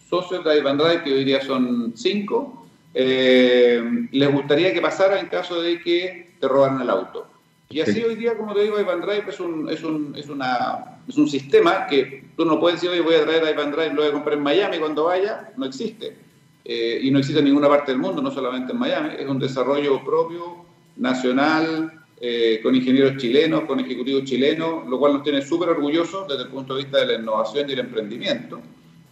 socios 0.10 0.44
de 0.44 0.60
Drive, 0.60 1.04
que 1.04 1.14
hoy 1.14 1.24
día 1.24 1.40
son 1.42 1.94
cinco, 1.96 2.66
eh, 2.96 4.08
les 4.12 4.32
gustaría 4.32 4.74
que 4.74 4.82
pasara 4.82 5.20
en 5.20 5.28
caso 5.28 5.62
de 5.62 5.80
que 5.80 6.32
te 6.40 6.48
robaran 6.48 6.82
el 6.82 6.90
auto. 6.90 7.28
Y 7.70 7.82
así 7.82 8.02
hoy 8.04 8.16
día, 8.16 8.36
como 8.36 8.56
te 8.56 8.64
digo, 8.64 8.80
Ivan 8.80 9.02
Drive 9.02 9.26
es 9.28 9.40
un, 9.40 9.70
es 9.70 9.84
un, 9.84 10.16
es 10.18 10.30
una, 10.30 10.98
es 11.08 11.16
un 11.16 11.28
sistema 11.30 11.86
que 11.86 12.26
tú 12.36 12.44
no 12.44 12.60
puedes 12.60 12.82
decir, 12.82 12.90
oye, 12.90 13.02
voy 13.02 13.14
a 13.14 13.24
traer 13.24 13.44
a 13.44 13.52
Ivan 13.52 13.72
Drive, 13.72 13.94
lo 13.94 14.02
voy 14.02 14.10
a 14.10 14.14
comprar 14.14 14.38
en 14.38 14.44
Miami 14.44 14.80
cuando 14.80 15.04
vaya, 15.04 15.52
no 15.58 15.68
existe. 15.68 16.18
Eh, 16.66 17.02
y 17.04 17.12
no 17.12 17.20
existe 17.20 17.38
en 17.38 17.46
ninguna 17.46 17.70
parte 17.70 17.92
del 17.92 18.02
mundo, 18.02 18.20
no 18.20 18.32
solamente 18.32 18.72
en 18.72 18.80
Miami, 18.80 19.10
es 19.20 19.28
un 19.28 19.38
desarrollo 19.38 20.04
propio, 20.04 20.66
nacional, 20.96 22.03
eh, 22.26 22.62
con 22.64 22.74
ingenieros 22.74 23.18
chilenos, 23.18 23.66
con 23.66 23.82
ejecutivos 23.82 24.24
chilenos, 24.24 24.88
lo 24.88 24.98
cual 24.98 25.14
nos 25.14 25.24
tiene 25.24 25.42
súper 25.42 25.70
orgullosos 25.70 26.26
desde 26.28 26.44
el 26.44 26.50
punto 26.50 26.76
de 26.76 26.84
vista 26.84 27.00
de 27.00 27.06
la 27.08 27.20
innovación 27.20 27.70
y 27.70 27.74
el 27.74 27.80
emprendimiento. 27.80 28.62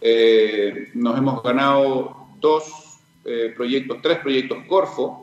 Eh, 0.00 0.88
nos 0.94 1.18
hemos 1.18 1.42
ganado 1.42 2.28
dos 2.40 2.64
proyectos, 3.56 3.98
tres 4.02 4.18
proyectos 4.18 4.58
Corfo, 4.66 5.22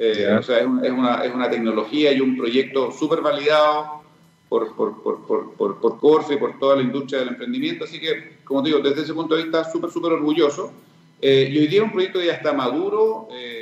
eh, 0.00 0.36
o 0.38 0.42
sea, 0.44 0.60
es, 0.60 0.66
una, 0.66 1.24
es, 1.24 1.34
una, 1.34 1.50
tecnología 1.50 2.12
y 2.12 2.20
un 2.20 2.36
proyecto 2.36 2.92
súper 2.92 3.20
validado 3.20 4.02
por, 4.48 4.76
por, 4.76 5.02
por, 5.02 5.54
por, 5.56 5.80
por 5.80 5.98
Corfe 5.98 6.34
y 6.34 6.36
por 6.36 6.56
toda 6.60 6.76
la 6.76 6.82
industria 6.82 7.18
del 7.20 7.30
emprendimiento. 7.30 7.84
Así 7.84 7.98
que, 7.98 8.38
como 8.44 8.62
digo, 8.62 8.78
desde 8.78 9.02
ese 9.02 9.12
punto 9.12 9.34
de 9.34 9.42
vista, 9.42 9.64
súper, 9.64 9.90
súper 9.90 10.12
orgulloso. 10.12 10.72
Eh, 11.20 11.48
y 11.50 11.58
hoy 11.58 11.66
día 11.66 11.80
es 11.80 11.84
un 11.84 11.92
proyecto 11.92 12.20
que 12.20 12.26
ya 12.26 12.34
está 12.34 12.52
maduro 12.52 13.26
eh, 13.32 13.57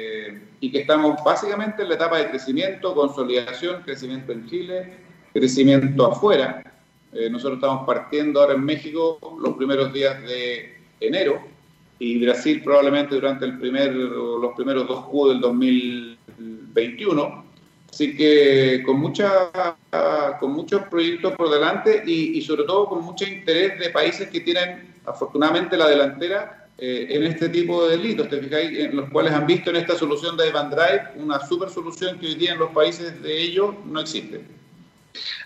y 0.66 0.72
que 0.72 0.80
estamos 0.80 1.22
básicamente 1.24 1.82
en 1.82 1.90
la 1.90 1.94
etapa 1.94 2.18
de 2.18 2.28
crecimiento, 2.28 2.92
consolidación, 2.92 3.82
crecimiento 3.82 4.32
en 4.32 4.48
Chile, 4.48 4.94
crecimiento 5.32 6.10
afuera. 6.10 6.60
nosotros 7.30 7.58
estamos 7.58 7.86
partiendo 7.86 8.40
ahora 8.40 8.54
en 8.54 8.64
México 8.64 9.20
los 9.40 9.56
primeros 9.56 9.92
días 9.92 10.20
de 10.22 10.76
enero 10.98 11.40
y 12.00 12.20
Brasil 12.24 12.62
probablemente 12.64 13.14
durante 13.14 13.44
el 13.44 13.60
los 13.60 14.54
primeros 14.56 14.88
dos 14.88 15.06
Q 15.06 15.28
del 15.28 15.40
2021. 15.40 17.44
Así 17.88 18.16
que 18.16 18.82
con, 18.84 18.98
mucha, 18.98 19.76
con 20.40 20.50
muchos 20.50 20.82
proyectos 20.90 21.36
por 21.36 21.48
delante 21.48 22.02
y, 22.04 22.42
sobre 22.42 22.64
todo 22.64 22.86
con 22.86 23.04
mucho 23.04 23.24
interés 23.24 23.78
de 23.78 23.90
países 23.90 24.28
que 24.30 24.40
tienen 24.40 24.96
afortunadamente 25.06 25.76
la 25.76 25.86
delantera 25.86 26.65
eh, 26.79 27.07
en 27.11 27.22
este 27.24 27.49
tipo 27.49 27.87
de 27.87 27.97
delitos, 27.97 28.29
te 28.29 28.39
fijáis, 28.39 28.79
en 28.79 28.97
los 28.97 29.09
cuales 29.11 29.33
han 29.33 29.47
visto 29.47 29.70
en 29.70 29.77
esta 29.77 29.97
solución 29.97 30.37
de 30.37 30.49
Ivan 30.49 30.70
Drive 30.70 31.12
una 31.16 31.41
super 31.47 31.70
solución 31.70 32.18
que 32.18 32.27
hoy 32.27 32.35
día 32.35 32.53
en 32.53 32.59
los 32.59 32.70
países 32.70 33.22
de 33.22 33.41
ellos 33.41 33.74
no 33.87 34.01
existe. 34.01 34.43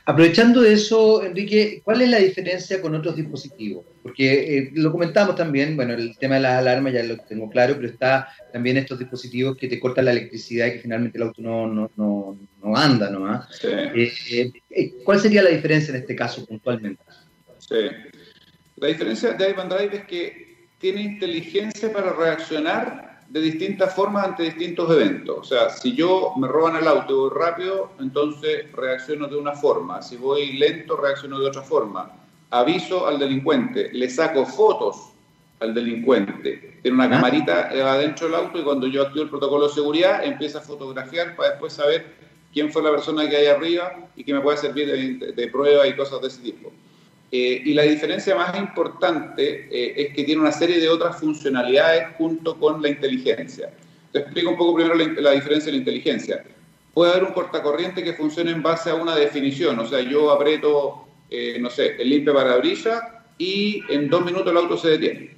Aprovechando 0.05 0.63
de 0.63 0.73
eso, 0.73 1.23
Enrique, 1.23 1.83
¿cuál 1.85 2.03
es 2.03 2.09
la 2.09 2.19
diferencia 2.19 2.81
con 2.81 2.95
otros 2.95 3.17
dispositivos? 3.17 3.85
Porque 4.03 4.59
eh, 4.59 4.71
lo 4.75 4.91
comentamos 4.91 5.37
también, 5.37 5.77
bueno, 5.77 5.95
el 5.95 6.17
tema 6.17 6.37
de 6.37 6.41
las 6.41 6.59
alarmas 6.59 6.95
ya 6.95 7.03
lo 7.03 7.19
tengo 7.19 7.49
claro, 7.49 7.75
pero 7.77 7.89
está 7.89 8.29
también 8.53 8.77
estos 8.77 8.99
dispositivos 8.99 9.57
que 9.57 9.69
te 9.69 9.79
cortan 9.79 10.07
la 10.07 10.13
electricidad 10.13 10.67
y 10.67 10.73
que 10.73 10.79
finalmente 10.81 11.19
el 11.19 11.25
auto 11.25 11.43
no, 11.43 11.67
no, 11.67 11.91
no, 11.97 12.39
no 12.63 12.77
anda 12.77 13.11
nomás. 13.11 13.61
Eh, 13.63 14.53
eh, 14.71 14.95
¿Cuál 15.05 15.21
sería 15.21 15.43
la 15.43 15.51
diferencia 15.51 15.95
en 15.95 16.01
este 16.01 16.17
caso 16.17 16.45
puntualmente? 16.47 17.03
Sí. 17.59 17.87
La 18.77 18.89
diferencia 18.89 19.33
de 19.33 19.51
Ivan 19.51 19.69
Drive 19.69 19.97
es 19.97 20.05
que 20.07 20.50
tiene 20.81 21.03
inteligencia 21.03 21.93
para 21.93 22.13
reaccionar 22.13 23.21
de 23.29 23.41
distintas 23.41 23.95
formas 23.95 24.27
ante 24.27 24.45
distintos 24.45 24.91
eventos. 24.91 25.39
O 25.39 25.45
sea, 25.45 25.71
si 25.71 25.95
yo 25.95 26.33
me 26.37 26.49
roban 26.49 26.77
el 26.77 26.89
auto 26.89 27.13
y 27.13 27.17
voy 27.17 27.31
rápido, 27.39 27.93
entonces 28.01 28.73
reacciono 28.73 29.29
de 29.29 29.37
una 29.37 29.53
forma. 29.53 30.03
Si 30.03 30.17
voy 30.17 30.55
lento, 30.55 30.97
reacciono 30.97 31.39
de 31.39 31.47
otra 31.47 31.63
forma. 31.63 32.11
Aviso 32.51 33.07
al 33.07 33.19
delincuente, 33.19 33.91
le 33.93 34.09
saco 34.11 34.45
fotos 34.45 35.13
al 35.61 35.75
delincuente. 35.75 36.79
Tiene 36.83 36.97
una 36.97 37.11
camarita 37.11 37.69
adentro 37.69 38.27
del 38.27 38.37
auto 38.37 38.59
y 38.59 38.65
cuando 38.65 38.87
yo 38.89 39.03
activo 39.03 39.25
el 39.25 39.31
protocolo 39.31 39.69
de 39.69 39.75
seguridad, 39.75 40.25
empieza 40.25 40.59
a 40.59 40.63
fotografiar 40.63 41.37
para 41.37 41.51
después 41.51 41.75
saber 41.75 42.07
quién 42.53 42.73
fue 42.73 42.83
la 42.83 42.91
persona 42.91 43.29
que 43.29 43.37
hay 43.37 43.47
arriba 43.47 44.09
y 44.17 44.25
que 44.25 44.33
me 44.33 44.41
puede 44.41 44.57
servir 44.57 44.89
de 45.35 45.49
prueba 45.49 45.87
y 45.87 45.95
cosas 45.95 46.23
de 46.23 46.29
ese 46.29 46.41
tipo. 46.41 46.73
Eh, 47.33 47.63
y 47.65 47.75
la 47.75 47.85
diferencia 47.85 48.35
más 48.35 48.57
importante 48.59 49.69
eh, 49.71 49.95
es 49.97 50.15
que 50.15 50.25
tiene 50.25 50.41
una 50.41 50.51
serie 50.51 50.81
de 50.81 50.89
otras 50.89 51.21
funcionalidades 51.21 52.17
junto 52.19 52.59
con 52.59 52.83
la 52.83 52.89
inteligencia. 52.89 53.71
Te 54.13 54.19
explico 54.19 54.51
un 54.51 54.57
poco 54.57 54.75
primero 54.75 54.97
la, 54.97 55.31
diferencia 55.31 55.67
de 55.67 55.73
la 55.73 55.79
inteligencia. 55.79 56.45
Puede 56.93 57.13
haber 57.13 57.25
un 57.25 57.33
cortacorriente 57.33 58.03
que 58.03 58.15
funcione 58.15 58.51
en 58.51 58.63
base 58.63 58.91
a 58.91 58.97
una 58.97 59.15
definición, 59.15 59.79
o 59.79 59.87
sea, 59.87 60.01
yo 60.01 60.33
aprieto, 60.33 61.07
eh, 61.31 61.57
no 61.61 61.71
sé, 61.71 61.95
el 62.03 62.11
limpia 62.11 62.35
parabrisas 62.35 63.01
y 63.39 63.85
en 63.89 64.11
dos 64.11 64.25
minutos 64.25 64.51
el 64.51 64.57
auto 64.57 64.77
se 64.77 64.91
detiene. 64.91 65.31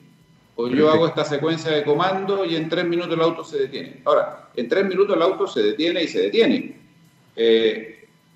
O 0.56 0.68
yo 0.68 0.90
hago 0.90 1.06
esta 1.06 1.26
secuencia 1.26 1.72
de 1.72 1.82
comando 1.82 2.46
y 2.46 2.56
en 2.56 2.70
tres 2.70 2.86
minutos 2.86 3.12
el 3.12 3.20
auto 3.20 3.44
se 3.44 3.58
detiene. 3.58 4.00
Ahora, 4.04 4.48
en 4.56 4.66
tres 4.66 4.86
minutos 4.86 5.14
el 5.14 5.22
auto 5.22 5.46
se 5.46 5.62
detiene 5.62 6.04
y 6.04 6.08
se 6.08 6.20
detiene. 6.22 6.76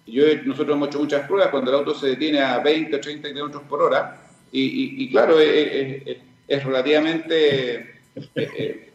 Yo, 0.07 0.25
nosotros 0.45 0.77
hemos 0.77 0.89
hecho 0.89 1.01
muchas 1.01 1.27
pruebas 1.27 1.51
cuando 1.51 1.71
el 1.71 1.79
auto 1.79 1.95
se 1.95 2.09
detiene 2.09 2.41
a 2.41 2.59
20 2.61 2.95
o 2.95 3.01
30 3.01 3.29
kilómetros 3.29 3.63
por 3.65 3.83
hora 3.83 4.23
y, 4.53 5.11
claro, 5.11 5.39
es, 5.41 6.65
relativamente 6.65 7.77
eh, 8.15 8.31
eh, 8.35 8.93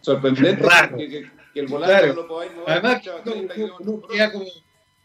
sorprendente 0.00 0.66
que, 0.96 1.60
el 1.60 1.66
volante 1.66 2.08
no 2.08 2.14
lo 2.14 2.28
podáis 2.28 2.52
mover 2.54 2.70
Además, 2.70 3.06
a 3.08 3.22
30 3.22 3.54
kilómetros 3.54 4.00
por 4.00 4.12
hora. 4.12 4.32
Como, 4.32 4.44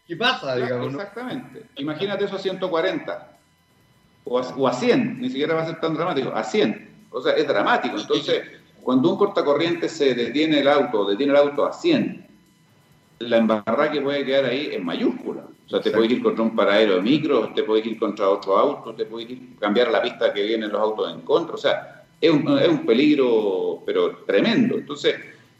¿Qué 0.06 0.16
pasa? 0.16 0.56
Digamos, 0.56 0.94
exactamente. 0.94 1.62
Imagínate 1.76 2.24
eso 2.24 2.36
a 2.36 2.38
140 2.38 3.38
o 4.24 4.38
a, 4.38 4.42
o 4.42 4.68
a 4.68 4.72
100, 4.72 5.20
ni 5.20 5.28
siquiera 5.28 5.54
va 5.54 5.62
a 5.62 5.66
ser 5.66 5.80
tan 5.80 5.94
dramático, 5.94 6.32
a 6.34 6.44
100. 6.44 7.06
O 7.10 7.20
sea, 7.20 7.34
es 7.34 7.46
dramático. 7.46 7.98
Entonces, 7.98 8.42
cuando 8.82 9.10
un 9.10 9.18
cortacorriente 9.18 9.88
se 9.88 10.14
detiene 10.14 10.60
el 10.60 10.68
auto, 10.68 11.04
detiene 11.04 11.32
el 11.32 11.38
auto 11.38 11.66
a 11.66 11.72
100, 11.72 12.27
la 13.20 13.38
embarrada 13.38 13.90
que 13.90 14.00
puede 14.00 14.24
quedar 14.24 14.46
ahí 14.46 14.70
es 14.72 14.82
mayúscula. 14.82 15.44
O 15.66 15.68
sea, 15.68 15.80
te 15.80 15.90
puedes 15.90 16.10
ir 16.10 16.22
contra 16.22 16.42
un 16.42 16.56
paradero 16.56 16.96
de 16.96 17.02
micro, 17.02 17.52
te 17.54 17.62
puedes 17.62 17.84
ir 17.84 17.98
contra 17.98 18.28
otro 18.28 18.56
auto, 18.56 18.94
te 18.94 19.04
puedes 19.04 19.28
ir 19.30 19.56
cambiar 19.58 19.90
la 19.90 20.00
pista 20.00 20.32
que 20.32 20.42
vienen 20.42 20.72
los 20.72 20.80
autos 20.80 21.12
en 21.12 21.20
contra. 21.22 21.54
O 21.54 21.58
sea, 21.58 22.04
es 22.20 22.30
un, 22.30 22.58
es 22.58 22.68
un 22.68 22.86
peligro, 22.86 23.82
pero 23.84 24.18
tremendo. 24.26 24.76
Entonces, 24.76 25.16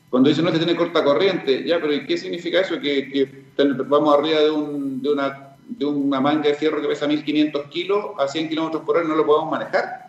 cuando 0.09 0.31
dicen 0.31 0.45
no, 0.45 0.53
que 0.53 0.59
tiene 0.59 0.77
corta 0.77 1.05
corriente, 1.05 1.65
ya, 1.65 1.79
pero 1.81 1.93
¿y 1.93 2.07
qué 2.07 2.17
significa 2.17 2.61
eso? 2.61 2.81
Que, 2.81 3.11
que 3.11 3.45
vamos 3.87 4.15
arriba 4.15 4.41
de, 4.41 4.51
un, 4.51 5.03
de, 5.03 5.13
una, 5.13 5.57
de 5.69 5.85
una 5.85 6.21
manga 6.21 6.49
de 6.49 6.55
fierro 6.55 6.81
que 6.81 6.89
pesa 6.89 7.07
1500 7.07 7.67
kilos 7.67 8.07
a 8.19 8.27
100 8.27 8.49
kilómetros 8.49 8.83
por 8.85 8.97
hora 8.97 9.05
y 9.05 9.09
no 9.09 9.17
lo 9.17 9.27
podemos 9.27 9.51
manejar. 9.51 10.08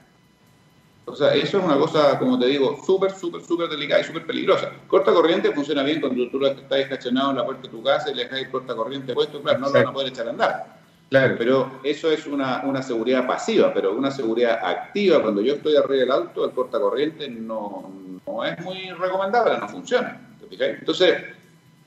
O 1.09 1.15
sea, 1.15 1.33
eso 1.33 1.57
es 1.57 1.63
una 1.63 1.77
cosa, 1.77 2.19
como 2.19 2.37
te 2.37 2.45
digo, 2.45 2.79
súper, 2.85 3.11
súper, 3.11 3.41
súper 3.41 3.67
delicada 3.67 4.01
y 4.01 4.03
súper 4.03 4.25
peligrosa. 4.25 4.71
Corta 4.87 5.11
corriente 5.11 5.51
funciona 5.51 5.83
bien 5.83 5.99
cuando 5.99 6.29
tú 6.29 6.45
estás 6.45 6.79
estacionado 6.79 7.31
en 7.31 7.37
la 7.37 7.45
puerta 7.45 7.63
de 7.63 7.69
tu 7.69 7.83
casa 7.83 8.11
y 8.11 8.15
le 8.15 8.23
dejas 8.23 8.39
el 8.39 8.49
corta 8.51 8.75
corriente 8.75 9.13
puesto, 9.13 9.41
claro, 9.41 9.59
no 9.59 9.67
lo 9.67 9.73
van 9.73 9.87
a 9.87 9.93
poder 9.93 10.09
echar 10.09 10.27
a 10.27 10.29
andar. 10.29 10.79
Claro. 11.09 11.35
Pero 11.37 11.79
eso 11.83 12.11
es 12.11 12.27
una, 12.27 12.61
una, 12.65 12.83
seguridad 12.83 13.25
pasiva, 13.25 13.73
pero 13.73 13.95
una 13.95 14.11
seguridad 14.11 14.59
activa, 14.63 15.21
cuando 15.21 15.41
yo 15.41 15.55
estoy 15.55 15.75
arriba 15.75 16.01
del 16.01 16.11
auto, 16.11 16.45
el 16.45 16.51
corta 16.51 16.79
corriente 16.79 17.27
no, 17.27 17.91
no 18.27 18.45
es 18.45 18.59
muy 18.59 18.91
recomendable, 18.91 19.57
no 19.57 19.67
funciona. 19.67 20.21
Entonces, 20.51 21.17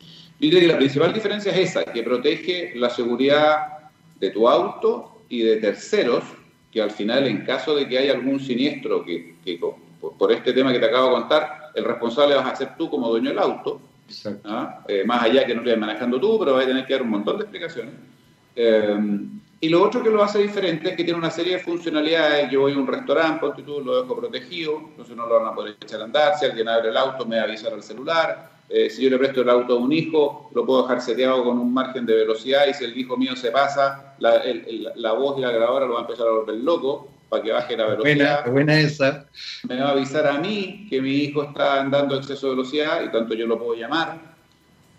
yo 0.01 0.49
diría 0.49 0.61
que 0.61 0.66
la 0.66 0.77
principal 0.77 1.12
diferencia 1.12 1.53
es 1.53 1.70
esa, 1.70 1.85
que 1.85 2.03
protege 2.03 2.73
la 2.75 2.91
seguridad 2.91 3.91
de 4.18 4.31
tu 4.31 4.49
auto 4.49 5.23
y 5.29 5.43
de 5.43 5.57
terceros, 5.59 6.25
que 6.73 6.81
al 6.81 6.91
final, 6.91 7.27
en 7.27 7.45
caso 7.45 7.75
de 7.77 7.87
que 7.87 7.99
haya 7.99 8.12
algún 8.12 8.41
siniestro 8.41 9.05
que, 9.05 9.35
por 10.18 10.33
este 10.33 10.53
tema 10.53 10.73
que 10.73 10.79
te 10.79 10.87
acabo 10.87 11.09
de 11.09 11.20
contar, 11.20 11.70
el 11.75 11.85
responsable 11.85 12.35
vas 12.35 12.53
a 12.53 12.57
ser 12.57 12.77
tú 12.77 12.89
como 12.89 13.09
dueño 13.09 13.31
del 13.31 13.39
auto, 13.39 13.81
¿ah? 14.45 14.83
eh, 14.89 15.05
más 15.05 15.23
allá 15.23 15.47
que 15.47 15.55
no 15.55 15.62
lo 15.62 15.77
manejando 15.77 16.18
tú, 16.18 16.39
pero 16.39 16.55
vas 16.55 16.64
a 16.64 16.68
tener 16.68 16.87
que 16.87 16.95
dar 16.95 17.03
un 17.03 17.11
montón 17.11 17.37
de 17.37 17.43
explicaciones. 17.43 17.95
Eh, 18.57 18.99
y 19.61 19.68
lo 19.68 19.81
otro 19.81 20.03
que 20.03 20.11
lo 20.11 20.25
hace 20.25 20.41
diferente 20.41 20.91
es 20.91 20.97
que 20.97 21.05
tiene 21.05 21.20
una 21.20 21.31
serie 21.31 21.55
de 21.55 21.62
funcionalidades. 21.62 22.51
Yo 22.51 22.62
voy 22.62 22.73
a 22.73 22.79
un 22.79 22.87
restaurante, 22.87 23.47
tú 23.64 23.81
lo 23.81 24.03
dejo 24.03 24.16
protegido, 24.16 24.79
entonces 24.89 25.16
no 25.16 25.25
lo 25.25 25.39
van 25.39 25.53
a 25.53 25.55
poder 25.55 25.77
echar 25.81 26.01
a 26.01 26.05
andar. 26.05 26.37
Si 26.37 26.47
alguien 26.47 26.68
abre 26.68 26.89
el 26.89 26.97
auto, 26.97 27.25
me 27.27 27.37
va 27.37 27.43
a 27.43 27.45
avisar 27.45 27.73
al 27.73 27.83
celular. 27.83 28.51
Eh, 28.75 28.89
si 28.89 29.03
yo 29.03 29.11
le 29.11 29.18
presto 29.18 29.43
el 29.43 29.51
auto 29.51 29.75
a 29.75 29.77
un 29.77 29.93
hijo, 29.93 30.49
lo 30.55 30.64
puedo 30.64 30.83
dejar 30.83 31.03
seteado 31.03 31.45
con 31.45 31.59
un 31.59 31.75
margen 31.75 32.07
de 32.07 32.14
velocidad 32.14 32.66
y 32.66 32.73
si 32.73 32.85
el 32.85 32.97
hijo 32.97 33.18
mío 33.18 33.37
se 33.37 33.51
pasa, 33.51 34.14
la, 34.18 34.43
la 34.95 35.12
voz 35.12 35.37
y 35.37 35.43
la 35.43 35.53
grabadora 35.53 35.85
lo 35.85 35.93
va 35.93 35.99
a 35.99 36.03
empezar 36.03 36.27
a 36.27 36.31
volver 36.31 36.57
loco 36.57 37.07
para 37.29 37.43
que 37.43 37.53
baje 37.53 37.77
la 37.77 37.85
velocidad. 37.89 38.45
Buena, 38.47 38.51
buena 38.51 38.81
esa. 38.81 39.27
Me 39.68 39.79
va 39.79 39.89
a 39.89 39.93
avisar 39.93 40.27
a 40.27 40.39
mí 40.39 40.87
que 40.89 41.03
mi 41.03 41.16
hijo 41.16 41.43
está 41.43 41.83
andando 41.83 42.14
a 42.14 42.18
exceso 42.18 42.47
de 42.47 42.55
velocidad 42.55 43.05
y 43.05 43.11
tanto 43.11 43.35
yo 43.35 43.47
lo 43.47 43.59
puedo 43.59 43.75
llamar. 43.75 44.33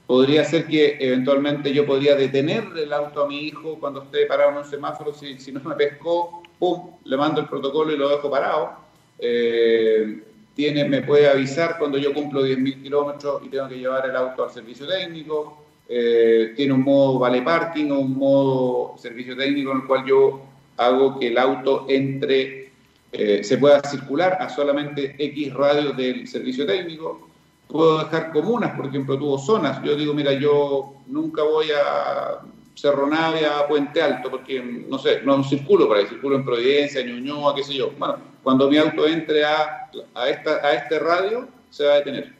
Podría 0.05 0.43
ser 0.43 0.67
que 0.67 0.97
eventualmente 0.99 1.73
yo 1.73 1.83
podría 1.87 2.15
detener 2.15 2.65
el 2.77 2.93
auto 2.93 3.23
a 3.23 3.27
mi 3.27 3.47
hijo 3.47 3.79
cuando 3.79 4.03
esté 4.03 4.27
parado 4.27 4.51
en 4.51 4.57
un 4.57 4.65
semáforo, 4.65 5.13
si, 5.13 5.39
si 5.39 5.51
no 5.51 5.61
me 5.61 5.73
pescó, 5.73 6.43
pum, 6.59 6.91
le 7.05 7.17
mando 7.17 7.41
el 7.41 7.47
protocolo 7.47 7.91
y 7.91 7.97
lo 7.97 8.09
dejo 8.09 8.29
parado. 8.29 8.83
Eh, 9.17 10.21
tiene, 10.55 10.85
me 10.85 11.01
puede 11.01 11.29
avisar 11.29 11.77
cuando 11.79 11.97
yo 11.97 12.13
cumplo 12.13 12.45
10.000 12.45 12.83
kilómetros 12.83 13.41
y 13.43 13.49
tengo 13.49 13.67
que 13.67 13.79
llevar 13.79 14.07
el 14.07 14.15
auto 14.15 14.43
al 14.43 14.51
servicio 14.51 14.87
técnico. 14.87 15.63
Eh, 15.89 16.53
tiene 16.55 16.73
un 16.73 16.83
modo 16.83 17.19
vale 17.19 17.41
parking 17.41 17.91
o 17.91 17.99
un 17.99 18.17
modo 18.17 18.97
servicio 18.97 19.35
técnico 19.35 19.71
en 19.71 19.77
el 19.77 19.87
cual 19.87 20.05
yo 20.05 20.41
hago 20.77 21.19
que 21.19 21.27
el 21.27 21.37
auto 21.37 21.85
entre, 21.89 22.71
eh, 23.11 23.43
se 23.43 23.57
pueda 23.57 23.81
circular 23.81 24.37
a 24.39 24.49
solamente 24.49 25.15
X 25.17 25.53
radios 25.53 25.97
del 25.97 26.27
servicio 26.27 26.65
técnico. 26.65 27.29
Puedo 27.67 27.99
dejar 27.99 28.31
comunas, 28.31 28.75
por 28.75 28.85
ejemplo, 28.85 29.17
tuvo 29.17 29.39
zonas. 29.39 29.81
Yo 29.83 29.95
digo, 29.95 30.13
mira, 30.13 30.33
yo 30.33 30.93
nunca 31.07 31.41
voy 31.43 31.67
a 31.71 32.41
Cerro 32.75 33.07
Navia, 33.07 33.67
Puente 33.67 34.01
Alto, 34.01 34.29
porque 34.29 34.61
no 34.61 34.97
sé, 34.97 35.21
no 35.23 35.43
circulo 35.43 35.87
por 35.87 35.97
ahí, 35.97 36.07
circulo 36.07 36.35
en 36.35 36.45
Providencia, 36.45 37.03
Ñuñoa, 37.03 37.55
qué 37.55 37.63
sé 37.63 37.73
yo. 37.73 37.91
Bueno, 37.97 38.17
cuando 38.41 38.69
mi 38.69 38.77
auto 38.77 39.07
entre 39.07 39.45
a, 39.45 39.89
a, 40.13 40.29
esta, 40.29 40.55
a 40.55 40.73
este 40.73 40.99
radio, 40.99 41.47
se 41.69 41.85
va 41.85 41.93
a 41.93 41.97
detener 41.97 42.33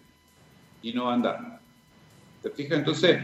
y 0.82 0.94
no 0.94 1.06
va 1.06 1.12
a 1.12 1.14
andar. 1.16 1.60
¿Te 2.42 2.50
fijas? 2.50 2.80
Entonces, 2.80 3.18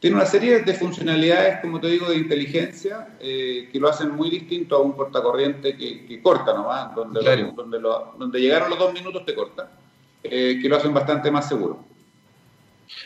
tiene 0.00 0.16
una 0.16 0.26
serie 0.26 0.60
de 0.60 0.74
funcionalidades, 0.74 1.60
como 1.60 1.80
te 1.80 1.88
digo, 1.88 2.08
de 2.08 2.16
inteligencia 2.16 3.16
eh, 3.20 3.68
que 3.72 3.78
lo 3.78 3.88
hacen 3.88 4.10
muy 4.10 4.28
distinto 4.28 4.76
a 4.76 4.82
un 4.82 4.92
cortacorriente 4.92 5.76
que, 5.76 6.06
que 6.06 6.20
corta 6.20 6.52
nomás, 6.52 6.94
donde, 6.94 7.20
donde, 7.54 7.78
donde 7.80 8.40
llegaron 8.40 8.70
los 8.70 8.78
dos 8.78 8.92
minutos 8.92 9.24
te 9.24 9.34
corta, 9.34 9.70
eh, 10.22 10.58
que 10.60 10.68
lo 10.68 10.76
hacen 10.76 10.92
bastante 10.92 11.30
más 11.30 11.48
seguro. 11.48 11.84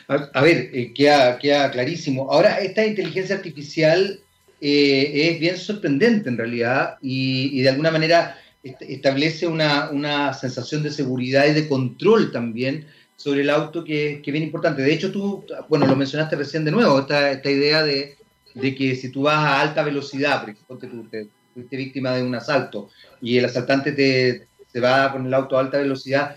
A, 0.08 0.42
ver, 0.42 0.70
eh, 0.72 0.92
queda, 0.94 1.38
clarísimo. 1.70 2.30
Ahora, 2.30 2.58
esta 2.60 2.84
inteligencia 2.86 3.36
artificial 3.36 4.20
eh, 4.60 5.30
es 5.30 5.40
bien 5.40 5.56
sorprendente 5.56 6.28
en 6.28 6.36
realidad 6.36 6.96
y, 7.00 7.62
de 7.62 7.68
alguna 7.68 7.90
manera 7.90 8.36
establece 8.62 9.46
una, 9.46 10.34
sensación 10.34 10.82
de 10.82 10.90
seguridad 10.90 11.46
y 11.46 11.52
de 11.52 11.68
control 11.68 12.30
también 12.30 12.86
sobre 13.16 13.40
el 13.40 13.50
auto 13.50 13.84
que, 13.84 14.20
es 14.24 14.32
bien 14.32 14.44
importante. 14.44 14.82
De 14.82 14.92
hecho, 14.92 15.10
tú, 15.10 15.44
bueno, 15.68 15.86
lo 15.86 15.96
mencionaste 15.96 16.36
recién 16.36 16.64
de 16.64 16.70
nuevo, 16.70 17.00
esta, 17.00 17.30
esta 17.30 17.50
idea 17.50 17.82
de, 17.82 18.16
que 18.54 18.96
si 18.96 19.10
tú 19.10 19.22
vas 19.22 19.38
a 19.38 19.60
alta 19.60 19.82
velocidad, 19.82 20.40
por 20.40 20.50
ejemplo, 20.50 20.78
tú 20.78 21.08
te, 21.08 21.28
fuiste 21.54 21.76
víctima 21.76 22.12
de 22.12 22.22
un 22.22 22.34
asalto 22.34 22.90
y 23.20 23.38
el 23.38 23.44
asaltante 23.44 23.92
te, 23.92 24.46
te 24.72 24.80
va 24.80 25.12
con 25.12 25.26
el 25.26 25.34
auto 25.34 25.56
a 25.56 25.60
alta 25.60 25.78
velocidad, 25.78 26.36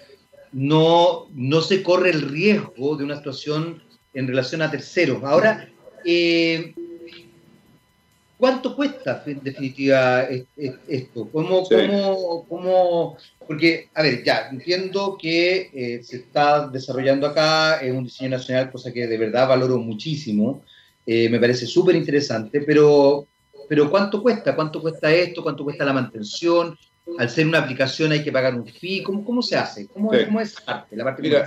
no, 0.53 1.27
no 1.33 1.61
se 1.61 1.83
corre 1.83 2.11
el 2.11 2.21
riesgo 2.29 2.95
de 2.95 3.03
una 3.03 3.17
situación 3.17 3.81
en 4.13 4.27
relación 4.27 4.61
a 4.61 4.71
terceros. 4.71 5.23
Ahora, 5.23 5.67
eh, 6.05 6.73
¿cuánto 8.37 8.75
cuesta 8.75 9.23
en 9.25 9.41
definitiva 9.43 10.27
esto? 10.87 11.27
¿Cómo, 11.31 11.67
cómo, 12.47 13.17
porque, 13.47 13.89
a 13.95 14.03
ver, 14.03 14.23
ya, 14.23 14.49
entiendo 14.51 15.17
que 15.19 15.69
eh, 15.73 16.03
se 16.03 16.17
está 16.17 16.67
desarrollando 16.67 17.27
acá 17.27 17.81
en 17.81 17.95
un 17.95 18.03
diseño 18.03 18.31
nacional, 18.31 18.71
cosa 18.71 18.93
que 18.93 19.07
de 19.07 19.17
verdad 19.17 19.47
valoro 19.47 19.79
muchísimo, 19.79 20.63
eh, 21.05 21.27
me 21.29 21.39
parece 21.39 21.65
súper 21.65 21.95
interesante, 21.95 22.61
pero, 22.61 23.27
pero 23.67 23.89
¿cuánto 23.89 24.21
cuesta? 24.21 24.55
¿Cuánto 24.55 24.81
cuesta 24.81 25.11
esto? 25.11 25.41
¿Cuánto 25.41 25.63
cuesta 25.63 25.83
la 25.83 25.93
mantención? 25.93 26.77
Al 27.17 27.29
ser 27.29 27.47
una 27.47 27.59
aplicación 27.59 28.11
hay 28.11 28.23
que 28.23 28.31
pagar 28.31 28.55
un 28.55 28.65
fee. 28.65 29.03
¿Cómo, 29.03 29.23
cómo 29.25 29.41
se 29.41 29.57
hace? 29.57 29.87
¿Cómo, 29.87 30.11
¿cómo 30.25 30.41
es 30.41 30.55
la 30.65 31.03
parte 31.03 31.21
Mira, 31.21 31.45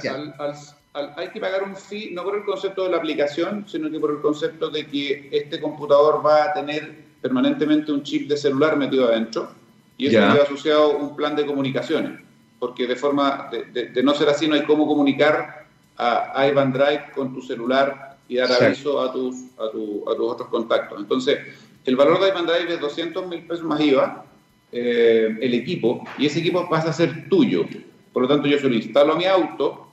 hay 1.17 1.29
que 1.29 1.41
pagar 1.41 1.63
un 1.63 1.77
fee 1.77 2.11
no 2.13 2.25
por 2.25 2.37
el 2.37 2.45
concepto 2.45 2.85
de 2.85 2.91
la 2.91 2.97
aplicación, 2.97 3.67
sino 3.69 3.91
que 3.91 4.01
por 4.01 4.11
el 4.11 4.21
concepto 4.21 4.71
de 4.71 4.87
que 4.87 5.29
este 5.31 5.61
computador 5.61 6.25
va 6.25 6.45
a 6.45 6.53
tener 6.55 7.05
permanentemente 7.21 7.93
un 7.93 8.03
chip 8.03 8.29
de 8.29 8.37
celular 8.37 8.77
metido 8.77 9.09
adentro 9.09 9.51
y 9.99 10.07
eso 10.07 10.21
lleva 10.21 10.45
asociado 10.45 10.97
un 10.97 11.17
plan 11.17 11.37
de 11.37 11.45
comunicaciones, 11.45 12.21
porque 12.59 12.87
de 12.87 12.97
forma 12.97 13.51
de, 13.51 14.03
no 14.03 14.15
ser 14.15 14.29
así 14.29 14.47
no 14.49 14.55
hay 14.55 14.63
cómo 14.63 14.87
comunicar 14.87 15.67
a 15.99 16.47
Ivan 16.47 16.73
Drive 16.73 17.11
con 17.15 17.35
tu 17.35 17.43
celular 17.43 18.17
y 18.29 18.37
dar 18.37 18.51
aviso 18.53 19.01
a 19.01 19.13
tus, 19.13 19.37
a, 19.59 19.71
tu, 19.71 20.05
a 20.11 20.17
tus 20.17 20.33
otros 20.33 20.49
contactos. 20.49 20.99
Entonces, 21.01 21.39
el 21.85 21.97
valor 21.97 22.21
de 22.21 22.29
Ivan 22.29 22.47
Drive 22.47 22.75
es 22.75 22.81
200 22.81 23.27
mil 23.27 23.47
pesos 23.47 23.65
más 23.65 23.81
IVA 23.81 24.25
eh, 24.73 25.37
el 25.41 25.55
equipo 25.55 26.05
y 26.19 26.27
ese 26.27 26.41
equipo 26.41 26.69
pasa 26.69 26.91
a 26.91 26.93
ser 26.93 27.29
tuyo. 27.29 27.67
Por 28.13 28.23
lo 28.23 28.29
tanto, 28.29 28.49
yo 28.49 28.59
se 28.59 28.69
lo 28.69 28.75
instalo 28.75 29.13
a 29.13 29.17
mi 29.17 29.25
auto. 29.25 29.93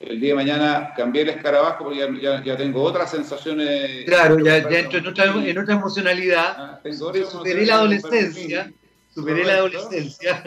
El 0.00 0.20
día 0.20 0.30
de 0.30 0.36
mañana 0.36 0.92
cambié 0.96 1.22
el 1.22 1.30
escarabajo 1.30 1.84
porque 1.84 1.98
ya, 2.22 2.42
ya, 2.44 2.56
tengo 2.56 2.82
otras 2.82 3.10
sensaciones. 3.10 4.04
Claro, 4.06 4.38
ya, 4.38 4.58
entro 4.58 4.98
en 4.98 5.06
otra, 5.08 5.24
en 5.24 5.58
otra 5.58 5.74
emocionalidad. 5.74 6.54
Ah, 6.56 6.80
superé 7.28 7.66
la 7.66 7.74
adolescencia. 7.74 8.72
Superé 9.12 9.44
la 9.44 9.54
adolescencia. 9.54 10.44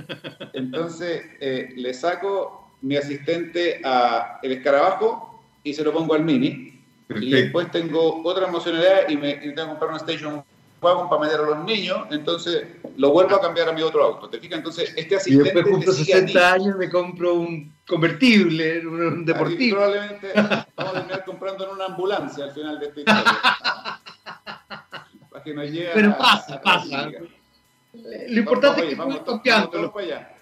Entonces, 0.54 1.24
eh, 1.42 1.74
le 1.76 1.94
saco 1.94 2.72
mi 2.82 2.96
asistente 2.96 3.82
a 3.84 4.40
el 4.42 4.54
escarabajo 4.54 5.44
y 5.64 5.74
se 5.74 5.84
lo 5.84 5.92
pongo 5.92 6.14
al 6.14 6.24
mini. 6.24 6.82
Y 7.10 7.32
después 7.32 7.70
tengo 7.72 8.24
otra 8.24 8.48
emocionalidad 8.48 9.10
y 9.10 9.18
me 9.18 9.40
que 9.40 9.54
comprar 9.54 9.90
una 9.90 9.98
Station 9.98 10.44
Wagon 10.82 11.10
para 11.10 11.22
meter 11.22 11.40
a 11.40 11.44
los 11.44 11.64
niños, 11.64 12.08
entonces 12.10 12.68
lo 12.98 13.12
vuelvo 13.12 13.36
a 13.36 13.42
cambiar 13.42 13.70
a 13.70 13.72
mi 13.72 13.84
otro 13.84 14.04
auto. 14.04 14.28
¿Te 14.30 14.40
fijas? 14.40 14.58
Entonces, 14.58 14.92
este 14.98 15.16
asistente. 15.16 15.50
Y 15.50 15.54
después 15.54 15.74
cumplo 15.76 15.94
60 15.94 16.54
años 16.54 16.76
me 16.76 16.90
compro 16.90 17.36
un 17.36 17.72
convertible, 17.88 18.86
un 18.88 19.24
deportivo. 19.24 19.78
probablemente 19.78 20.32
vamos 20.34 20.66
a 20.78 20.92
terminar 20.94 21.26
comprando 21.26 21.66
en 21.66 21.76
una 21.76 21.86
ambulancia 21.86 22.46
al 22.46 22.52
final 22.52 22.80
de 22.80 22.88
esta 22.88 23.00
historia. 23.00 23.40
para 25.30 25.44
que 25.44 25.54
nos 25.54 25.66
llegue 25.70 25.92
Pero 25.94 26.18
pasa, 26.18 26.60
pasa. 26.60 27.12
Lo 27.94 28.40
importante 28.40 28.82
es 28.82 28.90
que 28.90 28.96
vamos, 28.96 29.22
vamos, 29.24 29.42
vamos 29.46 29.72
todos 29.72 29.92
para 29.92 30.06
allá. 30.06 30.36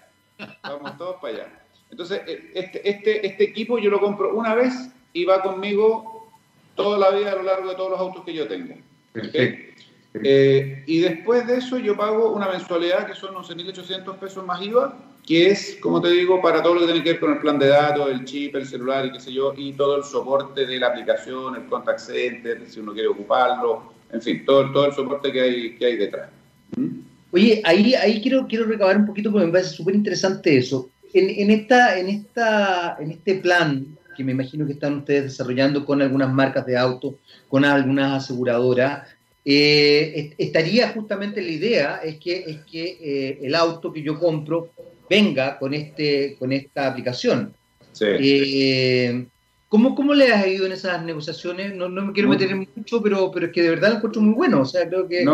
Vamos 0.62 0.96
todos 0.96 1.16
para 1.20 1.34
allá. 1.34 1.60
Entonces, 1.90 2.22
eh, 2.26 2.50
este, 2.54 2.88
este, 2.88 3.26
este 3.26 3.44
equipo 3.44 3.78
yo 3.78 3.90
lo 3.90 4.00
compro 4.00 4.34
una 4.34 4.54
vez 4.54 4.72
y 5.12 5.26
va 5.26 5.42
conmigo 5.42 6.30
toda 6.76 6.98
la 6.98 7.10
vida 7.10 7.32
a 7.32 7.34
lo 7.34 7.42
largo 7.42 7.68
de 7.68 7.74
todos 7.74 7.90
los 7.90 8.00
autos 8.00 8.24
que 8.24 8.32
yo 8.32 8.48
tengo. 8.48 8.74
Perfecto. 9.12 9.70
Eh, 10.14 10.82
y 10.86 11.00
después 11.00 11.46
de 11.46 11.58
eso 11.58 11.78
yo 11.78 11.96
pago 11.96 12.32
una 12.32 12.48
mensualidad 12.48 13.06
que 13.06 13.14
son 13.14 13.34
11.800 13.34 14.18
pesos 14.18 14.44
más 14.44 14.60
IVA, 14.60 14.98
que 15.26 15.50
es, 15.50 15.78
como 15.80 16.00
te 16.00 16.10
digo, 16.10 16.42
para 16.42 16.62
todo 16.62 16.74
lo 16.74 16.80
que 16.80 16.86
tiene 16.86 17.04
que 17.04 17.12
ver 17.12 17.20
con 17.20 17.32
el 17.32 17.38
plan 17.38 17.58
de 17.58 17.68
datos, 17.68 18.10
el 18.10 18.24
chip, 18.24 18.56
el 18.56 18.66
celular 18.66 19.06
y 19.06 19.12
qué 19.12 19.20
sé 19.20 19.32
yo, 19.32 19.54
y 19.56 19.72
todo 19.74 19.98
el 19.98 20.04
soporte 20.04 20.66
de 20.66 20.78
la 20.78 20.88
aplicación, 20.88 21.54
el 21.54 21.66
contact 21.66 22.00
center, 22.00 22.62
si 22.66 22.80
uno 22.80 22.92
quiere 22.92 23.08
ocuparlo, 23.08 23.92
en 24.12 24.20
fin, 24.20 24.44
todo, 24.44 24.72
todo 24.72 24.86
el 24.86 24.92
soporte 24.92 25.30
que 25.30 25.40
hay, 25.40 25.76
que 25.76 25.86
hay 25.86 25.96
detrás. 25.96 26.30
¿Mm? 26.76 27.00
Oye, 27.32 27.62
ahí, 27.64 27.94
ahí 27.94 28.20
quiero, 28.20 28.46
quiero 28.48 28.64
recabar 28.64 28.96
un 28.96 29.06
poquito 29.06 29.30
porque 29.30 29.46
me 29.46 29.52
parece 29.52 29.70
súper 29.70 29.94
interesante 29.94 30.56
eso. 30.56 30.90
En, 31.12 31.30
en, 31.30 31.50
esta, 31.50 31.96
en, 31.98 32.08
esta, 32.08 32.96
en 32.98 33.12
este 33.12 33.36
plan 33.36 33.86
que 34.16 34.24
me 34.24 34.32
imagino 34.32 34.66
que 34.66 34.72
están 34.72 34.98
ustedes 34.98 35.24
desarrollando 35.24 35.84
con 35.84 36.02
algunas 36.02 36.32
marcas 36.32 36.66
de 36.66 36.76
autos, 36.76 37.14
con 37.48 37.64
algunas 37.64 38.24
aseguradoras, 38.24 39.08
eh, 39.52 40.34
estaría 40.38 40.88
justamente 40.90 41.42
la 41.42 41.50
idea, 41.50 42.00
es 42.04 42.18
que, 42.18 42.44
es 42.46 42.58
que 42.70 42.98
eh, 43.00 43.38
el 43.42 43.54
auto 43.54 43.92
que 43.92 44.02
yo 44.02 44.18
compro 44.18 44.70
venga 45.08 45.58
con, 45.58 45.74
este, 45.74 46.36
con 46.38 46.52
esta 46.52 46.86
aplicación. 46.86 47.52
Sí. 47.92 48.06
Eh, 48.08 49.26
¿cómo, 49.68 49.94
¿Cómo 49.94 50.14
le 50.14 50.32
has 50.32 50.46
ido 50.46 50.66
en 50.66 50.72
esas 50.72 51.02
negociaciones? 51.02 51.74
No, 51.74 51.88
no 51.88 52.06
me 52.06 52.12
quiero 52.12 52.28
meter 52.28 52.50
en 52.50 52.68
mucho, 52.76 53.02
pero, 53.02 53.30
pero 53.32 53.46
es 53.46 53.52
que 53.52 53.62
de 53.62 53.70
verdad 53.70 53.90
lo 53.90 53.96
encuentro 53.96 54.22
muy 54.22 54.34
bueno. 54.34 54.60
O 54.60 54.66
sea, 54.66 54.86
creo 54.86 55.08
que, 55.08 55.26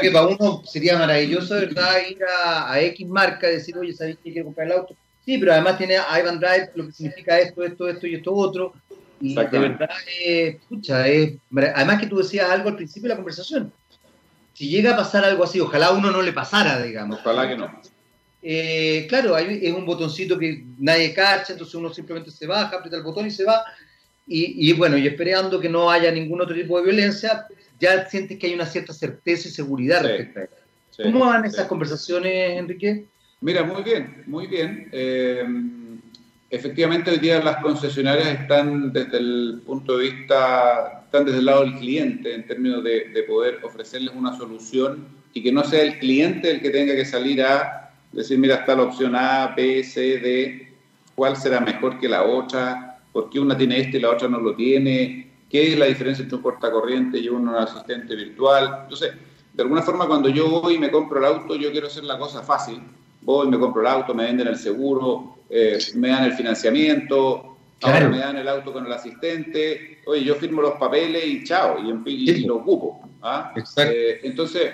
que 0.00 0.10
para 0.12 0.26
uno 0.26 0.62
sería 0.64 0.96
maravilloso, 0.98 1.54
de 1.54 1.66
verdad, 1.66 1.94
ir 2.08 2.18
a, 2.44 2.80
X 2.80 3.06
marca 3.08 3.50
y 3.50 3.54
decir, 3.54 3.76
oye, 3.76 3.92
¿sabes 3.92 4.16
que 4.22 4.30
quiero 4.30 4.46
comprar 4.46 4.68
el 4.68 4.74
auto? 4.74 4.94
Sí, 5.24 5.38
pero 5.38 5.52
además 5.52 5.76
tiene 5.76 5.96
Ivan 5.96 6.38
Drive, 6.38 6.70
lo 6.76 6.86
que 6.86 6.92
significa 6.92 7.40
esto, 7.40 7.64
esto, 7.64 7.88
esto 7.88 8.06
y 8.06 8.14
esto 8.14 8.32
otro. 8.32 8.74
Y 9.20 9.34
de 9.34 9.58
verdad, 9.58 9.88
eh, 10.22 10.58
pucha, 10.68 11.08
es, 11.08 11.34
además 11.74 12.00
que 12.00 12.06
tú 12.06 12.18
decías 12.18 12.50
algo 12.50 12.68
al 12.68 12.76
principio 12.76 13.04
de 13.04 13.08
la 13.10 13.16
conversación. 13.16 13.72
Si 14.52 14.68
llega 14.68 14.92
a 14.92 14.96
pasar 14.96 15.24
algo 15.24 15.44
así, 15.44 15.60
ojalá 15.60 15.90
uno 15.90 16.10
no 16.10 16.22
le 16.22 16.32
pasara, 16.32 16.82
digamos. 16.82 17.20
Ojalá 17.20 17.48
que 17.48 17.56
no. 17.56 17.80
Eh, 18.42 19.06
claro, 19.08 19.36
es 19.36 19.72
un 19.72 19.84
botoncito 19.84 20.38
que 20.38 20.64
nadie 20.78 21.12
cacha, 21.12 21.52
entonces 21.52 21.74
uno 21.74 21.92
simplemente 21.92 22.30
se 22.30 22.46
baja, 22.46 22.76
aprieta 22.76 22.96
el 22.96 23.02
botón 23.02 23.26
y 23.26 23.30
se 23.30 23.44
va. 23.44 23.64
Y, 24.28 24.72
bueno, 24.72 24.96
y 24.96 25.06
esperando 25.06 25.60
que 25.60 25.68
no 25.68 25.90
haya 25.90 26.10
ningún 26.10 26.40
otro 26.40 26.54
tipo 26.54 26.78
de 26.78 26.84
violencia, 26.84 27.46
ya 27.78 28.08
sientes 28.08 28.38
que 28.38 28.48
hay 28.48 28.54
una 28.54 28.66
cierta 28.66 28.92
certeza 28.92 29.48
y 29.48 29.50
seguridad 29.52 30.02
respecto 30.02 30.40
a 30.40 30.42
eso. 30.44 31.02
¿Cómo 31.02 31.26
van 31.26 31.44
esas 31.44 31.66
conversaciones, 31.66 32.58
Enrique? 32.58 33.04
Mira, 33.40 33.62
muy 33.62 33.82
bien, 33.82 34.24
muy 34.26 34.46
bien. 34.46 34.88
Efectivamente, 36.56 37.10
hoy 37.10 37.18
día 37.18 37.42
las 37.42 37.58
concesionarias 37.58 38.40
están 38.40 38.90
desde 38.90 39.18
el 39.18 39.60
punto 39.66 39.98
de 39.98 40.10
vista, 40.10 41.02
están 41.04 41.26
desde 41.26 41.40
el 41.40 41.44
lado 41.44 41.64
del 41.64 41.74
cliente 41.74 42.34
en 42.34 42.46
términos 42.46 42.82
de, 42.82 43.10
de 43.10 43.22
poder 43.24 43.60
ofrecerles 43.62 44.14
una 44.14 44.34
solución 44.38 45.06
y 45.34 45.42
que 45.42 45.52
no 45.52 45.62
sea 45.64 45.82
el 45.82 45.98
cliente 45.98 46.50
el 46.50 46.62
que 46.62 46.70
tenga 46.70 46.96
que 46.96 47.04
salir 47.04 47.42
a 47.42 47.90
decir, 48.10 48.38
mira, 48.38 48.54
está 48.54 48.74
la 48.74 48.84
opción 48.84 49.14
A, 49.14 49.52
B, 49.54 49.84
C, 49.84 50.18
D, 50.18 50.74
cuál 51.14 51.36
será 51.36 51.60
mejor 51.60 52.00
que 52.00 52.08
la 52.08 52.24
otra, 52.24 53.00
por 53.12 53.28
qué 53.28 53.38
una 53.38 53.54
tiene 53.54 53.78
este 53.78 53.98
y 53.98 54.00
la 54.00 54.12
otra 54.12 54.26
no 54.26 54.40
lo 54.40 54.54
tiene, 54.54 55.30
qué 55.50 55.74
es 55.74 55.78
la 55.78 55.84
diferencia 55.84 56.22
entre 56.22 56.36
un 56.36 56.42
cortacorriente 56.42 57.18
y 57.18 57.28
un 57.28 57.50
asistente 57.50 58.16
virtual. 58.16 58.78
Entonces, 58.84 59.12
de 59.52 59.62
alguna 59.62 59.82
forma, 59.82 60.06
cuando 60.06 60.30
yo 60.30 60.48
voy 60.48 60.76
y 60.76 60.78
me 60.78 60.90
compro 60.90 61.18
el 61.18 61.26
auto, 61.26 61.54
yo 61.54 61.70
quiero 61.70 61.88
hacer 61.88 62.04
la 62.04 62.18
cosa 62.18 62.42
fácil. 62.42 62.80
Voy, 63.26 63.48
me 63.48 63.58
compro 63.58 63.80
el 63.80 63.88
auto, 63.88 64.14
me 64.14 64.22
venden 64.22 64.46
el 64.46 64.56
seguro, 64.56 65.38
eh, 65.50 65.78
me 65.96 66.10
dan 66.10 66.26
el 66.26 66.34
financiamiento, 66.34 67.56
ahora 67.82 68.08
me 68.08 68.18
dan 68.18 68.36
el 68.36 68.46
auto 68.46 68.72
con 68.72 68.86
el 68.86 68.92
asistente, 68.92 69.98
oye, 70.06 70.22
yo 70.22 70.36
firmo 70.36 70.62
los 70.62 70.74
papeles 70.74 71.26
y 71.26 71.42
chao, 71.42 71.76
y, 72.06 72.44
lo 72.44 72.58
ocupo. 72.58 73.00
¿ah? 73.22 73.52
Eh, 73.78 74.20
entonces, 74.22 74.70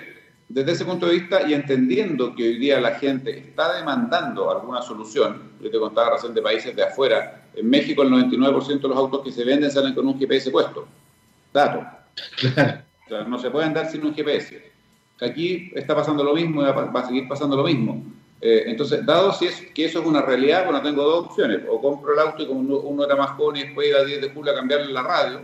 desde 0.47 0.71
ese 0.71 0.85
punto 0.85 1.07
de 1.07 1.13
vista 1.13 1.49
y 1.49 1.55
entendiendo 1.55 2.35
que 2.35 2.43
hoy 2.43 2.59
día 2.59 2.79
la 2.79 2.93
gente 2.93 3.39
está 3.39 3.73
demandando 3.73 4.51
alguna 4.51 4.83
solución, 4.83 5.53
yo 5.59 5.71
te 5.71 5.79
contaba 5.79 6.11
recién 6.11 6.35
de 6.35 6.43
países 6.43 6.75
de 6.75 6.83
afuera, 6.83 7.47
en 7.55 7.67
México 7.67 8.03
el 8.03 8.11
99% 8.11 8.81
de 8.81 8.87
los 8.87 8.97
autos 8.97 9.23
que 9.23 9.31
se 9.31 9.43
venden 9.43 9.71
salen 9.71 9.95
con 9.95 10.07
un 10.07 10.19
GPS 10.19 10.51
puesto. 10.51 10.87
Dato. 11.51 11.79
O 11.79 13.09
sea, 13.09 13.23
no 13.27 13.39
se 13.39 13.49
pueden 13.49 13.69
andar 13.69 13.89
sin 13.89 14.05
un 14.05 14.13
GPS. 14.13 14.71
Aquí 15.21 15.71
está 15.73 15.95
pasando 15.95 16.23
lo 16.23 16.35
mismo 16.35 16.61
y 16.61 16.65
va 16.65 16.99
a 16.99 17.07
seguir 17.07 17.27
pasando 17.27 17.57
lo 17.57 17.63
mismo. 17.63 18.12
Eh, 18.45 18.65
entonces, 18.69 19.05
dado 19.05 19.31
si 19.31 19.45
es, 19.45 19.61
que 19.73 19.85
eso 19.85 20.01
es 20.01 20.05
una 20.05 20.21
realidad, 20.21 20.65
bueno, 20.65 20.81
tengo 20.81 21.01
dos 21.01 21.27
opciones. 21.27 21.61
O 21.69 21.79
compro 21.79 22.13
el 22.13 22.19
auto 22.19 22.43
y 22.43 22.45
como 22.45 22.59
uno, 22.59 23.05
era 23.05 23.15
más 23.15 23.29
joven 23.37 23.55
y 23.55 23.63
después 23.63 23.87
iba 23.87 23.99
a 23.99 24.03
10 24.03 24.19
de 24.19 24.29
julio 24.31 24.51
a 24.51 24.55
cambiarle 24.55 24.91
la 24.91 25.01
radio, 25.01 25.39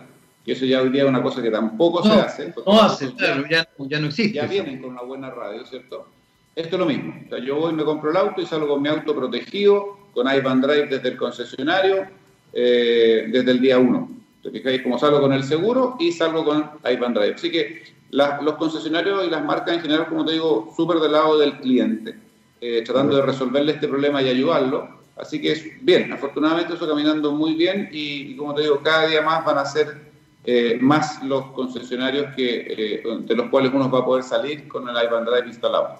y 0.46 0.52
eso 0.52 0.66
ya 0.66 0.82
hoy 0.82 0.90
día 0.90 1.04
es 1.04 1.10
una 1.10 1.24
cosa 1.24 1.42
que 1.42 1.50
tampoco 1.50 2.04
se 2.04 2.12
hace. 2.12 2.54
No 2.66 2.82
hace, 2.82 3.14
claro, 3.14 3.46
ya, 3.50 3.66
ya, 3.78 4.00
no 4.02 4.08
existe. 4.08 4.34
Ya 4.34 4.48
vienen 4.48 4.82
con 4.82 4.92
una 4.92 5.04
buena 5.04 5.30
radio, 5.30 5.66
¿cierto? 5.66 6.10
Esto 6.54 6.76
es 6.76 6.80
lo 6.80 6.86
mismo. 6.86 7.14
O 7.26 7.30
sea, 7.30 7.40
yo 7.40 7.56
voy, 7.56 7.72
me 7.72 7.86
compro 7.86 8.12
el 8.12 8.18
auto 8.18 8.42
y 8.42 8.46
salgo 8.46 8.68
con 8.68 8.82
mi 8.82 8.90
auto 8.90 9.16
protegido, 9.16 9.98
con 10.14 10.28
iVan 10.28 10.60
Drive 10.60 10.88
desde 10.88 11.08
el 11.08 11.16
concesionario, 11.16 12.06
eh, 12.52 13.30
desde 13.32 13.52
el 13.52 13.62
día 13.62 13.80
1. 13.80 14.10
¿Te 14.44 14.52
fijáis 14.52 14.82
cómo 14.82 15.00
salgo 15.00 15.22
con 15.22 15.32
el 15.32 15.46
seguro 15.46 15.96
y 16.02 16.12
salgo 16.12 16.44
con 16.44 16.70
iVan 16.84 17.14
Drive? 17.14 17.36
Así 17.36 17.50
que 17.50 17.84
los 18.12 18.56
concesionarios 18.56 19.26
y 19.26 19.30
las 19.30 19.46
marcas 19.46 19.76
en 19.76 19.82
general, 19.82 20.08
como 20.08 20.26
te 20.26 20.34
digo, 20.34 20.74
súper 20.76 20.98
del 21.00 21.14
lado 21.14 21.38
del 21.38 21.60
cliente, 21.60 22.28
eh, 22.62 22.84
tratando 22.86 23.16
de 23.16 23.22
resolverle 23.24 23.74
este 23.74 23.88
problema 23.88 24.22
y 24.22 24.30
ayudarlo. 24.30 25.00
Así 25.18 25.42
que 25.42 25.78
bien, 25.82 26.14
afortunadamente 26.14 26.74
eso 26.74 26.88
caminando 26.88 27.32
muy 27.32 27.56
bien 27.56 27.90
y, 27.92 28.32
y 28.32 28.36
como 28.38 28.56
te 28.56 28.62
digo, 28.62 28.80
cada 28.82 29.08
día 29.08 29.22
más 29.22 29.44
van 29.44 29.58
a 29.58 29.66
ser 29.66 30.10
eh, 30.46 30.78
más 30.80 31.22
los 31.24 31.52
concesionarios 31.52 32.34
que, 32.34 32.66
eh, 32.70 33.04
de 33.04 33.36
los 33.36 33.50
cuales 33.50 33.72
uno 33.74 33.92
va 33.92 34.00
a 34.00 34.06
poder 34.06 34.24
salir 34.24 34.68
con 34.68 34.88
el 34.88 34.96
iPad 34.96 35.24
Drive 35.24 35.48
instalado. 35.48 36.00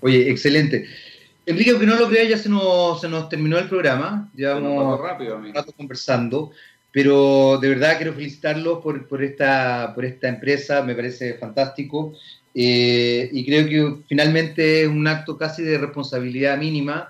Oye, 0.00 0.28
excelente. 0.28 0.86
Enrique, 1.46 1.70
aunque 1.70 1.86
no 1.86 1.96
lo 1.96 2.08
crea, 2.08 2.24
ya 2.24 2.36
se 2.36 2.48
nos, 2.48 3.00
se 3.00 3.08
nos 3.08 3.28
terminó 3.28 3.56
el 3.56 3.68
programa. 3.68 4.28
Llevamos 4.34 5.00
rápido, 5.00 5.36
un 5.36 5.54
rato 5.54 5.72
conversando. 5.72 6.50
Pero 6.90 7.58
de 7.58 7.68
verdad 7.68 7.96
quiero 7.96 8.14
felicitarlos 8.14 8.82
por, 8.82 9.06
por, 9.06 9.22
esta, 9.22 9.92
por 9.94 10.04
esta 10.04 10.28
empresa, 10.28 10.82
me 10.82 10.94
parece 10.94 11.34
fantástico. 11.34 12.14
Eh, 12.54 13.28
y 13.32 13.44
creo 13.44 13.68
que 13.68 14.02
finalmente 14.08 14.82
es 14.82 14.88
un 14.88 15.06
acto 15.06 15.36
casi 15.36 15.62
de 15.62 15.78
responsabilidad 15.78 16.58
mínima. 16.58 17.08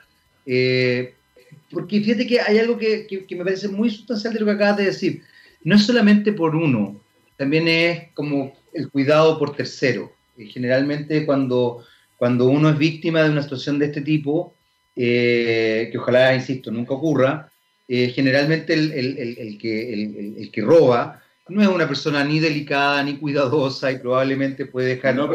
porque 1.70 2.00
fíjate 2.00 2.26
que 2.26 2.40
hay 2.40 2.58
algo 2.58 2.78
que, 2.78 3.06
que, 3.06 3.24
que 3.24 3.36
me 3.36 3.44
parece 3.44 3.68
muy 3.68 3.90
sustancial 3.90 4.32
de 4.32 4.40
lo 4.40 4.46
que 4.46 4.52
acabas 4.52 4.76
de 4.78 4.84
decir 4.86 5.22
no 5.64 5.76
es 5.76 5.84
solamente 5.84 6.32
por 6.32 6.54
uno, 6.54 7.00
también 7.36 7.68
es 7.68 8.12
como 8.14 8.52
el 8.72 8.90
cuidado 8.90 9.38
por 9.38 9.56
tercero. 9.56 10.12
Y 10.36 10.46
generalmente 10.46 11.26
cuando, 11.26 11.84
cuando 12.16 12.46
uno 12.46 12.70
es 12.70 12.78
víctima 12.78 13.22
de 13.22 13.30
una 13.30 13.42
situación 13.42 13.78
de 13.78 13.86
este 13.86 14.02
tipo, 14.02 14.54
eh, 14.94 15.88
que 15.90 15.98
ojalá, 15.98 16.34
insisto, 16.34 16.70
nunca 16.70 16.94
ocurra, 16.94 17.50
eh, 17.88 18.10
generalmente 18.14 18.74
el, 18.74 18.92
el, 18.92 19.36
el, 19.38 19.58
que, 19.58 19.92
el, 19.92 20.50
que 20.50 20.60
roba 20.60 21.22
no 21.48 21.62
es 21.62 21.68
una 21.68 21.86
persona 21.86 22.24
ni 22.24 22.40
delicada 22.40 23.02
ni 23.02 23.16
cuidadosa 23.16 23.90
y 23.90 23.98
probablemente 23.98 24.66
puede 24.66 24.96
dejar 24.96 25.14
no 25.14 25.28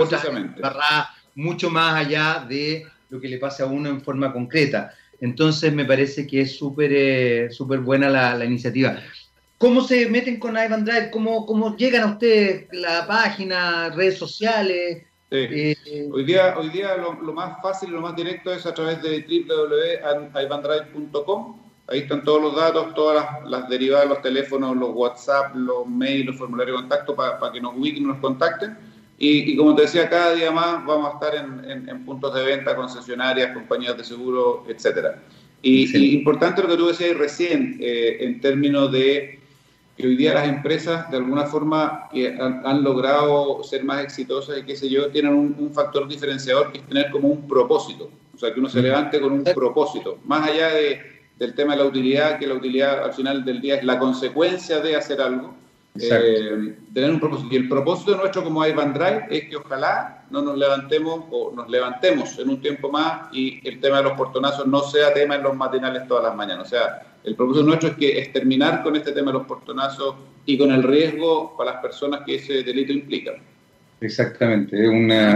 mucho 1.36 1.70
más 1.70 2.06
allá 2.06 2.46
de 2.48 2.86
lo 3.10 3.20
que 3.20 3.28
le 3.28 3.38
pase 3.38 3.64
a 3.64 3.66
uno 3.66 3.90
en 3.90 4.02
forma 4.02 4.32
concreta. 4.32 4.94
Entonces 5.20 5.74
me 5.74 5.86
parece 5.86 6.28
que 6.28 6.42
es 6.42 6.56
súper 6.56 6.92
eh, 6.94 7.52
súper 7.52 7.80
buena 7.80 8.10
la, 8.10 8.36
la, 8.36 8.46
iniciativa. 8.46 9.00
¿Cómo 9.58 9.82
se 9.82 10.10
meten 10.10 10.40
con 10.40 10.58
Ivan 10.58 10.84
Drive? 10.84 11.10
¿Cómo, 11.12 11.46
cómo 11.46 11.78
llegan 11.78 12.04
a 12.04 12.12
ustedes 12.14 12.68
la 12.72 13.08
página, 13.08 13.90
redes 13.90 14.18
sociales? 14.18 15.04
Eh, 15.36 15.76
hoy 16.12 16.26
día, 16.26 16.56
hoy 16.58 16.70
día 16.70 16.96
lo, 16.96 17.14
más 17.34 17.60
fácil 17.62 17.90
y 17.90 17.94
lo 17.94 18.02
más 18.02 18.16
directo 18.16 18.54
es 18.54 18.68
a 18.68 18.74
través 18.74 19.02
de 19.02 19.22
www.ivandrive.com. 19.22 21.63
Ahí 21.88 22.00
están 22.00 22.24
todos 22.24 22.42
los 22.42 22.56
datos, 22.56 22.94
todas 22.94 23.26
las, 23.46 23.68
derivadas, 23.68 24.08
los 24.08 24.22
teléfonos, 24.22 24.76
los 24.78 24.92
WhatsApp, 24.94 25.54
los 25.56 25.86
mails, 25.86 26.28
los 26.28 26.38
formularios 26.38 26.78
de 26.78 26.82
contacto 26.82 27.16
para 27.16 27.52
que 27.52 27.60
nos 27.60 27.76
ubiquen 27.76 28.04
y 28.04 28.08
nos 28.08 28.20
contacten. 28.20 28.78
Y, 29.18 29.56
como 29.58 29.76
te 29.76 29.84
decía, 29.84 30.10
cada 30.10 30.34
día 30.34 30.52
más 30.52 30.86
vamos 30.86 31.12
a 31.12 31.14
estar 31.14 31.36
en, 31.36 32.06
puntos 32.06 32.34
de 32.34 32.44
venta, 32.44 32.76
concesionarias, 32.76 33.54
compañías 33.54 33.98
de 33.98 34.04
seguro, 34.04 34.66
etcétera. 34.68 35.22
Y, 35.62 36.14
importante 36.14 36.62
lo 36.62 36.70
que 36.70 36.78
tú 36.78 36.88
decías 36.88 37.18
recién, 37.18 37.78
eh, 37.80 38.18
en 38.22 38.42
términos 38.42 38.92
de 38.92 39.40
que 39.96 40.08
hoy 40.08 40.16
día 40.16 40.34
las 40.34 40.48
empresas 40.48 41.10
de 41.12 41.18
alguna 41.18 41.46
forma 41.46 42.10
que 42.12 42.36
han, 42.38 42.84
logrado 42.84 43.64
ser 43.64 43.84
más 43.84 44.04
exitosas 44.04 44.58
y 44.58 44.64
qué 44.64 44.76
sé 44.76 44.90
yo, 44.90 45.10
tienen 45.10 45.34
un, 45.34 45.72
factor 45.74 46.08
diferenciador 46.08 46.72
que 46.72 46.80
es 46.80 46.88
tener 46.88 47.12
como 47.12 47.28
un 47.28 47.48
propósito, 47.48 48.10
o 48.34 48.38
sea, 48.38 48.54
que 48.54 48.60
uno 48.60 48.70
se 48.70 48.82
levante 48.82 49.22
con 49.22 49.34
un 49.34 49.44
propósito, 49.44 50.18
más 50.26 50.50
allá 50.50 50.70
de, 50.74 51.13
del 51.38 51.54
tema 51.56 51.76
de 51.76 51.84
la 51.84 51.90
utilidad, 51.90 52.40
que 52.40 52.48
la 52.48 52.56
utilidad 52.56 53.04
al 53.04 53.14
final 53.14 53.44
del 53.44 53.62
día 53.62 53.76
es 53.76 53.84
la 53.84 54.00
consecuencia 54.00 54.80
de 54.80 54.96
hacer 54.96 55.22
algo, 55.22 55.56
eh, 56.00 56.76
tener 56.94 57.12
un 57.12 57.20
propósito. 57.20 57.54
Y 57.54 57.58
el 57.58 57.70
propósito 57.70 58.16
nuestro 58.16 58.44
como 58.44 58.66
Ivan 58.66 58.94
Drive 58.94 59.28
es 59.30 59.50
que 59.50 59.58
ojalá 59.58 60.26
no 60.30 60.42
nos 60.42 60.58
levantemos 60.58 61.26
o 61.32 61.52
nos 61.56 61.70
levantemos 61.70 62.38
en 62.40 62.50
un 62.50 62.62
tiempo 62.62 62.90
más 62.90 63.34
y 63.34 63.68
el 63.68 63.80
tema 63.80 63.98
de 63.98 64.04
los 64.04 64.14
portonazos 64.14 64.66
no 64.66 64.82
sea 64.82 65.14
tema 65.14 65.36
en 65.36 65.44
los 65.44 65.56
matinales 65.56 66.08
todas 66.08 66.24
las 66.24 66.36
mañanas, 66.36 66.68
o 66.68 66.70
sea, 66.70 67.14
el 67.24 67.36
propósito 67.36 67.66
nuestro 67.66 67.90
es, 67.90 67.96
que, 67.96 68.20
es 68.20 68.34
terminar 68.34 68.84
con 68.84 68.96
este 68.96 69.12
tema 69.12 69.32
de 69.32 69.38
los 69.38 69.48
portonazos 69.48 70.16
y 70.46 70.58
con 70.58 70.72
el 70.72 70.84
riesgo 70.84 71.56
para 71.58 71.74
las 71.74 71.82
personas 71.82 72.22
que 72.26 72.36
ese 72.36 72.64
delito 72.64 72.92
implica. 72.92 73.34
Exactamente, 74.04 74.76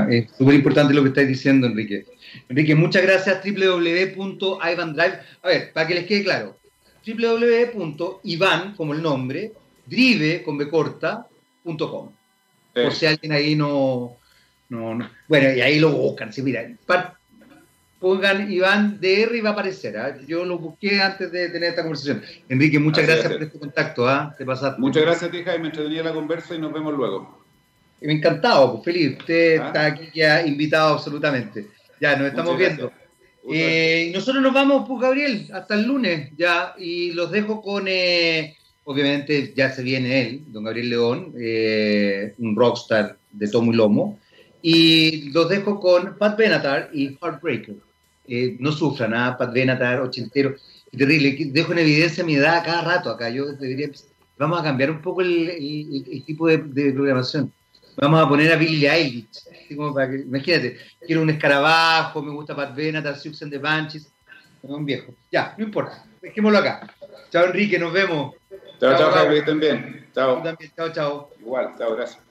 es 0.09 0.29
súper 0.37 0.55
importante 0.55 0.93
lo 0.93 1.01
que 1.01 1.09
estáis 1.09 1.29
diciendo, 1.29 1.67
Enrique. 1.67 2.05
Enrique, 2.49 2.75
muchas 2.75 3.01
gracias. 3.01 3.41
www.ivandrive. 3.41 5.19
A 5.41 5.47
ver, 5.47 5.71
para 5.71 5.87
que 5.87 5.95
les 5.95 6.05
quede 6.05 6.23
claro, 6.23 6.57
www.ivan, 7.05 8.75
como 8.75 8.93
el 8.93 9.01
nombre, 9.01 9.53
drive, 9.85 10.43
con 10.43 10.57
B 10.57 10.67
corta.com. 10.67 12.11
Por 12.73 12.93
si 12.93 13.05
alguien 13.05 13.31
ahí 13.31 13.55
no, 13.55 14.17
no, 14.67 15.09
Bueno, 15.29 15.53
y 15.55 15.61
ahí 15.61 15.79
lo 15.79 15.91
buscan. 15.91 16.33
Sí, 16.33 16.41
mira, 16.41 16.67
pongan 17.99 18.51
Iván 18.51 18.99
DR 18.99 19.33
y 19.33 19.41
va 19.41 19.51
a 19.51 19.53
aparecer. 19.53 19.97
¿ah? 19.97 20.17
Yo 20.27 20.43
lo 20.43 20.59
busqué 20.59 21.01
antes 21.01 21.31
de 21.31 21.49
tener 21.49 21.69
esta 21.69 21.83
conversación. 21.83 22.21
Enrique, 22.49 22.79
muchas 22.79 23.07
gracias 23.07 23.31
por 23.31 23.43
este 23.43 23.59
contacto. 23.59 24.09
¿ah? 24.09 24.35
Te 24.37 24.45
pasaste. 24.45 24.81
Muchas 24.81 25.03
gracias, 25.03 25.31
tija, 25.31 25.55
y 25.55 25.59
me 25.59 25.67
entretenía 25.67 26.03
la 26.03 26.13
conversa 26.13 26.53
y 26.53 26.59
nos 26.59 26.73
vemos 26.73 26.93
luego. 26.93 27.46
Me 28.01 28.13
encantado, 28.13 28.73
pues 28.73 28.85
feliz. 28.85 29.17
Usted 29.19 29.59
¿Ah? 29.59 29.67
está 29.67 29.85
aquí 29.85 30.09
ya 30.13 30.45
invitado 30.45 30.93
absolutamente. 30.93 31.67
Ya, 31.99 32.15
nos 32.15 32.27
estamos 32.27 32.57
viendo. 32.57 32.91
Eh, 33.49 34.11
nosotros 34.13 34.43
nos 34.43 34.53
vamos, 34.53 34.85
pues, 34.87 35.01
Gabriel, 35.01 35.47
hasta 35.53 35.75
el 35.75 35.83
lunes 35.83 36.31
ya, 36.37 36.75
y 36.77 37.13
los 37.13 37.31
dejo 37.31 37.61
con, 37.61 37.85
eh, 37.87 38.57
obviamente 38.83 39.53
ya 39.55 39.71
se 39.71 39.83
viene 39.83 40.21
él, 40.21 40.43
don 40.47 40.65
Gabriel 40.65 40.89
León, 40.89 41.33
eh, 41.39 42.33
un 42.39 42.55
rockstar 42.55 43.17
de 43.31 43.47
tomo 43.47 43.71
y 43.71 43.75
lomo, 43.75 44.19
y 44.61 45.29
los 45.31 45.47
dejo 45.47 45.79
con 45.79 46.17
Pat 46.17 46.37
Benatar 46.37 46.89
y 46.93 47.17
Heartbreaker. 47.21 47.75
no 48.59 48.71
sufra 48.73 49.07
nada, 49.07 49.37
Pat 49.37 49.53
Benatar, 49.53 50.01
ochentero, 50.01 50.55
terrible, 50.91 51.37
dejo 51.51 51.71
en 51.71 51.79
evidencia 51.79 52.25
mi 52.25 52.35
edad 52.35 52.65
cada 52.65 52.81
rato 52.81 53.09
acá, 53.09 53.29
yo 53.29 53.53
debería, 53.53 53.89
vamos 54.37 54.59
a 54.59 54.63
cambiar 54.63 54.91
un 54.91 55.01
poco 55.01 55.21
el, 55.21 56.23
tipo 56.25 56.47
de, 56.47 56.57
programación. 56.91 57.53
Vamos 57.99 58.23
a 58.23 58.29
poner 58.29 58.51
a 58.51 58.55
Billie 58.55 58.87
Eilish, 58.87 59.43
imagínate, 59.69 60.77
quiero 61.05 61.23
un 61.23 61.31
escarabajo, 61.31 62.21
me 62.21 62.31
gusta 62.31 62.55
Pat 62.55 62.75
Benatar, 62.75 63.17
Sioux 63.17 63.41
and 63.41 63.51
the 63.51 63.59
un 64.61 64.85
viejo. 64.85 65.15
Ya, 65.31 65.55
no 65.57 65.63
importa, 65.63 66.05
dejémoslo 66.21 66.59
acá. 66.59 66.93
Chao 67.31 67.45
Enrique, 67.45 67.79
nos 67.79 67.91
vemos. 67.91 68.35
Chao, 68.79 68.97
chao, 68.97 69.11
Javi, 69.11 69.41
bien. 69.59 70.07
Chao. 70.13 70.43
chao, 70.75 70.91
chao. 70.93 71.29
Igual, 71.39 71.75
chao, 71.77 71.95
gracias. 71.95 72.26